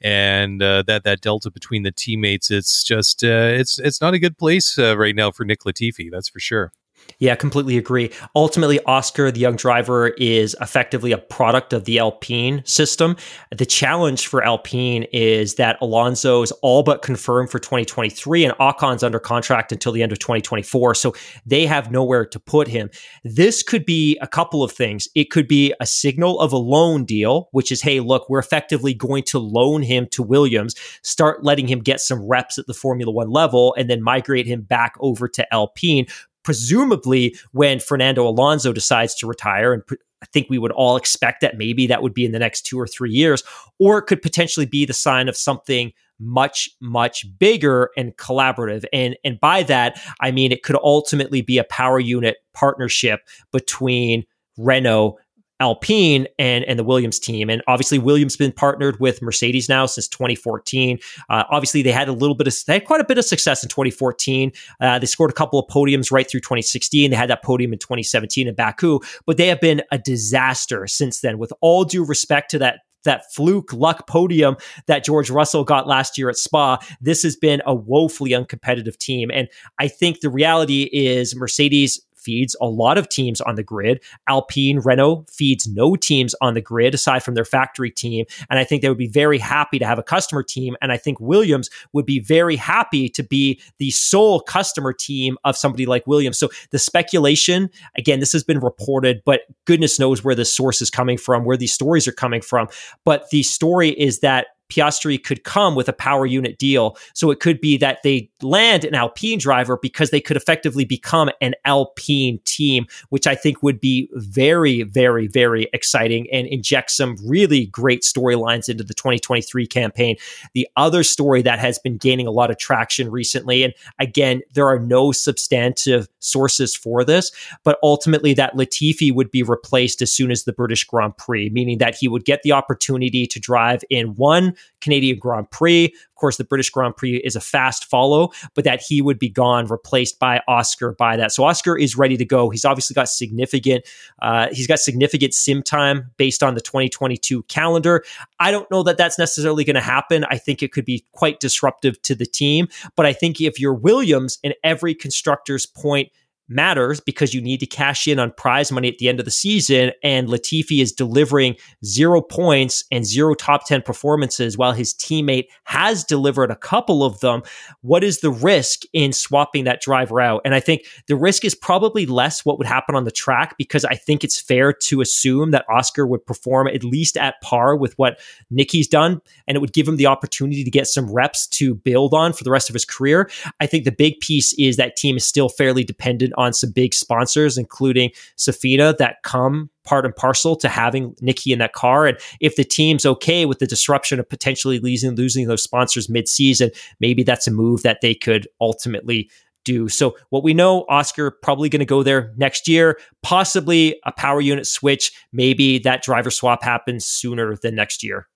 [0.00, 4.18] and uh, that that delta between the teammates, it's just uh, it's it's not a
[4.18, 6.72] good place right now for Nick Latifi, that's for sure.
[7.18, 8.12] Yeah, completely agree.
[8.36, 13.16] Ultimately, Oscar, the young driver, is effectively a product of the Alpine system.
[13.50, 19.02] The challenge for Alpine is that Alonso is all but confirmed for 2023 and Ocon's
[19.02, 20.94] under contract until the end of 2024.
[20.94, 22.90] So they have nowhere to put him.
[23.24, 25.08] This could be a couple of things.
[25.14, 28.94] It could be a signal of a loan deal, which is, hey, look, we're effectively
[28.94, 33.10] going to loan him to Williams, start letting him get some reps at the Formula
[33.10, 36.06] One level, and then migrate him back over to Alpine
[36.48, 39.82] presumably when Fernando Alonso decides to retire, and
[40.22, 42.80] I think we would all expect that maybe that would be in the next two
[42.80, 43.42] or three years,
[43.78, 48.86] or it could potentially be the sign of something much much bigger and collaborative.
[48.94, 53.20] And and by that i mean it could ultimately be a power unit partnership
[53.52, 54.24] between
[54.56, 55.18] Renault
[55.60, 57.50] Alpine and and the Williams team.
[57.50, 60.98] And obviously, Williams been partnered with Mercedes now since 2014.
[61.28, 63.62] Uh, obviously, they had a little bit of they had quite a bit of success
[63.62, 64.52] in 2014.
[64.80, 67.10] Uh, they scored a couple of podiums right through 2016.
[67.10, 71.20] They had that podium in 2017 in Baku, but they have been a disaster since
[71.20, 71.38] then.
[71.38, 74.56] With all due respect to that that fluke luck podium
[74.86, 76.78] that George Russell got last year at Spa.
[77.00, 79.30] This has been a woefully uncompetitive team.
[79.32, 79.48] And
[79.78, 84.02] I think the reality is Mercedes feeds a lot of teams on the grid.
[84.28, 88.24] Alpine, Renault feeds no teams on the grid aside from their factory team.
[88.50, 90.76] And I think they would be very happy to have a customer team.
[90.80, 95.56] And I think Williams would be very happy to be the sole customer team of
[95.56, 96.38] somebody like Williams.
[96.38, 100.90] So the speculation, again, this has been reported, but goodness knows where the source is
[100.90, 102.68] coming from, where these stories are coming from.
[103.04, 106.96] But the story is that Piastri could come with a power unit deal.
[107.14, 111.30] So it could be that they land an Alpine driver because they could effectively become
[111.40, 117.16] an Alpine team, which I think would be very, very, very exciting and inject some
[117.24, 120.16] really great storylines into the 2023 campaign.
[120.54, 124.68] The other story that has been gaining a lot of traction recently, and again, there
[124.68, 127.32] are no substantive sources for this,
[127.64, 131.78] but ultimately that Latifi would be replaced as soon as the British Grand Prix, meaning
[131.78, 135.86] that he would get the opportunity to drive in one Canadian Grand Prix.
[135.86, 139.28] Of course, the British Grand Prix is a fast follow, but that he would be
[139.28, 141.32] gone, replaced by Oscar by that.
[141.32, 142.50] So Oscar is ready to go.
[142.50, 143.84] He's obviously got significant,
[144.20, 148.04] uh, he's got significant sim time based on the 2022 calendar.
[148.40, 150.24] I don't know that that's necessarily going to happen.
[150.30, 153.74] I think it could be quite disruptive to the team, but I think if you're
[153.74, 156.10] Williams and every constructor's point
[156.48, 159.30] matters because you need to cash in on prize money at the end of the
[159.30, 159.92] season.
[160.02, 166.04] And Latifi is delivering zero points and zero top 10 performances while his teammate has
[166.04, 167.42] delivered a couple of them.
[167.82, 170.42] What is the risk in swapping that driver out?
[170.44, 173.84] And I think the risk is probably less what would happen on the track because
[173.84, 177.98] I think it's fair to assume that Oscar would perform at least at par with
[177.98, 178.18] what
[178.50, 179.20] Nicky's done.
[179.46, 182.44] And it would give him the opportunity to get some reps to build on for
[182.44, 183.30] the rest of his career.
[183.60, 186.94] I think the big piece is that team is still fairly dependent on some big
[186.94, 192.06] sponsors, including Sofina, that come part and parcel to having Nikki in that car.
[192.06, 196.70] And if the team's okay with the disruption of potentially losing losing those sponsors mid-season,
[197.00, 199.30] maybe that's a move that they could ultimately
[199.64, 199.88] do.
[199.88, 204.40] So what we know, Oscar probably going to go there next year, possibly a power
[204.40, 205.12] unit switch.
[205.32, 208.28] Maybe that driver swap happens sooner than next year.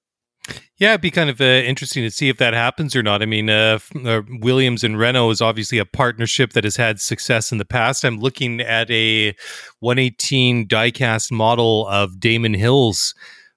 [0.78, 3.22] Yeah, it'd be kind of uh, interesting to see if that happens or not.
[3.22, 7.52] I mean, uh, uh, Williams and Renault is obviously a partnership that has had success
[7.52, 8.04] in the past.
[8.04, 9.36] I'm looking at a
[9.78, 13.14] 118 diecast model of Damon Hill's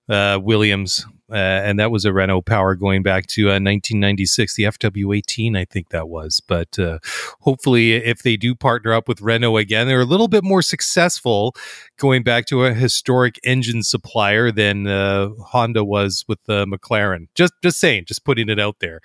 [0.08, 4.64] uh, Williams uh, and that was a Renault Power going back to uh, 1996, the
[4.64, 6.42] FW18, I think that was.
[6.46, 7.00] But uh,
[7.42, 11.56] hopefully, if they do partner up with Renault again, they're a little bit more successful
[11.98, 17.28] going back to a historic engine supplier than uh, Honda was with the McLaren.
[17.34, 19.02] Just, just saying, just putting it out there.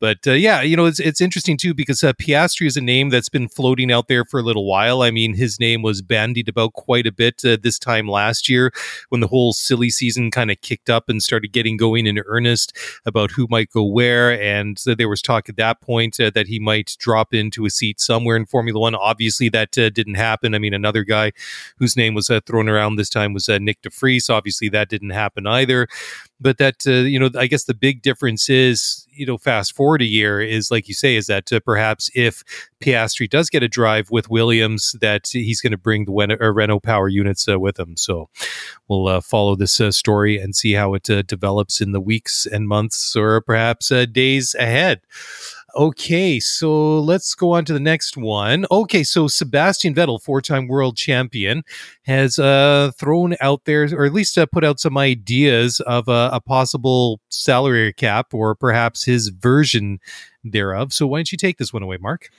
[0.00, 3.08] But uh, yeah, you know, it's it's interesting too because uh, Piastri is a name
[3.08, 5.02] that's been floating out there for a little while.
[5.02, 8.72] I mean, his name was bandied about quite a bit uh, this time last year
[9.08, 12.76] when the whole silly season kind of kicked up and started getting going in earnest
[13.06, 14.40] about who might go where.
[14.40, 18.00] And there was talk at that point uh, that he might drop into a seat
[18.00, 18.94] somewhere in Formula One.
[18.94, 20.54] Obviously, that uh, didn't happen.
[20.54, 21.32] I mean, another guy
[21.78, 24.30] whose name was uh, thrown around this time was Nyck de Vries.
[24.30, 25.88] Obviously, that didn't happen either
[26.40, 30.02] but that uh, you know i guess the big difference is you know fast forward
[30.02, 32.42] a year is like you say is that uh, perhaps if
[32.80, 36.12] piastri does get a drive with williams that he's going to bring the
[36.52, 37.96] renault power units uh, with him.
[37.96, 38.28] So
[38.88, 42.46] we'll uh, follow this uh, story and see how it uh, develops in the weeks
[42.46, 45.00] and months or perhaps days ahead
[45.76, 48.64] Okay, so let's go on to the next one.
[48.70, 51.62] Okay, so Sebastian Vettel, four-time world champion,
[52.04, 56.30] has uh, thrown out there, or at least uh, put out some ideas of a,
[56.32, 59.98] a possible salary cap, or perhaps his version
[60.42, 60.94] thereof.
[60.94, 62.30] So why don't you take this one away, Mark?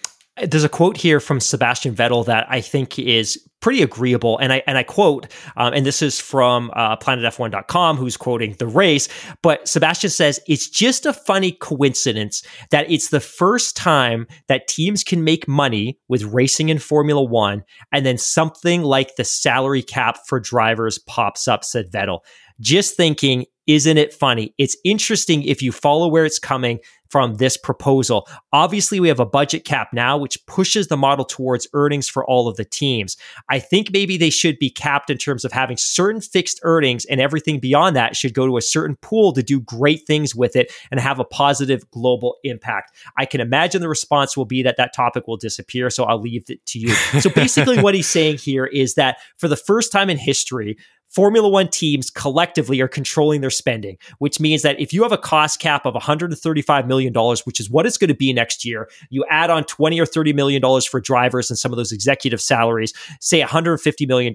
[0.46, 4.64] There's a quote here from Sebastian Vettel that I think is pretty agreeable, and I
[4.68, 5.28] and I quote,
[5.58, 9.10] um, and this is from uh, PlanetF1.com, who's quoting the race.
[9.42, 15.04] But Sebastian says it's just a funny coincidence that it's the first time that teams
[15.04, 20.20] can make money with racing in Formula One, and then something like the salary cap
[20.28, 22.20] for drivers pops up," said Vettel.
[22.62, 24.54] Just thinking, isn't it funny?
[24.58, 26.80] It's interesting if you follow where it's coming
[27.10, 28.28] from this proposal.
[28.54, 32.48] Obviously, we have a budget cap now, which pushes the model towards earnings for all
[32.48, 33.18] of the teams.
[33.50, 37.20] I think maybe they should be capped in terms of having certain fixed earnings, and
[37.20, 40.72] everything beyond that should go to a certain pool to do great things with it
[40.92, 42.96] and have a positive global impact.
[43.18, 46.44] I can imagine the response will be that that topic will disappear, so I'll leave
[46.50, 46.90] it to you.
[47.22, 50.78] So basically, what he's saying here is that for the first time in history,
[51.10, 55.18] Formula One teams collectively are controlling their spending, which means that if you have a
[55.18, 57.14] cost cap of $135 million,
[57.46, 60.36] which is what it's going to be next year, you add on 20 or $30
[60.36, 64.34] million for drivers and some of those executive salaries, say $150 million.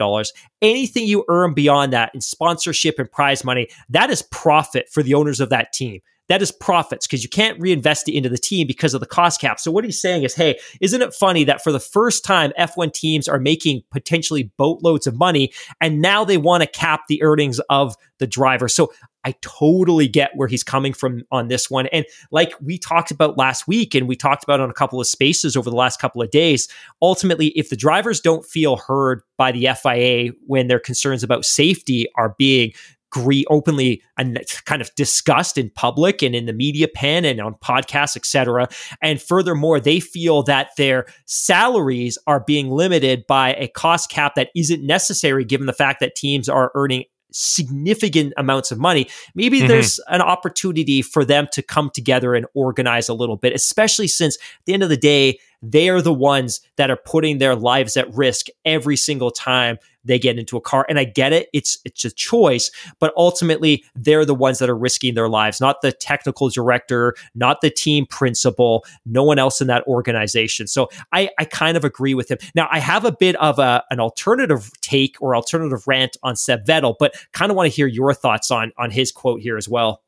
[0.61, 5.15] Anything you earn beyond that in sponsorship and prize money, that is profit for the
[5.15, 8.67] owners of that team that is profits because you can't reinvest it into the team
[8.67, 9.61] because of the cost cap.
[9.61, 12.93] So what he's saying is, hey, isn't it funny that for the first time F1
[12.93, 17.61] teams are making potentially boatloads of money and now they want to cap the earnings
[17.71, 18.69] of the driver.
[18.69, 18.93] So
[19.25, 21.87] I totally get where he's coming from on this one.
[21.89, 25.07] And like we talked about last week and we talked about on a couple of
[25.07, 26.69] spaces over the last couple of days,
[27.01, 32.07] ultimately, if the drivers don't feel heard by the FIA when their concerns about safety
[32.17, 32.73] are being
[33.15, 37.55] agree openly and kind of discussed in public and in the media pen and on
[37.55, 38.69] podcasts, etc.
[39.01, 44.51] And furthermore, they feel that their salaries are being limited by a cost cap that
[44.55, 47.05] isn't necessary given the fact that teams are earning
[47.37, 49.67] significant amounts of money, maybe mm-hmm.
[49.67, 54.37] there's an opportunity for them to come together and organize a little bit, especially since
[54.37, 57.97] at the end of the day, they are the ones that are putting their lives
[57.97, 60.87] at risk every single time they get into a car.
[60.89, 61.49] And I get it.
[61.53, 65.83] It's it's a choice, but ultimately they're the ones that are risking their lives, not
[65.83, 70.67] the technical director, not the team principal, no one else in that organization.
[70.67, 72.39] So I, I kind of agree with him.
[72.55, 76.65] Now I have a bit of a, an alternative take or alternative rant on Seb
[76.65, 79.69] Vettel, but kind of want to hear your thoughts on on his quote here as
[79.69, 80.03] well.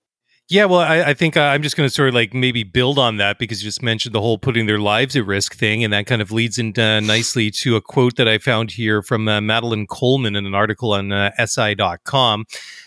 [0.48, 3.00] Yeah, well, I, I think uh, I'm just going to sort of like maybe build
[3.00, 5.92] on that because you just mentioned the whole putting their lives at risk thing, and
[5.92, 9.26] that kind of leads in uh, nicely to a quote that I found here from
[9.26, 12.44] uh, Madeline Coleman in an article on uh, SI.com.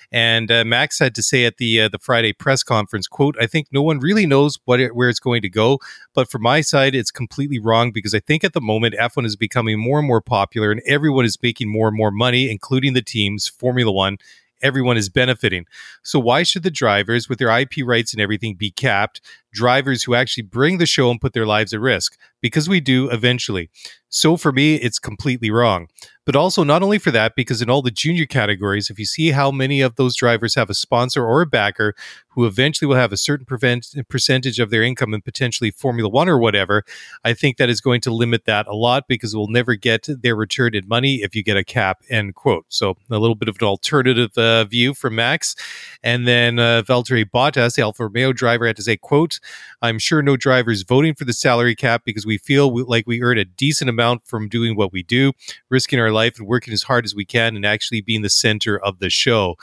[0.10, 3.46] And uh, Max had to say at the uh, the Friday press conference, "quote I
[3.46, 5.80] think no one really knows what it, where it's going to go,
[6.14, 9.36] but from my side, it's completely wrong because I think at the moment F1 is
[9.36, 13.02] becoming more and more popular, and everyone is making more and more money, including the
[13.02, 14.18] teams, Formula One."
[14.62, 15.66] Everyone is benefiting.
[16.04, 19.22] So why should the drivers with their IP rights and everything be capped?
[19.52, 23.10] Drivers who actually bring the show and put their lives at risk because we do
[23.10, 23.70] eventually.
[24.10, 25.88] So for me, it's completely wrong.
[26.26, 29.32] But also not only for that, because in all the junior categories, if you see
[29.32, 31.96] how many of those drivers have a sponsor or a backer
[32.30, 36.30] who eventually will have a certain prevent, percentage of their income in potentially Formula One
[36.30, 36.84] or whatever,
[37.24, 40.36] I think that is going to limit that a lot because we'll never get their
[40.36, 42.66] return in money if you get a cap, end quote.
[42.70, 45.56] So a little bit of an alternative uh, view from Max.
[46.04, 49.39] And then uh, Valtteri Bottas, the Alfa Romeo driver, had to say, quote,
[49.82, 53.22] I'm sure no driver is voting for the salary cap because we feel like we
[53.22, 55.34] earn a decent amount from doing what we do,
[55.70, 58.78] risking our life and working as hard as we can and actually being the center
[58.78, 59.56] of the show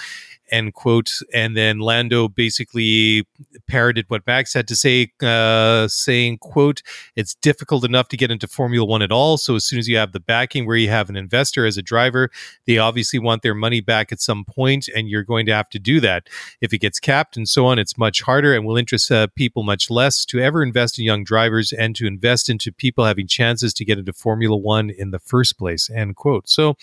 [0.51, 1.11] end quote.
[1.33, 3.27] And then Lando basically
[3.67, 6.83] parroted what Max had to say, uh, saying, quote,
[7.15, 9.37] it's difficult enough to get into Formula One at all.
[9.39, 11.83] So as soon as you have the backing where you have an investor as a
[11.83, 12.31] driver,
[12.67, 15.79] they obviously want their money back at some point, and you're going to have to
[15.79, 16.29] do that.
[16.61, 19.63] If it gets capped and so on, it's much harder and will interest uh, people
[19.63, 23.75] much less to ever invest in young drivers and to invest into people having chances
[23.75, 26.49] to get into Formula One in the first place, end quote.
[26.49, 26.77] So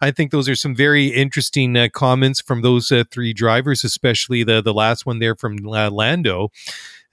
[0.00, 4.42] I think those are some very interesting uh, comments from those uh, three drivers, especially
[4.44, 6.50] the the last one there from uh, Lando.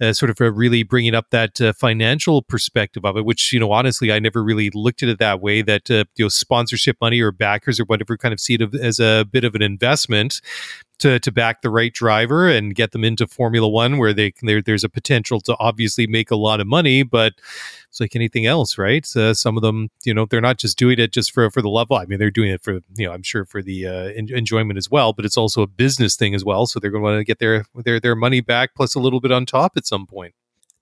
[0.01, 3.59] Uh, sort of uh, really bringing up that uh, financial perspective of it, which you
[3.61, 5.61] know honestly I never really looked at it that way.
[5.61, 8.99] That uh, you know sponsorship money or backers or whatever kind of see it as
[8.99, 10.41] a bit of an investment,
[10.99, 14.61] to to back the right driver and get them into Formula One, where they there,
[14.61, 17.33] there's a potential to obviously make a lot of money, but
[17.89, 19.05] it's like anything else, right?
[19.15, 21.69] Uh, some of them, you know, they're not just doing it just for for the
[21.69, 21.97] level.
[21.97, 24.77] I mean, they're doing it for you know, I'm sure for the uh, en- enjoyment
[24.77, 26.65] as well, but it's also a business thing as well.
[26.65, 29.19] So they're going to want to get their their their money back plus a little
[29.19, 30.33] bit on top at some point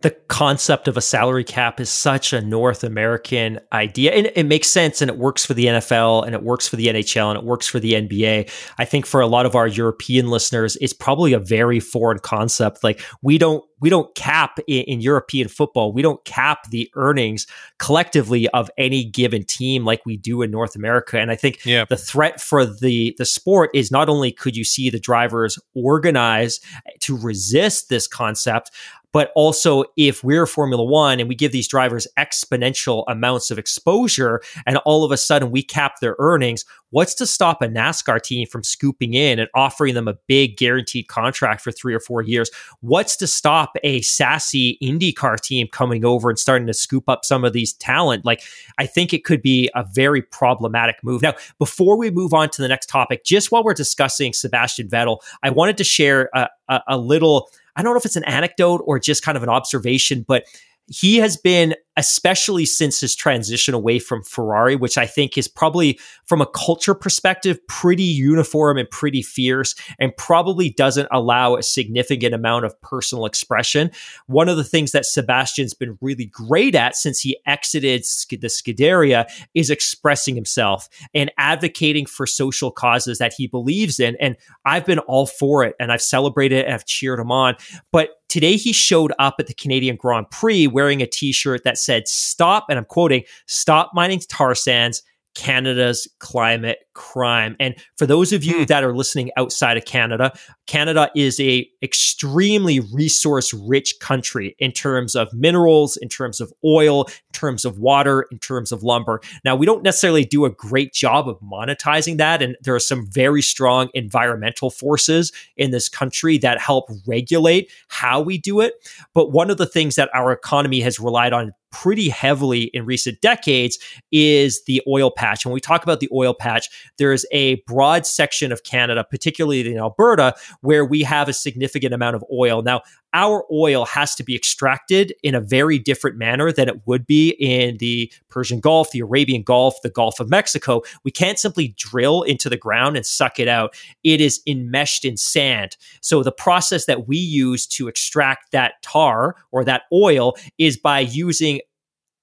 [0.04, 4.12] the concept of a salary cap is such a North American idea.
[4.12, 6.88] And it makes sense and it works for the NFL and it works for the
[6.88, 8.52] NHL and it works for the NBA.
[8.78, 12.84] I think for a lot of our European listeners, it's probably a very foreign concept.
[12.84, 15.94] Like we don't we don't cap in, in European football.
[15.94, 17.48] We don't cap the earnings
[17.80, 21.18] collectively of any given team like we do in North America.
[21.18, 21.86] And I think yeah.
[21.88, 26.60] the threat for the the sport is not only could you see the drivers organize
[27.02, 28.70] to resist this concept,
[29.14, 34.42] but also, if we're Formula One and we give these drivers exponential amounts of exposure
[34.66, 38.48] and all of a sudden we cap their earnings, what's to stop a NASCAR team
[38.48, 42.50] from scooping in and offering them a big guaranteed contract for three or four years?
[42.82, 47.46] What's to stop a sassy IndyCar team coming over and starting to scoop up some
[47.46, 48.26] of these talent?
[48.26, 48.42] Like,
[48.80, 51.22] I think it could be a very problematic move.
[51.22, 55.20] Now, before we move on to the next topic, just while we're discussing Sebastian Vettel,
[55.44, 58.82] I wanted to share a, a, a little I don't know if it's an anecdote
[58.86, 60.46] or just kind of an observation, but
[60.88, 66.00] he has been, especially since his transition away from Ferrari, which I think is probably
[66.26, 72.34] from a culture perspective, pretty uniform and pretty fierce, and probably doesn't allow a significant
[72.34, 73.92] amount of personal expression.
[74.28, 79.30] One of the things that Sebastian's been really great at since he exited the Scuderia
[79.54, 84.16] is expressing himself and advocating for social causes that he believes in.
[84.20, 84.36] And
[84.66, 87.56] I've been all for it, and I've celebrated and I've cheered him on.
[87.92, 91.78] But Today, he showed up at the Canadian Grand Prix wearing a t shirt that
[91.78, 95.04] said, Stop, and I'm quoting, Stop mining tar sands
[95.36, 97.56] Canada's climate crime.
[97.60, 98.64] And for those of you hmm.
[98.66, 100.32] that are listening outside of Canada,
[100.68, 107.06] Canada is a extremely resource rich country in terms of minerals, in terms of oil,
[107.06, 109.22] in terms of water, in terms of lumber.
[109.44, 113.08] Now, we don't necessarily do a great job of monetizing that and there are some
[113.08, 118.74] very strong environmental forces in this country that help regulate how we do it.
[119.14, 123.20] But one of the things that our economy has relied on pretty heavily in recent
[123.20, 123.78] decades
[124.12, 125.46] is the oil patch.
[125.46, 129.70] When we talk about the oil patch, there is a broad section of Canada, particularly
[129.70, 132.62] in Alberta, where we have a significant amount of oil.
[132.62, 132.82] Now,
[133.14, 137.30] our oil has to be extracted in a very different manner than it would be
[137.40, 140.82] in the Persian Gulf, the Arabian Gulf, the Gulf of Mexico.
[141.04, 143.76] We can't simply drill into the ground and suck it out.
[144.04, 145.78] It is enmeshed in sand.
[146.02, 151.00] So the process that we use to extract that tar or that oil is by
[151.00, 151.62] using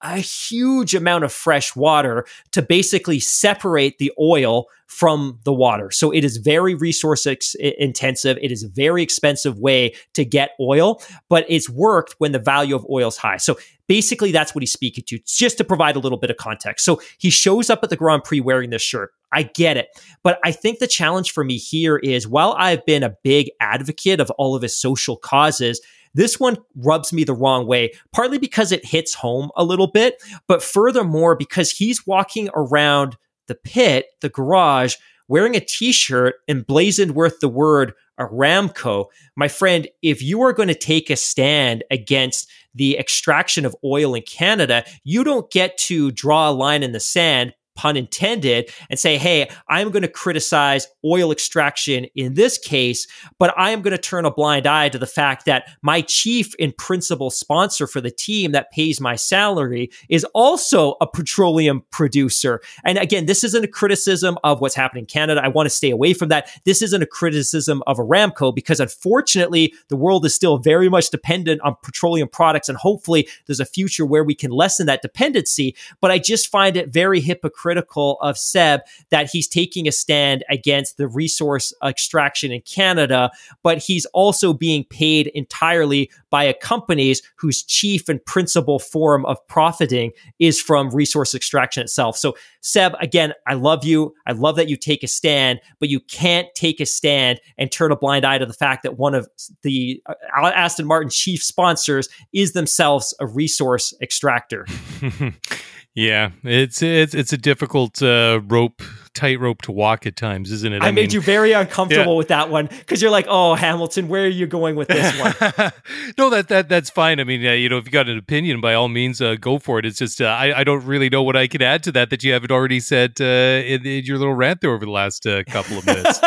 [0.03, 5.89] a huge amount of fresh water to basically separate the oil from the water.
[5.89, 8.37] So it is very resource ex- intensive.
[8.41, 12.75] It is a very expensive way to get oil, but it's worked when the value
[12.75, 13.37] of oil is high.
[13.37, 16.83] So basically, that's what he's speaking to, just to provide a little bit of context.
[16.83, 19.13] So he shows up at the Grand Prix wearing this shirt.
[19.31, 19.87] I get it.
[20.23, 24.19] But I think the challenge for me here is while I've been a big advocate
[24.19, 25.79] of all of his social causes,
[26.13, 30.21] this one rubs me the wrong way, partly because it hits home a little bit,
[30.47, 34.95] but furthermore, because he's walking around the pit, the garage,
[35.27, 39.05] wearing a t shirt emblazoned with the word Aramco.
[39.35, 44.13] My friend, if you are going to take a stand against the extraction of oil
[44.13, 48.99] in Canada, you don't get to draw a line in the sand, pun intended, and
[48.99, 53.07] say, hey, I'm going to criticize oil extraction in this case,
[53.39, 56.53] but I am going to turn a blind eye to the fact that my chief
[56.59, 62.61] and principal sponsor for the team that pays my salary is also a petroleum producer.
[62.85, 65.41] And again, this isn't a criticism of what's happening in Canada.
[65.43, 66.51] I want to stay away from that.
[66.65, 71.61] This isn't a criticism of Aramco because unfortunately, the world is still very much dependent
[71.61, 72.69] on petroleum products.
[72.69, 75.75] And hopefully, there's a future where we can lessen that dependency.
[75.99, 80.43] But I just find it very hypocritical critical of Seb that he's taking a stand
[80.49, 83.31] against the resource extraction in Canada,
[83.63, 89.37] but he's also being paid entirely by a companies whose chief and principal form of
[89.47, 92.17] profiting is from resource extraction itself.
[92.17, 94.13] So, Seb, again, I love you.
[94.27, 97.93] I love that you take a stand, but you can't take a stand and turn
[97.93, 99.29] a blind eye to the fact that one of
[99.61, 104.65] the uh, Aston Martin chief sponsors is themselves a resource extractor.
[105.93, 108.81] Yeah, it's it's it's a difficult uh, rope,
[109.13, 110.81] tightrope to walk at times, isn't it?
[110.81, 112.17] I, I made mean, you very uncomfortable yeah.
[112.17, 115.71] with that one because you're like, "Oh, Hamilton, where are you going with this one?"
[116.17, 117.19] no, that that that's fine.
[117.19, 119.59] I mean, uh, you know, if you got an opinion, by all means, uh, go
[119.59, 119.85] for it.
[119.85, 122.23] It's just uh, I I don't really know what I could add to that that
[122.23, 125.43] you haven't already said uh, in, in, your little rant there over the last uh,
[125.45, 126.19] couple of minutes.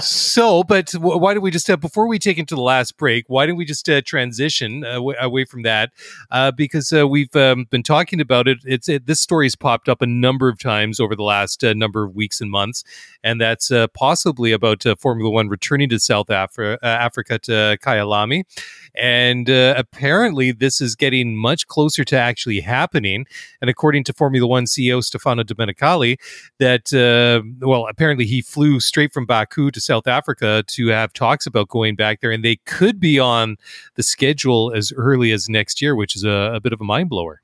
[0.00, 3.24] so, but w- why don't we just before we take into the last break?
[3.28, 5.90] Why don't we just transition w- away from that
[6.56, 8.58] because we've um, been talking about it.
[8.64, 11.74] It's it, this story's popped up a number of times over the last uh,
[12.04, 12.84] of weeks and months,
[13.22, 16.46] and that's uh, possibly about uh, Formula One returning to South uh,
[16.82, 18.44] Africa to Kyalami,
[18.94, 23.26] and uh, apparently this is getting much closer to actually happening.
[23.60, 26.16] And according to Formula One CEO Stefano Domenicali,
[26.58, 31.46] that uh, well, apparently he flew straight from Baku to South Africa to have talks
[31.46, 33.56] about going back there, and they could be on
[33.94, 37.10] the schedule as early as next year, which is a, a bit of a mind
[37.10, 37.40] blower.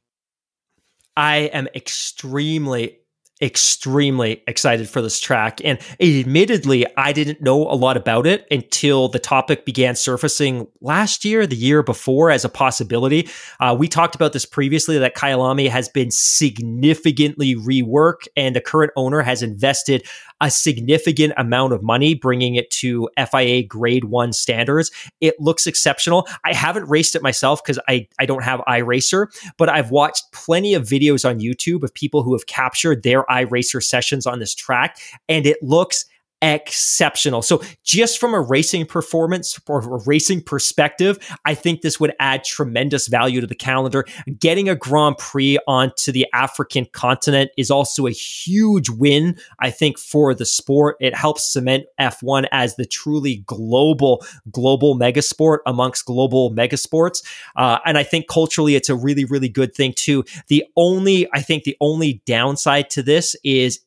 [1.16, 2.99] I am extremely,
[3.42, 5.60] extremely excited for this track.
[5.64, 11.24] And admittedly, I didn't know a lot about it until the topic began surfacing last
[11.24, 13.28] year, the year before, as a possibility.
[13.58, 18.92] Uh, we talked about this previously that Kyalami has been significantly reworked, and the current
[18.96, 20.06] owner has invested
[20.40, 24.90] a significant amount of money, bringing it to FIA grade one standards.
[25.20, 26.26] It looks exceptional.
[26.44, 29.26] I haven't raced it myself because I, I don't have iRacer,
[29.58, 33.82] but I've watched plenty of videos on YouTube of people who have captured their iRacer
[33.82, 36.04] sessions on this track, and it looks
[36.42, 37.42] exceptional.
[37.42, 42.44] So, just from a racing performance or a racing perspective, I think this would add
[42.44, 44.06] tremendous value to the calendar.
[44.38, 49.98] Getting a Grand Prix onto the African continent is also a huge win, I think,
[49.98, 50.96] for the sport.
[51.00, 57.22] It helps cement F1 as the truly global, global mega sport amongst global mega sports.
[57.56, 60.24] Uh, and I think culturally, it's a really, really good thing, too.
[60.48, 63.80] The only, I think, the only downside to this is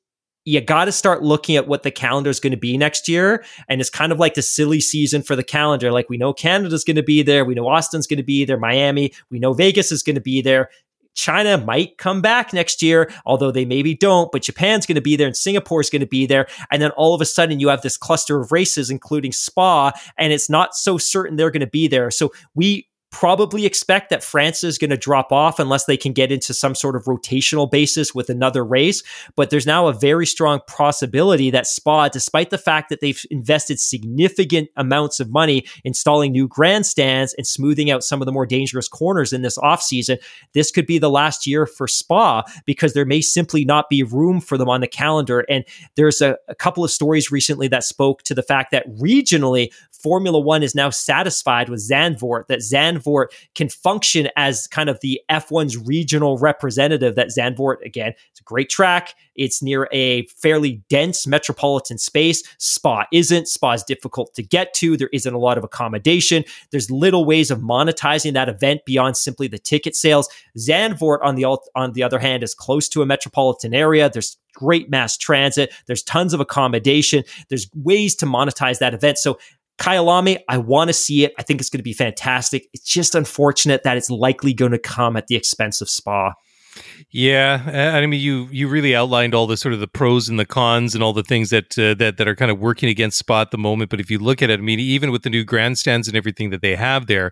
[0.45, 3.43] you got to start looking at what the calendar is going to be next year.
[3.69, 5.91] And it's kind of like the silly season for the calendar.
[5.91, 7.45] Like we know Canada's going to be there.
[7.45, 8.57] We know Austin's going to be there.
[8.57, 9.13] Miami.
[9.29, 10.69] We know Vegas is going to be there.
[11.15, 15.15] China might come back next year, although they maybe don't, but Japan's going to be
[15.15, 16.47] there and Singapore is going to be there.
[16.71, 20.33] And then all of a sudden you have this cluster of races, including Spa, and
[20.33, 22.09] it's not so certain they're going to be there.
[22.09, 26.31] So we probably expect that France is going to drop off unless they can get
[26.31, 29.03] into some sort of rotational basis with another race.
[29.35, 33.79] But there's now a very strong possibility that Spa, despite the fact that they've invested
[33.79, 38.87] significant amounts of money installing new grandstands and smoothing out some of the more dangerous
[38.87, 40.17] corners in this offseason,
[40.53, 44.41] this could be the last year for Spa because there may simply not be room
[44.41, 45.45] for them on the calendar.
[45.47, 45.63] And
[45.95, 50.39] there's a, a couple of stories recently that spoke to the fact that regionally, Formula
[50.39, 53.02] One is now satisfied with Zandvoort, that Zandvoort
[53.55, 57.15] can function as kind of the F1's regional representative.
[57.15, 59.15] That Zandvoort, again, it's a great track.
[59.35, 62.43] It's near a fairly dense metropolitan space.
[62.57, 63.47] Spa isn't.
[63.47, 64.95] Spa is difficult to get to.
[64.95, 66.43] There isn't a lot of accommodation.
[66.71, 70.29] There's little ways of monetizing that event beyond simply the ticket sales.
[70.57, 71.45] Zandvoort, on the
[71.75, 74.09] on the other hand, is close to a metropolitan area.
[74.09, 75.73] There's great mass transit.
[75.87, 77.23] There's tons of accommodation.
[77.49, 79.17] There's ways to monetize that event.
[79.17, 79.39] So
[79.79, 81.33] Kyalami, I want to see it.
[81.37, 82.67] I think it's going to be fantastic.
[82.73, 86.33] It's just unfortunate that it's likely going to come at the expense of Spa.
[87.11, 90.45] Yeah, I mean, you you really outlined all the sort of the pros and the
[90.45, 93.41] cons and all the things that uh, that that are kind of working against Spa
[93.41, 93.91] at the moment.
[93.91, 96.49] But if you look at it, I mean, even with the new grandstands and everything
[96.49, 97.31] that they have there,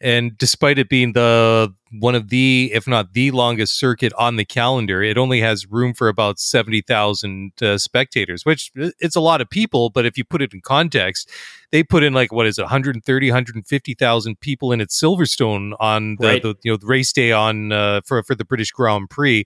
[0.00, 4.44] and despite it being the one of the, if not the longest circuit on the
[4.44, 9.20] calendar, it only has room for about seventy thousand uh, spectators, which uh, it's a
[9.20, 9.90] lot of people.
[9.90, 11.30] But if you put it in context,
[11.72, 16.26] they put in like what is it, 130, 150,000 people in at Silverstone on the,
[16.26, 16.42] Right.
[16.42, 19.44] the you know the race day on uh, for for the British Grand Prix,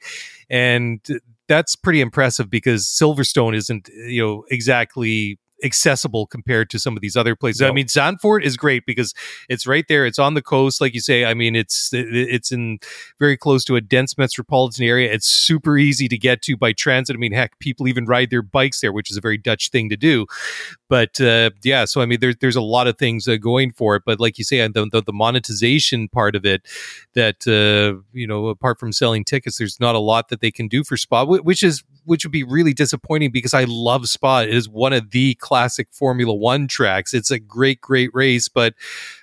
[0.51, 1.01] and
[1.49, 7.17] that's pretty impressive because Silverstone isn't you know exactly accessible compared to some of these
[7.17, 7.63] other places.
[7.63, 9.15] I mean, Zandvoort is great because
[9.49, 10.07] it's right there.
[10.07, 11.25] It's on the coast, like you say.
[11.25, 12.79] I mean, it's it's in
[13.19, 15.13] very close to a dense metropolitan area.
[15.13, 17.15] It's super easy to get to by transit.
[17.17, 19.89] I mean, heck, people even ride their bikes there, which is a very Dutch thing
[19.89, 20.27] to do.
[20.89, 23.97] But uh, yeah, so I mean, there's there's a lot of things uh, going for
[23.97, 24.03] it.
[24.05, 26.63] But like you say, the, the the monetization part of it,
[27.15, 30.69] that uh, you know, apart from selling tickets, there's not a lot that they can
[30.69, 34.41] do for Spa, wh- which is which would be really disappointing because I love Spa.
[34.41, 37.15] It is one of the classic Formula One tracks.
[37.15, 38.75] It's a great, great race, but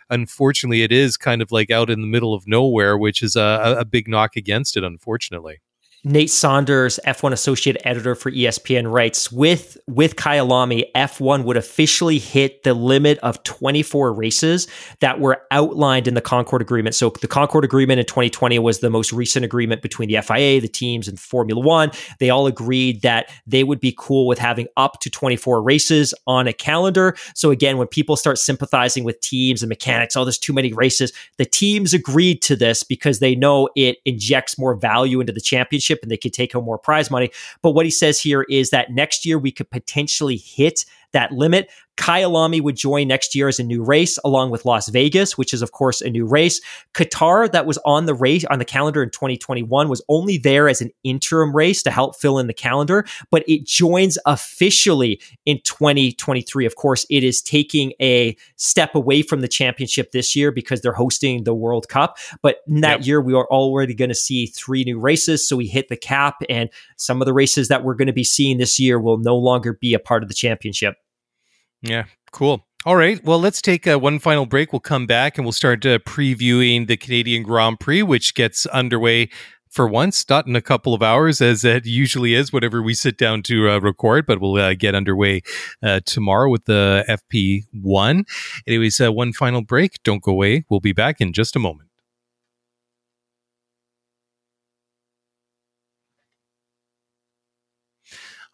[0.10, 3.76] unfortunately, it is kind of like out in the middle of nowhere, which is a,
[3.80, 4.84] a big knock against it.
[4.84, 5.60] Unfortunately.
[6.06, 12.64] Nate Saunders, F1 associate editor for ESPN, writes with with Kyalami, F1 would officially hit
[12.64, 14.70] the limit of 24 races
[15.02, 16.96] that were outlined in the Concord Agreement.
[16.96, 20.70] So the Concord Agreement in 2020 was the most recent agreement between the FIA, the
[20.70, 21.92] teams, and Formula One.
[22.20, 26.48] They all agreed that they would be cool with having up to 24 races on
[26.48, 27.18] a calendar.
[27.36, 31.12] So again, when people start sympathizing with teams and mechanics, oh, there's too many races,
[31.38, 35.89] the teams agreed to this because they know it injects more value into the championship
[36.02, 37.32] and they could take home more prize money.
[37.61, 41.69] But what he says here is that next year we could potentially hit that limit.
[41.98, 45.61] Kyalami would join next year as a new race, along with Las Vegas, which is
[45.61, 46.61] of course a new race.
[46.94, 50.80] Qatar, that was on the race on the calendar in 2021, was only there as
[50.80, 56.65] an interim race to help fill in the calendar, but it joins officially in 2023.
[56.65, 60.94] Of course, it is taking a step away from the championship this year because they're
[60.94, 62.18] hosting the World Cup.
[62.41, 63.07] But in that Yep.
[63.07, 65.45] year, we are already going to see three new races.
[65.45, 68.23] So we hit the cap, and some of the races that we're going to be
[68.23, 70.95] seeing this year will no longer be a part of the championship.
[71.81, 72.65] Yeah, cool.
[72.85, 73.23] All right.
[73.26, 74.72] Well, let's take uh, one final break.
[74.72, 79.30] We'll come back and we'll start uh, previewing the Canadian Grand Prix, which gets underway
[79.69, 83.18] for once, not in a couple of hours, as it usually is, whatever we sit
[83.18, 85.41] down to uh, record, but we'll uh, get underway
[85.84, 88.23] uh, tomorrow with the FP1.
[88.65, 90.01] Anyways, uh, one final break.
[90.03, 90.65] Don't go away.
[90.69, 91.89] We'll be back in just a moment.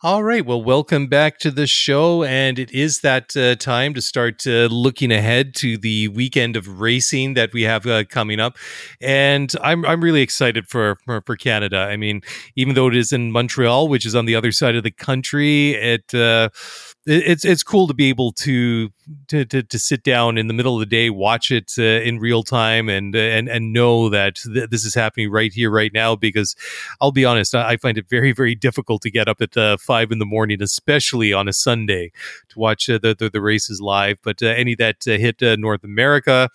[0.05, 0.45] All right.
[0.45, 2.23] Well, welcome back to the show.
[2.23, 6.79] And it is that uh, time to start uh, looking ahead to the weekend of
[6.79, 8.55] racing that we have uh, coming up.
[9.01, 11.77] And I'm, I'm really excited for, for, for Canada.
[11.77, 12.21] I mean,
[12.55, 15.71] even though it is in Montreal, which is on the other side of the country,
[15.71, 16.49] it, uh,
[17.05, 18.89] it's, it's cool to be able to,
[19.27, 22.17] to, to, to sit down in the middle of the day, watch it uh, in
[22.17, 26.15] real time and, and, and know that th- this is happening right here, right now,
[26.15, 26.55] because
[26.99, 29.77] I'll be honest, I, I find it very, very difficult to get up at uh,
[29.77, 32.11] five in the morning, especially on a Sunday,
[32.49, 34.17] to watch uh, the, the the races live.
[34.23, 36.49] But uh, any that uh, hit uh, North America,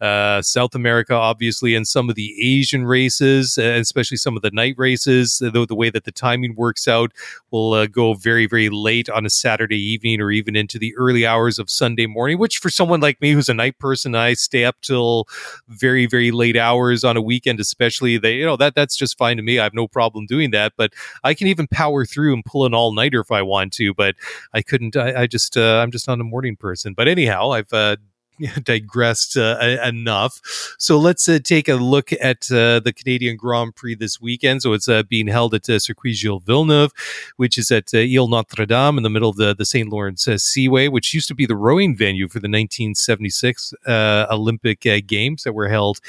[0.00, 5.40] South America, obviously, and some of the Asian races, especially some of the night races,
[5.42, 7.12] uh, the, way that the timing works out,
[7.50, 11.58] will go very, very late on a Saturday evening or even into the early hours
[11.58, 12.38] of Sunday morning.
[12.38, 15.26] Which, for someone like me who's a night person, I stay up till
[15.68, 18.18] very, very late hours on a weekend, especially.
[18.18, 19.58] They, you know, that that's just fine to me.
[19.58, 20.72] I have no problem doing that.
[20.76, 20.92] But
[21.22, 23.94] I can even power through and pull an all nighter if I want to.
[23.94, 24.16] But
[24.52, 24.96] I couldn't.
[24.96, 26.94] I, I just, uh, I'm just not a morning person.
[26.94, 27.96] But anyhow, I've uh,
[28.62, 30.40] digressed uh, enough.
[30.78, 34.62] So let's uh, take a look at uh, the Canadian Grand Prix this weekend.
[34.62, 36.92] So it's uh, being held at uh, Circuit Gilles Villeneuve,
[37.36, 39.88] which is at uh, Ile Notre Dame in the middle of the, the St.
[39.88, 45.44] Lawrence Seaway, which used to be the rowing venue for the 1976 uh, Olympic Games
[45.44, 46.00] that were held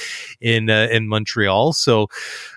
[0.42, 1.74] in in Montreal.
[1.74, 2.08] So,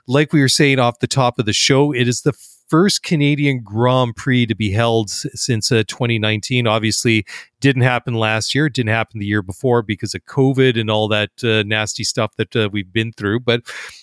[0.06, 2.32] like we were saying off the top of the show, it is the
[2.68, 6.66] first Canadian Grand Prix to be held since uh, 2019.
[6.66, 7.24] Obviously,
[7.60, 8.68] didn't happen last year.
[8.68, 12.54] Didn't happen the year before because of COVID and all that uh, nasty stuff that
[12.54, 13.40] uh, we've been through.
[13.40, 13.62] But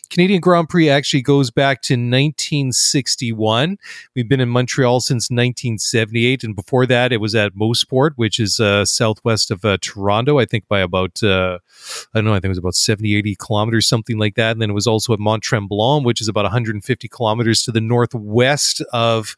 [0.10, 3.78] Canadian Grand Prix actually goes back to 1961.
[4.16, 8.60] We've been in Montreal since 1978, and before that, it was at Mosport, which is
[8.60, 10.38] uh, southwest of uh, Toronto.
[10.38, 11.60] I think by about uh,
[12.14, 12.34] I don't know.
[12.34, 14.52] I think it was about 70, 80 kilometers, something like that.
[14.52, 17.82] And then it was also at Mont Tremblant, which is about 150 kilometers to the
[17.82, 18.55] northwest
[18.94, 19.36] of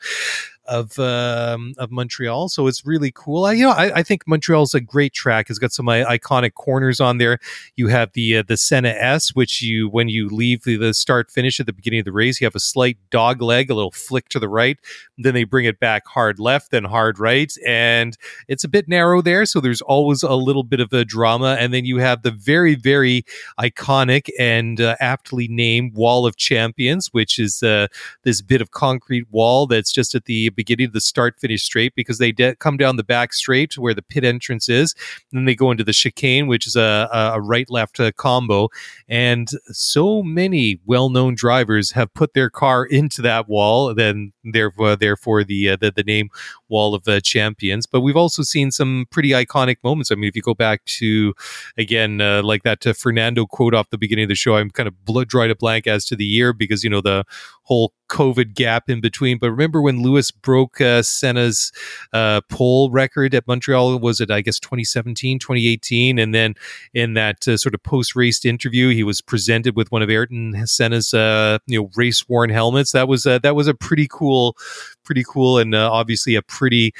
[0.68, 2.50] of um, of Montreal.
[2.50, 3.46] So it's really cool.
[3.46, 5.50] I, you know, I, I think Montreal's a great track.
[5.50, 7.40] It's got some uh, iconic corners on there.
[7.76, 11.32] You have the uh, the Senna S, which you when you leave the, the start
[11.32, 13.92] finish at the beginning of the race, you have a slight dog leg, a little
[13.92, 14.78] flick to the right.
[15.18, 18.18] Then they bring it back hard left, then hard right, and
[18.48, 19.46] it's a bit narrow there.
[19.46, 21.58] So there's always a little bit of a drama.
[21.60, 23.24] And then you have the very very
[23.60, 27.88] iconic and uh, aptly named Wall of Champions, which is uh,
[28.24, 31.96] this bit of concrete wall that's just at the beginning of the start finish straight
[31.96, 34.94] because they de- come down the back straight to where the pit entrance is.
[35.32, 38.68] And then they go into the chicane, which is a, a right left uh, combo.
[39.08, 43.94] And so many well known drivers have put their car into that wall.
[43.94, 46.30] Then therefore, therefore the, uh, the, the name
[46.70, 47.86] Wall of uh, Champions.
[47.86, 50.12] But we've also seen some pretty iconic moments.
[50.12, 51.34] I mean, if you go back to,
[51.78, 54.88] again, uh, like that uh, Fernando quote off the beginning of the show, I'm kind
[54.88, 57.26] of bl- drawing a blank as to the year because, you know, the
[57.64, 59.38] whole COVID gap in between.
[59.38, 61.72] But remember when Lewis broke uh, Senna's
[62.14, 64.00] uh, pole record at Montreal?
[64.00, 66.18] Was it, I guess, 2017, 2018?
[66.18, 66.56] And then
[66.94, 70.66] in that uh, sort of post race interview, he was presented with one of Ayrton
[70.66, 72.94] Senna's, uh, you know, race worn helmets.
[72.94, 74.56] That was uh, that was a pretty cool,
[75.04, 76.94] pretty cool, and uh, obviously a pretty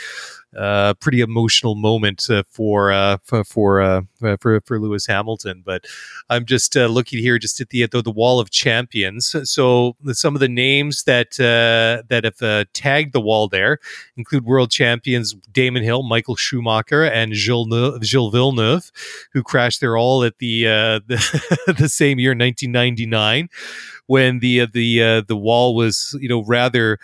[0.56, 4.02] uh, pretty emotional moment uh, for uh, for for, uh,
[4.40, 5.62] for for Lewis Hamilton.
[5.66, 5.86] But
[6.30, 9.36] I'm just uh, looking here, just at the the, the wall of champions.
[9.44, 13.80] So some of the names that uh, that have tagged the wall there
[14.16, 18.92] include world champions Damon Hill, Michael Schumacher, and Gilles, Gilles Villeneuve,
[19.34, 20.64] who crashed there all at the
[21.08, 23.50] the, the same year, 1999,
[24.08, 27.00] when the the the wall was you know rather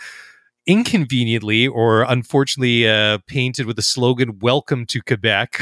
[0.68, 5.60] inconveniently or unfortunately uh, painted with the slogan "Welcome to Quebec."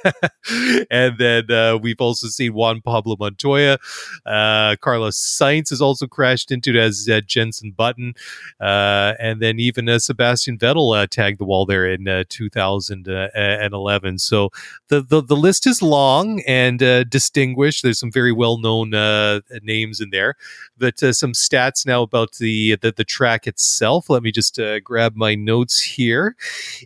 [0.90, 3.78] and then uh, we've also seen Juan Pablo Montoya,
[4.26, 8.14] uh, Carlos Sainz has also crashed into as uh, Jenson Button,
[8.60, 14.18] uh, and then even uh, Sebastian Vettel tagged the wall there in 2011.
[14.18, 14.50] So
[14.88, 16.78] the, the the list is long and
[17.10, 17.82] distinguished.
[17.82, 18.90] There's some very well known
[19.62, 20.34] names in there,
[20.78, 25.16] but some stats now about the the, the track itself let me just uh, grab
[25.16, 26.36] my notes here.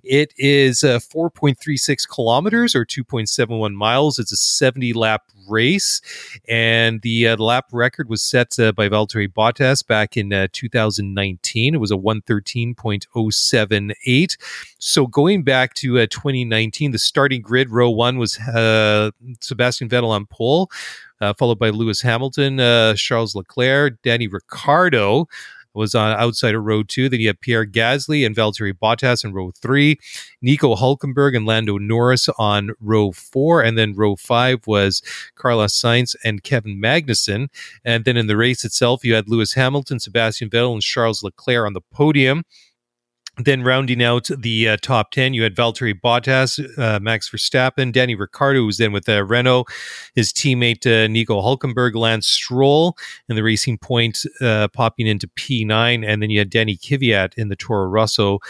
[0.02, 4.18] It is uh, 4.36 kilometers or 2.71 miles.
[4.18, 6.00] It's a 70 lap race,
[6.48, 11.74] and the uh, lap record was set uh, by Valtteri Bottas back in uh, 2019.
[11.74, 14.36] It was a 113.078.
[14.78, 18.38] So going back to uh, 2019, the starting grid row one was
[19.40, 20.70] Sebastian Vettel on pole.
[21.20, 25.26] Uh, followed by Lewis Hamilton, uh, Charles Leclerc, Danny Ricciardo,
[25.74, 27.08] was on outside of row two.
[27.08, 29.98] Then you have Pierre Gasly and Valtteri Bottas in row three,
[30.42, 35.02] Nico Hulkenberg and Lando Norris on row four, and then row five was
[35.34, 37.48] Carlos Sainz and Kevin Magnussen.
[37.84, 41.66] And then in the race itself, you had Lewis Hamilton, Sebastian Vettel, and Charles Leclerc
[41.66, 42.44] on the podium.
[43.38, 48.16] Then rounding out the uh, top 10, you had Valtteri Bottas, uh, Max Verstappen, Danny
[48.16, 49.66] Ricciardo, who was then with uh, Renault,
[50.14, 52.96] his teammate uh, Nico Hulkenberg, Lance Stroll,
[53.28, 56.04] and the Racing Point uh, popping into P9.
[56.04, 58.40] And then you had Danny Kvyat in the Toro Rosso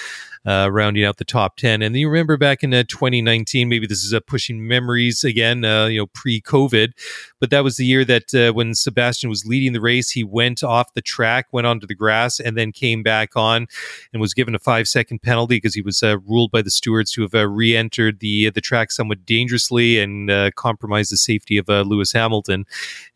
[0.49, 1.83] uh, rounding out the top 10.
[1.83, 5.87] And you remember back in uh, 2019, maybe this is uh, pushing memories again, uh,
[5.87, 6.93] you know, pre COVID,
[7.39, 10.65] but that was the year that uh, when Sebastian was leading the race, he went
[10.65, 13.67] off the track, went onto the grass, and then came back on
[14.13, 17.13] and was given a five second penalty because he was uh, ruled by the stewards
[17.13, 22.13] to have re entered the, the track somewhat dangerously and compromised the safety of Lewis
[22.13, 22.65] Hamilton.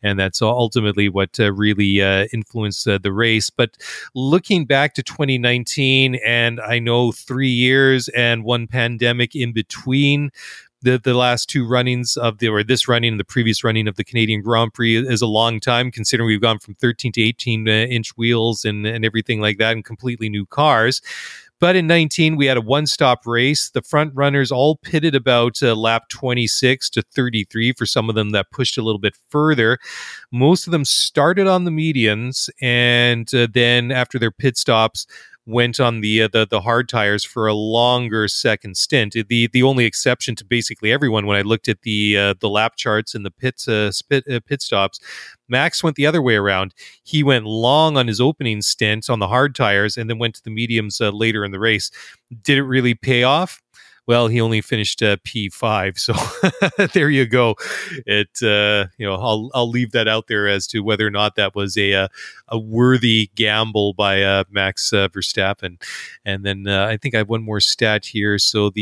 [0.03, 1.99] And that's ultimately what really
[2.31, 3.49] influenced the race.
[3.49, 3.75] But
[4.13, 10.31] looking back to 2019, and I know three years and one pandemic in between
[10.81, 13.95] the the last two runnings of the or this running and the previous running of
[13.95, 17.67] the Canadian Grand Prix is a long time considering we've gone from 13 to 18
[17.67, 21.01] uh, inch wheels and and everything like that and completely new cars
[21.59, 23.69] But in 19, we had a one stop race.
[23.69, 28.31] The front runners all pitted about uh, lap 26 to 33 for some of them
[28.31, 29.79] that pushed a little bit further.
[30.31, 35.07] Most of them started on the mediums, and uh, then after their pit stops,
[35.45, 39.13] went on the, uh, the the hard tires for a longer second stint.
[39.13, 42.75] The the only exception to basically everyone when I looked at the uh, the lap
[42.75, 44.99] charts and the pit uh, spit, uh, pit stops,
[45.49, 46.73] Max went the other way around.
[47.03, 50.43] He went long on his opening stint on the hard tires and then went to
[50.43, 51.91] the mediums uh, later in the race.
[52.43, 53.62] Did it really pay off?
[54.05, 55.97] Well, he only finished uh, P5.
[55.97, 56.13] So
[56.93, 57.55] there you go.
[58.05, 61.35] It, uh, you know, I'll, I'll leave that out there as to whether or not
[61.35, 62.07] that was a, a, uh,
[62.47, 65.81] a worthy gamble by uh, Max uh, Verstappen.
[66.23, 68.37] And then I think I have one more stat here.
[68.37, 68.81] So the,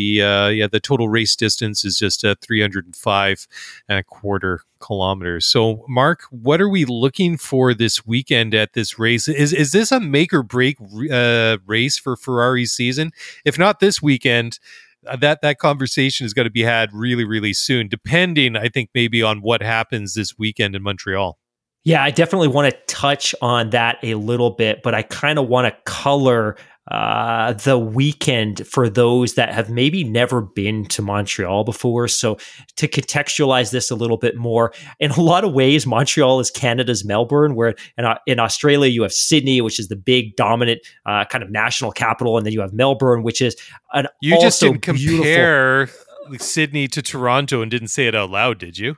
[0.53, 3.48] yeah, the total race distance is just 305
[3.88, 5.45] and a quarter kilometers.
[5.45, 9.27] So, Mark, what are we looking for this weekend at this race?
[9.30, 10.77] Is is this a make or break
[11.10, 13.11] uh, race for Ferrari's season?
[13.45, 14.60] If not this weekend,
[15.07, 18.90] Uh, that that conversation is going to be had really really soon depending i think
[18.94, 21.40] maybe on what happens this weekend in montreal.
[21.84, 25.48] Yeah i definitely want to touch on that a little bit but i kind of
[25.48, 26.56] want to color
[26.90, 32.08] uh, the weekend for those that have maybe never been to Montreal before.
[32.08, 32.38] So,
[32.78, 37.06] to contextualize this a little bit more, in a lot of ways, Montreal is Canada's
[37.06, 41.26] Melbourne, where in, uh, in Australia you have Sydney, which is the big dominant uh,
[41.26, 43.56] kind of national capital, and then you have Melbourne, which is
[43.94, 45.88] an you just didn't compare
[46.40, 48.98] Sydney to Toronto and didn't say it out loud, did you?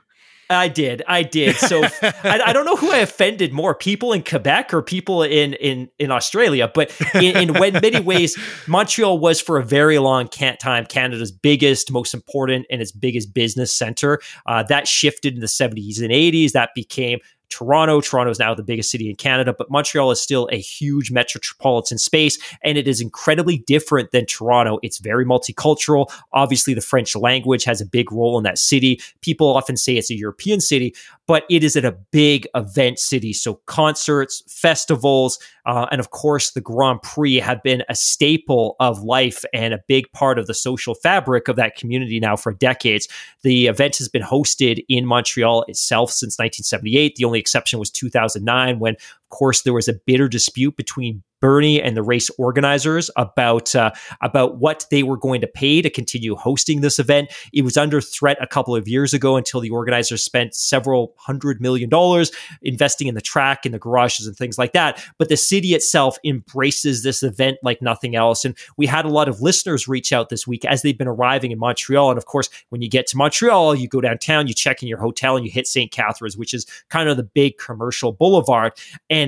[0.54, 1.02] I did.
[1.06, 1.56] I did.
[1.56, 5.54] So I, I, don't know who I offended more, people in Quebec or people in
[5.54, 6.70] in in Australia.
[6.72, 7.52] But in, in
[7.82, 12.92] many ways, Montreal was for a very long time Canada's biggest, most important, and its
[12.92, 14.20] biggest business center.
[14.46, 16.52] Uh, that shifted in the 70s and 80s.
[16.52, 17.18] That became
[17.48, 18.00] Toronto.
[18.00, 21.98] Toronto is now the biggest city in Canada, but Montreal is still a huge metropolitan
[21.98, 24.78] space, and it is incredibly different than Toronto.
[24.82, 26.12] It's very multicultural.
[26.32, 29.00] Obviously, the French language has a big role in that city.
[29.20, 30.94] People often say it's a European city,
[31.26, 33.32] but it is at a big event city.
[33.32, 39.02] So concerts, festivals, uh, and of course, the Grand Prix have been a staple of
[39.02, 43.08] life and a big part of the social fabric of that community now for decades.
[43.42, 47.16] The event has been hosted in Montreal itself since 1978.
[47.16, 48.96] The only exception was 2009 when
[49.34, 53.90] course, there was a bitter dispute between Bernie and the race organizers about uh,
[54.22, 57.30] about what they were going to pay to continue hosting this event.
[57.52, 61.60] It was under threat a couple of years ago until the organizers spent several hundred
[61.60, 62.32] million dollars
[62.62, 65.04] investing in the track and the garages and things like that.
[65.18, 68.46] But the city itself embraces this event like nothing else.
[68.46, 71.50] And we had a lot of listeners reach out this week as they've been arriving
[71.50, 72.08] in Montreal.
[72.08, 74.98] And of course, when you get to Montreal, you go downtown, you check in your
[74.98, 75.92] hotel, and you hit St.
[75.92, 78.72] Catherines, which is kind of the big commercial boulevard.
[79.10, 79.23] And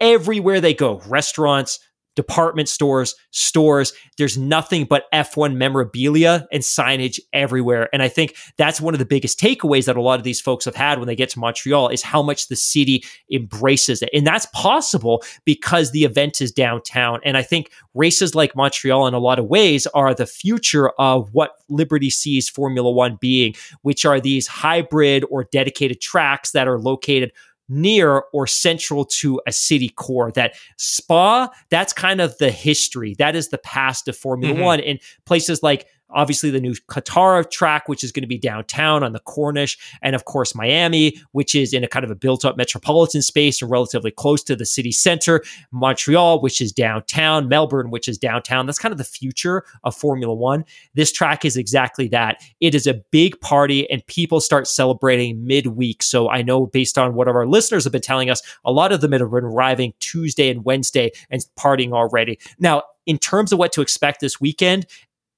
[0.00, 1.78] everywhere they go restaurants,
[2.16, 3.92] department stores, stores.
[4.18, 7.88] There's nothing but F1 memorabilia and signage everywhere.
[7.92, 10.64] And I think that's one of the biggest takeaways that a lot of these folks
[10.64, 14.10] have had when they get to Montreal is how much the city embraces it.
[14.12, 17.20] And that's possible because the event is downtown.
[17.24, 21.32] And I think races like Montreal in a lot of ways are the future of
[21.32, 26.78] what Liberty sees Formula One being, which are these hybrid or dedicated tracks that are
[26.78, 27.32] located
[27.68, 30.30] near or central to a city core.
[30.32, 33.14] That Spa, that's kind of the history.
[33.18, 34.62] That is the past of Formula mm-hmm.
[34.62, 34.80] One.
[34.80, 39.12] In places like obviously the new Qatar track, which is going to be downtown on
[39.12, 43.22] the Corniche, and of course Miami, which is in a kind of a built-up metropolitan
[43.22, 45.42] space and relatively close to the city center.
[45.72, 47.48] Montreal, which is downtown.
[47.48, 48.66] Melbourne, which is downtown.
[48.66, 50.64] That's kind of the future of Formula One.
[50.94, 52.42] This track is exactly that.
[52.60, 56.02] It is a big party, and people start celebrating midweek.
[56.02, 59.00] So I know based on what our listeners have been telling us, a lot of
[59.00, 62.38] them have been arriving Tuesday and Wednesday and partying already.
[62.58, 64.86] Now, in terms of what to expect this weekend,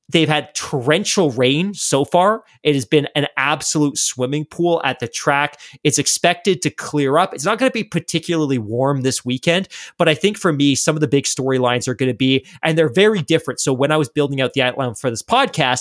[0.08, 2.44] They've had torrential rain so far.
[2.62, 5.60] It has been an absolute swimming pool at the track.
[5.82, 7.34] It's expected to clear up.
[7.34, 9.68] It's not going to be particularly warm this weekend,
[9.98, 12.78] but I think for me, some of the big storylines are going to be, and
[12.78, 13.60] they're very different.
[13.60, 15.80] So when I was building out the outline for this podcast,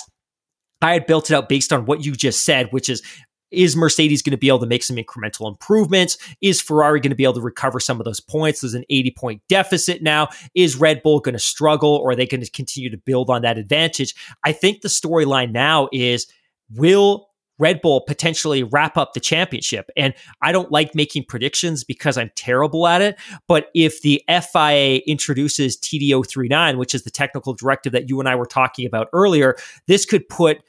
[0.82, 3.02] I had built it out based on what you just said, which is
[3.50, 6.18] is Mercedes going to be able to make some incremental improvements?
[6.40, 8.60] Is Ferrari going to be able to recover some of those points?
[8.60, 10.28] There's an 80 point deficit now.
[10.54, 13.42] Is Red Bull going to struggle or are they going to continue to build on
[13.42, 14.14] that advantage?
[14.44, 16.26] I think the storyline now is
[16.74, 17.28] will
[17.58, 19.90] Red Bull potentially wrap up the championship.
[19.96, 23.18] And I don't like making predictions because I'm terrible at it.
[23.48, 28.34] But if the FIA introduces TD039, which is the technical directive that you and I
[28.34, 29.56] were talking about earlier,
[29.86, 30.62] this could put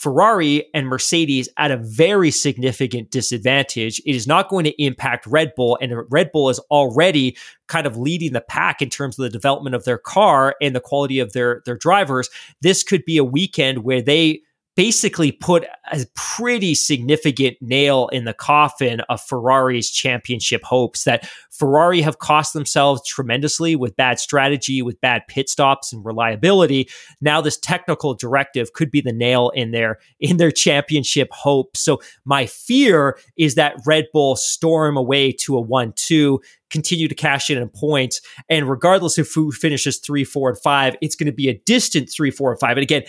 [0.00, 4.00] Ferrari and Mercedes at a very significant disadvantage.
[4.06, 7.36] It is not going to impact Red Bull, and Red Bull is already
[7.66, 10.80] kind of leading the pack in terms of the development of their car and the
[10.80, 12.30] quality of their their drivers.
[12.62, 14.40] This could be a weekend where they
[14.76, 22.00] basically put a pretty significant nail in the coffin of Ferrari's championship hopes that Ferrari
[22.00, 26.88] have cost themselves tremendously with bad strategy, with bad pit stops and reliability.
[27.20, 31.80] Now this technical directive could be the nail in their in their championship hopes.
[31.80, 36.38] So my fear is that Red Bull storm away to a 1-2
[36.70, 38.20] continue to cash in on points.
[38.48, 42.10] And regardless of who finishes three, four, and five, it's going to be a distant
[42.10, 42.76] three, four, and five.
[42.76, 43.02] And again,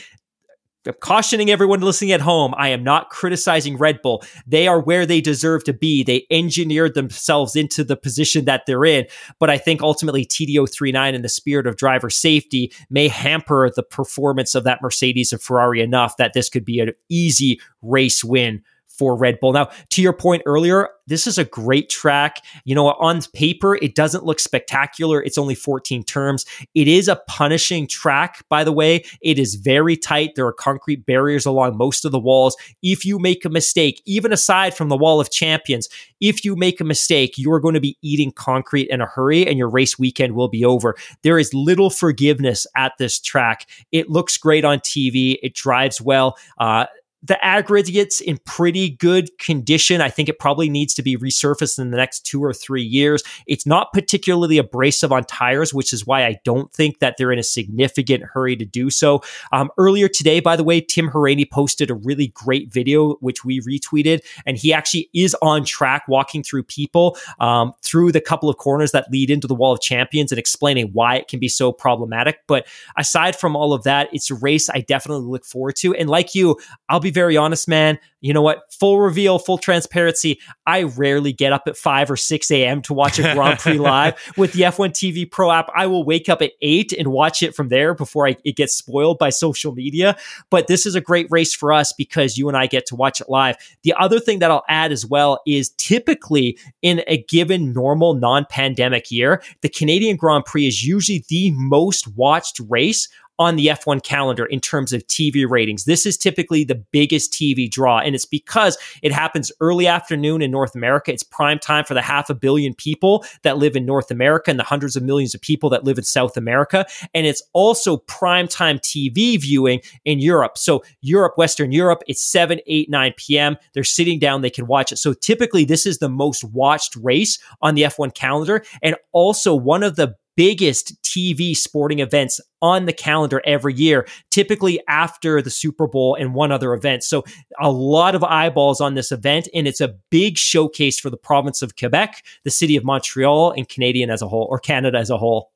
[0.88, 2.56] I'm cautioning everyone listening at home.
[2.58, 4.24] I am not criticizing Red Bull.
[4.48, 6.04] They are where they deserve to be.
[6.04, 9.06] They engineered themselves into the position that they're in.
[9.38, 13.84] But I think ultimately TD 039 in the spirit of driver safety may hamper the
[13.84, 18.64] performance of that Mercedes and Ferrari enough that this could be an easy race win
[19.02, 19.52] for Red Bull.
[19.52, 22.46] Now, to your point earlier, this is a great track.
[22.66, 25.24] You know, on paper, it doesn't look spectacular.
[25.24, 26.46] It's only 14 terms.
[26.76, 29.04] It is a punishing track, by the way.
[29.20, 30.36] It is very tight.
[30.36, 32.56] There are concrete barriers along most of the walls.
[32.84, 36.80] If you make a mistake, even aside from the wall of champions, if you make
[36.80, 39.98] a mistake, you are going to be eating concrete in a hurry and your race
[39.98, 40.96] weekend will be over.
[41.24, 43.68] There is little forgiveness at this track.
[43.92, 45.40] It looks great on TV.
[45.42, 46.38] It drives well.
[46.60, 46.86] Uh,
[47.24, 50.02] the aggregates in pretty good condition.
[50.02, 53.22] I think it probably needs to be resurfaced in the next two or three years.
[53.46, 57.38] It's not particularly abrasive on tires, which is why I don't think that they're in
[57.38, 59.22] a significant hurry to do so.
[59.52, 63.62] Um, earlier today, by the way, Tim Hauraney posted a really great video, which we
[63.62, 68.58] retweeted, and he actually is on track walking through people um, through the couple of
[68.58, 71.72] corners that lead into the Wall of Champions and explaining why it can be so
[71.72, 72.40] problematic.
[72.48, 72.66] But
[72.98, 75.94] aside from all of that, it's a race I definitely look forward to.
[75.94, 76.58] And like you,
[76.90, 78.00] I'll be very honest, man.
[78.22, 78.72] You know what?
[78.72, 80.40] Full reveal, full transparency.
[80.68, 82.82] I rarely get up at 5 or 6 a.m.
[82.84, 84.22] to watch a Grand Prix live.
[84.38, 87.56] With the F1 TV Pro app, I will wake up at 8 and watch it
[87.56, 90.16] from there before I, it gets spoiled by social media.
[90.52, 93.22] But this is a great race for us because you and I get to watch
[93.22, 93.58] it live.
[93.82, 98.46] The other thing that I'll add as well is typically in a given normal non
[98.50, 103.10] pandemic year, the Canadian Grand Prix is usually the most watched race
[103.42, 105.86] on the F1 calendar in terms of TV ratings.
[105.86, 110.52] This is typically the biggest TV draw, and it's because it happens early afternoon in
[110.52, 111.12] North America.
[111.12, 114.60] It's prime time for the half a billion people that live in North America and
[114.60, 116.86] the hundreds of millions of people that live in South America.
[117.16, 120.60] And it's also prime time TV viewing in Europe.
[120.60, 123.58] So, Europe, Western Europe, it's 7, 8, 9 p.m.
[123.74, 124.98] They're sitting down, they can watch it.
[124.98, 129.82] So, typically, this is the most watched race on the F1 calendar, and also one
[129.82, 135.88] of the biggest TV sporting events on the calendar every year, typically after the Super
[135.88, 137.04] Bowl and one other event.
[137.04, 137.24] So
[137.60, 141.62] a lot of eyeballs on this event, and it's a big showcase for the province
[141.62, 145.18] of Quebec, the city of Montreal, and Canadian as a whole, or Canada as a
[145.18, 145.52] whole.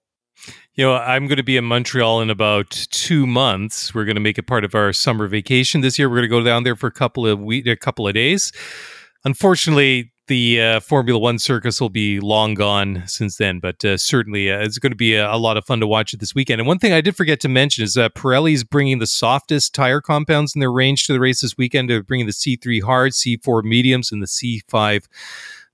[0.73, 3.95] You know, I'm going to be in Montreal in about two months.
[3.95, 6.09] We're going to make it part of our summer vacation this year.
[6.09, 8.51] We're going to go down there for a couple of week, a couple of days.
[9.23, 14.51] Unfortunately, the uh, Formula One circus will be long gone since then, but uh, certainly
[14.51, 16.59] uh, it's going to be a, a, lot of fun to watch it this weekend.
[16.59, 20.01] And one thing I did forget to mention is that Pirelli's bringing the softest tire
[20.01, 21.89] compounds in their range to the race this weekend.
[21.89, 25.05] They're bringing the C3 hard, C4 mediums, and the C5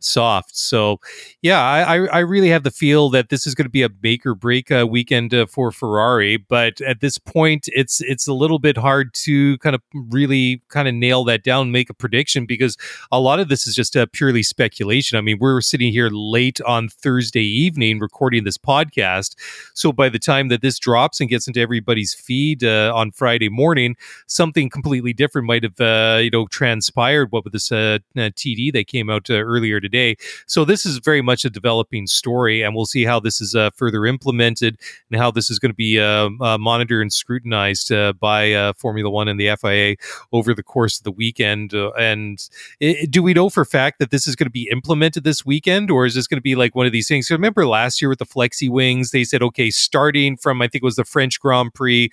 [0.03, 0.57] soft.
[0.57, 0.99] So,
[1.41, 4.25] yeah, I, I really have the feel that this is going to be a make
[4.25, 6.37] or break uh, weekend uh, for Ferrari.
[6.37, 10.87] But at this point, it's it's a little bit hard to kind of really kind
[10.87, 12.77] of nail that down, make a prediction because
[13.11, 15.17] a lot of this is just uh, purely speculation.
[15.17, 19.35] I mean, we're sitting here late on Thursday evening recording this podcast,
[19.73, 23.49] so by the time that this drops and gets into everybody's feed uh, on Friday
[23.49, 23.95] morning,
[24.27, 27.31] something completely different might have uh, you know transpired.
[27.31, 29.90] What with this uh, TD that came out earlier today
[30.47, 33.71] So this is very much a developing story, and we'll see how this is uh,
[33.71, 34.77] further implemented
[35.11, 39.09] and how this is going to be uh, uh, monitored and scrutinized uh, by Formula
[39.09, 39.95] One and the FIA
[40.31, 41.73] over the course of the weekend.
[41.73, 42.39] And
[42.79, 45.91] it, do we know for fact that this is going to be implemented this weekend,
[45.91, 47.29] or is this going to be like one of these things?
[47.29, 50.85] remember last year with the flexi wings, they said, okay, starting from I think it
[50.85, 52.11] was the French Grand Prix,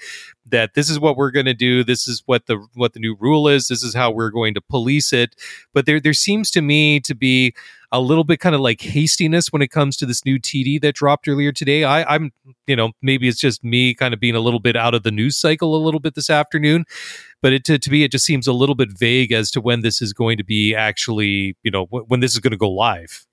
[0.51, 3.17] that this is what we're going to do this is what the what the new
[3.19, 5.35] rule is this is how we're going to police it
[5.73, 7.55] but there there seems to me to be
[7.91, 10.95] a little bit kind of like hastiness when it comes to this new TD that
[10.95, 11.85] dropped earlier today.
[11.85, 12.33] I, I'm,
[12.67, 15.11] you know, maybe it's just me kind of being a little bit out of the
[15.11, 16.85] news cycle a little bit this afternoon,
[17.41, 19.81] but it, to, to me, it just seems a little bit vague as to when
[19.81, 22.69] this is going to be actually, you know, w- when this is going to go
[22.69, 23.27] live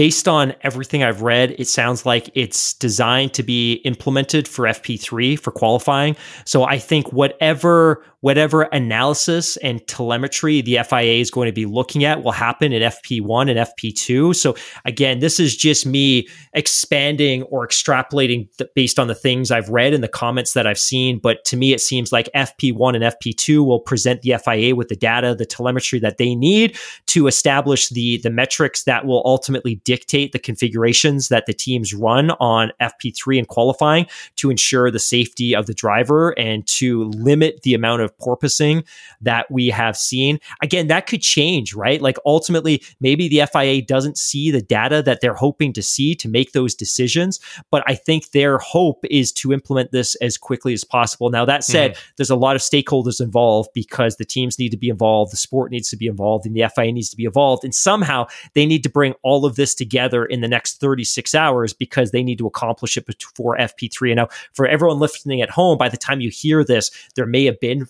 [0.00, 5.38] based on everything I've read, it sounds like it's designed to be implemented for FP3
[5.38, 6.16] for qualifying.
[6.46, 12.04] So I think whatever whatever analysis and telemetry the FIA is going to be looking
[12.04, 14.36] at will happen in FP1 and FP2.
[14.36, 19.70] So again, this is just me expanding or extrapolating th- based on the things I've
[19.70, 21.18] read and the comments that I've seen.
[21.18, 24.96] But to me, it seems like FP1 and FP2 will present the FIA with the
[24.96, 30.32] data, the telemetry that they need to establish the the metrics that will ultimately dictate
[30.32, 34.06] the configurations that the teams run on FP3 and qualifying
[34.36, 38.84] to ensure the safety of the driver and to limit the amount of porpoising
[39.20, 40.38] that we have seen.
[40.62, 42.00] Again, that could change, right?
[42.00, 46.28] Like ultimately, maybe the FIA doesn't see the data that they're hoping to see to
[46.28, 47.40] make those decisions.
[47.70, 51.30] But I think their hope is to implement this as quickly as possible.
[51.30, 52.00] Now, that said, mm-hmm.
[52.16, 55.70] there's a lot of stakeholders involved because the teams need to be involved, the sport
[55.70, 57.64] needs to be involved, and the FIA needs to be involved.
[57.64, 61.72] And somehow they need to bring all of this together in the next 36 hours
[61.72, 64.10] because they need to accomplish it before FP3.
[64.10, 67.44] And now, for everyone listening at home, by the time you hear this, there may
[67.44, 67.88] have been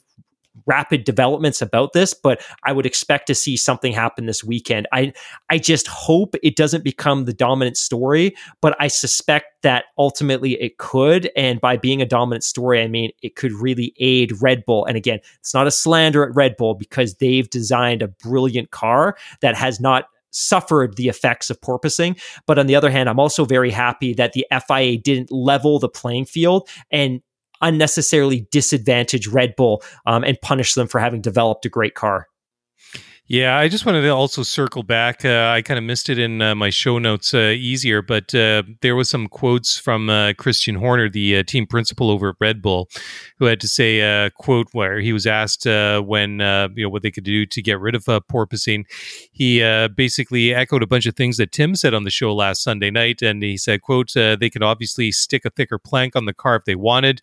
[0.66, 4.86] rapid developments about this, but I would expect to see something happen this weekend.
[4.92, 5.12] I
[5.48, 10.78] I just hope it doesn't become the dominant story, but I suspect that ultimately it
[10.78, 11.30] could.
[11.36, 14.84] And by being a dominant story, I mean it could really aid Red Bull.
[14.86, 19.16] And again, it's not a slander at Red Bull because they've designed a brilliant car
[19.40, 22.20] that has not suffered the effects of porpoising.
[22.46, 25.88] But on the other hand, I'm also very happy that the FIA didn't level the
[25.88, 27.20] playing field and
[27.60, 32.28] unnecessarily disadvantage Red Bull um, and punish them for having developed a great car.
[33.32, 35.24] Yeah, I just wanted to also circle back.
[35.24, 38.64] Uh, I kind of missed it in uh, my show notes uh, easier, but uh,
[38.80, 42.60] there was some quotes from uh, Christian Horner, the uh, team principal over at Red
[42.60, 42.88] Bull,
[43.38, 46.40] who had to say a quote where he was asked when
[46.74, 48.82] you know what they could do to get rid of porpoising.
[49.30, 49.60] He
[49.94, 53.22] basically echoed a bunch of things that Tim said on the show last Sunday night,
[53.22, 56.64] and he said, "quote They could obviously stick a thicker plank on the car if
[56.64, 57.20] they wanted,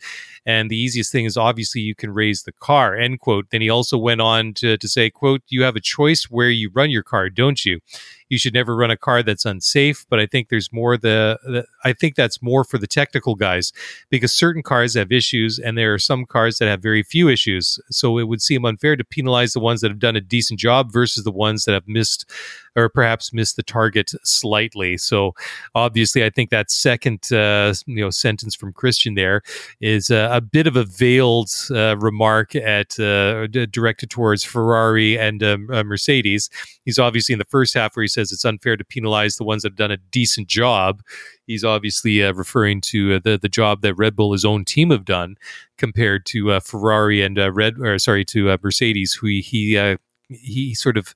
[0.47, 3.47] and the easiest thing is obviously you can raise the car." End quote.
[3.51, 6.71] Then he also went on to, to say, "quote You have a choice where you
[6.73, 7.81] run your car, don't you?
[8.29, 11.65] You should never run a car that's unsafe, but I think there's more the, the
[11.83, 13.71] I think that's more for the technical guys
[14.09, 17.79] because certain cars have issues and there are some cars that have very few issues.
[17.89, 20.91] So it would seem unfair to penalize the ones that have done a decent job
[20.91, 22.29] versus the ones that have missed
[22.77, 24.97] or perhaps missed the target slightly.
[24.97, 25.33] So
[25.73, 29.41] obviously, I think that second uh, you know sentence from Christian there
[29.81, 35.69] is a bit of a veiled uh, remark at uh, directed towards Ferrari and um,
[35.71, 36.49] uh, Mercedes.
[36.85, 39.61] He's obviously in the first half where he says it's unfair to penalize the ones
[39.61, 41.01] that have done a decent job.
[41.45, 44.89] He's obviously uh, referring to uh, the the job that Red Bull, his own team,
[44.89, 45.35] have done
[45.77, 49.97] compared to uh, Ferrari and uh, Red, or sorry, to Mercedes, who he he,
[50.29, 51.13] he sort of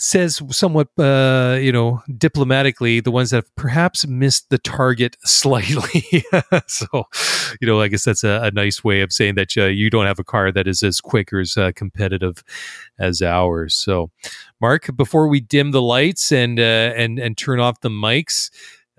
[0.00, 6.24] says somewhat, uh, you know, diplomatically, the ones that have perhaps missed the target slightly.
[6.66, 7.04] so,
[7.60, 10.06] you know, I guess that's a, a nice way of saying that uh, you don't
[10.06, 12.42] have a car that is as quick or as uh, competitive
[12.98, 13.74] as ours.
[13.74, 14.10] So,
[14.58, 18.50] Mark, before we dim the lights and uh, and and turn off the mics,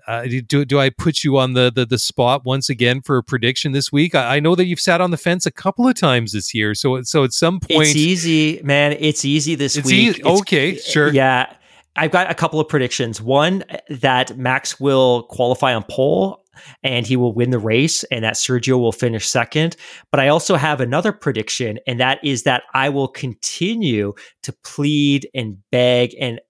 [0.06, 3.22] uh, do do I put you on the, the the spot once again for a
[3.22, 4.14] prediction this week?
[4.14, 6.74] I, I, know that you've sat on the fence a couple of times this year,
[6.74, 8.96] so so at some point, it's easy, man.
[8.98, 10.16] It's easy this it's week.
[10.16, 10.24] Easy.
[10.24, 11.12] okay, it's, sure.
[11.12, 11.52] Yeah,
[11.96, 13.20] I've got a couple of predictions.
[13.20, 16.42] One that Max will qualify on pole
[16.82, 19.76] and he will win the race, and that Sergio will finish second.
[20.10, 24.12] But I also have another prediction, and that is that I will continue
[24.42, 26.40] to plead and beg and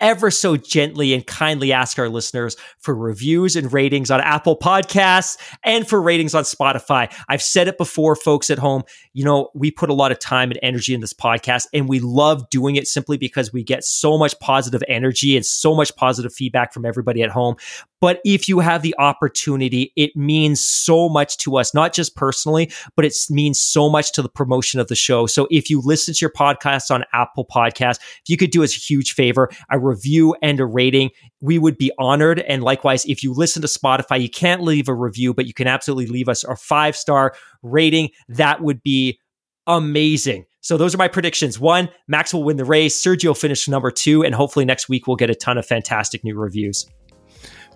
[0.00, 5.36] ever so gently and kindly ask our listeners for reviews and ratings on Apple Podcasts
[5.64, 7.12] and for ratings on Spotify.
[7.28, 8.82] I've said it before, folks at home.
[9.12, 12.00] You know, we put a lot of time and energy in this podcast, and we
[12.00, 16.32] love doing it simply because we get so much positive energy and so much positive
[16.32, 17.56] feedback from everybody at home.
[18.00, 22.70] But if you have the opportunity, it means so much to us, not just personally,
[22.94, 25.26] but it means so much to the promotion of the show.
[25.26, 28.76] So if you listen to your podcast on Apple Podcasts, if you could do us
[28.76, 31.10] a huge favor, a review and a rating,
[31.40, 32.40] we would be honored.
[32.40, 35.66] And likewise, if you listen to Spotify, you can't leave a review, but you can
[35.66, 38.10] absolutely leave us a five star rating.
[38.28, 39.18] That would be
[39.66, 40.46] amazing.
[40.60, 41.58] So those are my predictions.
[41.58, 43.00] One, Max will win the race.
[43.00, 46.36] Sergio finished number two, and hopefully next week we'll get a ton of fantastic new
[46.36, 46.86] reviews.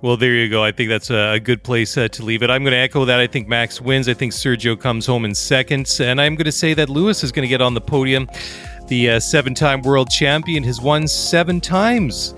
[0.03, 0.65] Well, there you go.
[0.65, 2.51] I think that's a, good place uh, to leave it.
[2.51, 3.21] I'm going to echo that.
[3.21, 4.09] I think Max wins.
[4.09, 6.01] I think Sergio comes home in seconds.
[6.01, 8.29] And I'm going to say that Lewis is going to get on the podium.
[8.89, 12.35] The uh, seven time world champion has won seven times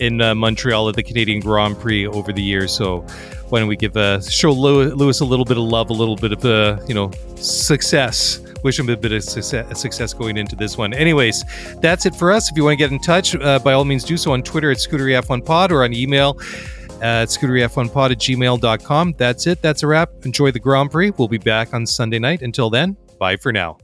[0.00, 2.74] in uh, Montreal at the Canadian Grand Prix over the years.
[2.74, 3.00] So
[3.48, 6.32] why don't we give uh, show Lewis a little bit of love, a little bit
[6.32, 10.92] of uh, you know success wish him a bit of success, going into this one.
[10.92, 11.44] Anyways,
[11.80, 12.50] that's it for us.
[12.50, 14.72] If you want to get in touch, uh, by all means, do so on Twitter
[14.72, 16.36] at ScuderiF1Pod or on email
[17.02, 19.14] at ScuderiF1Pod at gmail.com.
[19.16, 19.62] That's it.
[19.62, 20.10] That's a wrap.
[20.24, 21.12] Enjoy the Grand Prix.
[21.16, 22.42] We'll be back on Sunday night.
[22.42, 23.78] Until then, bye for now.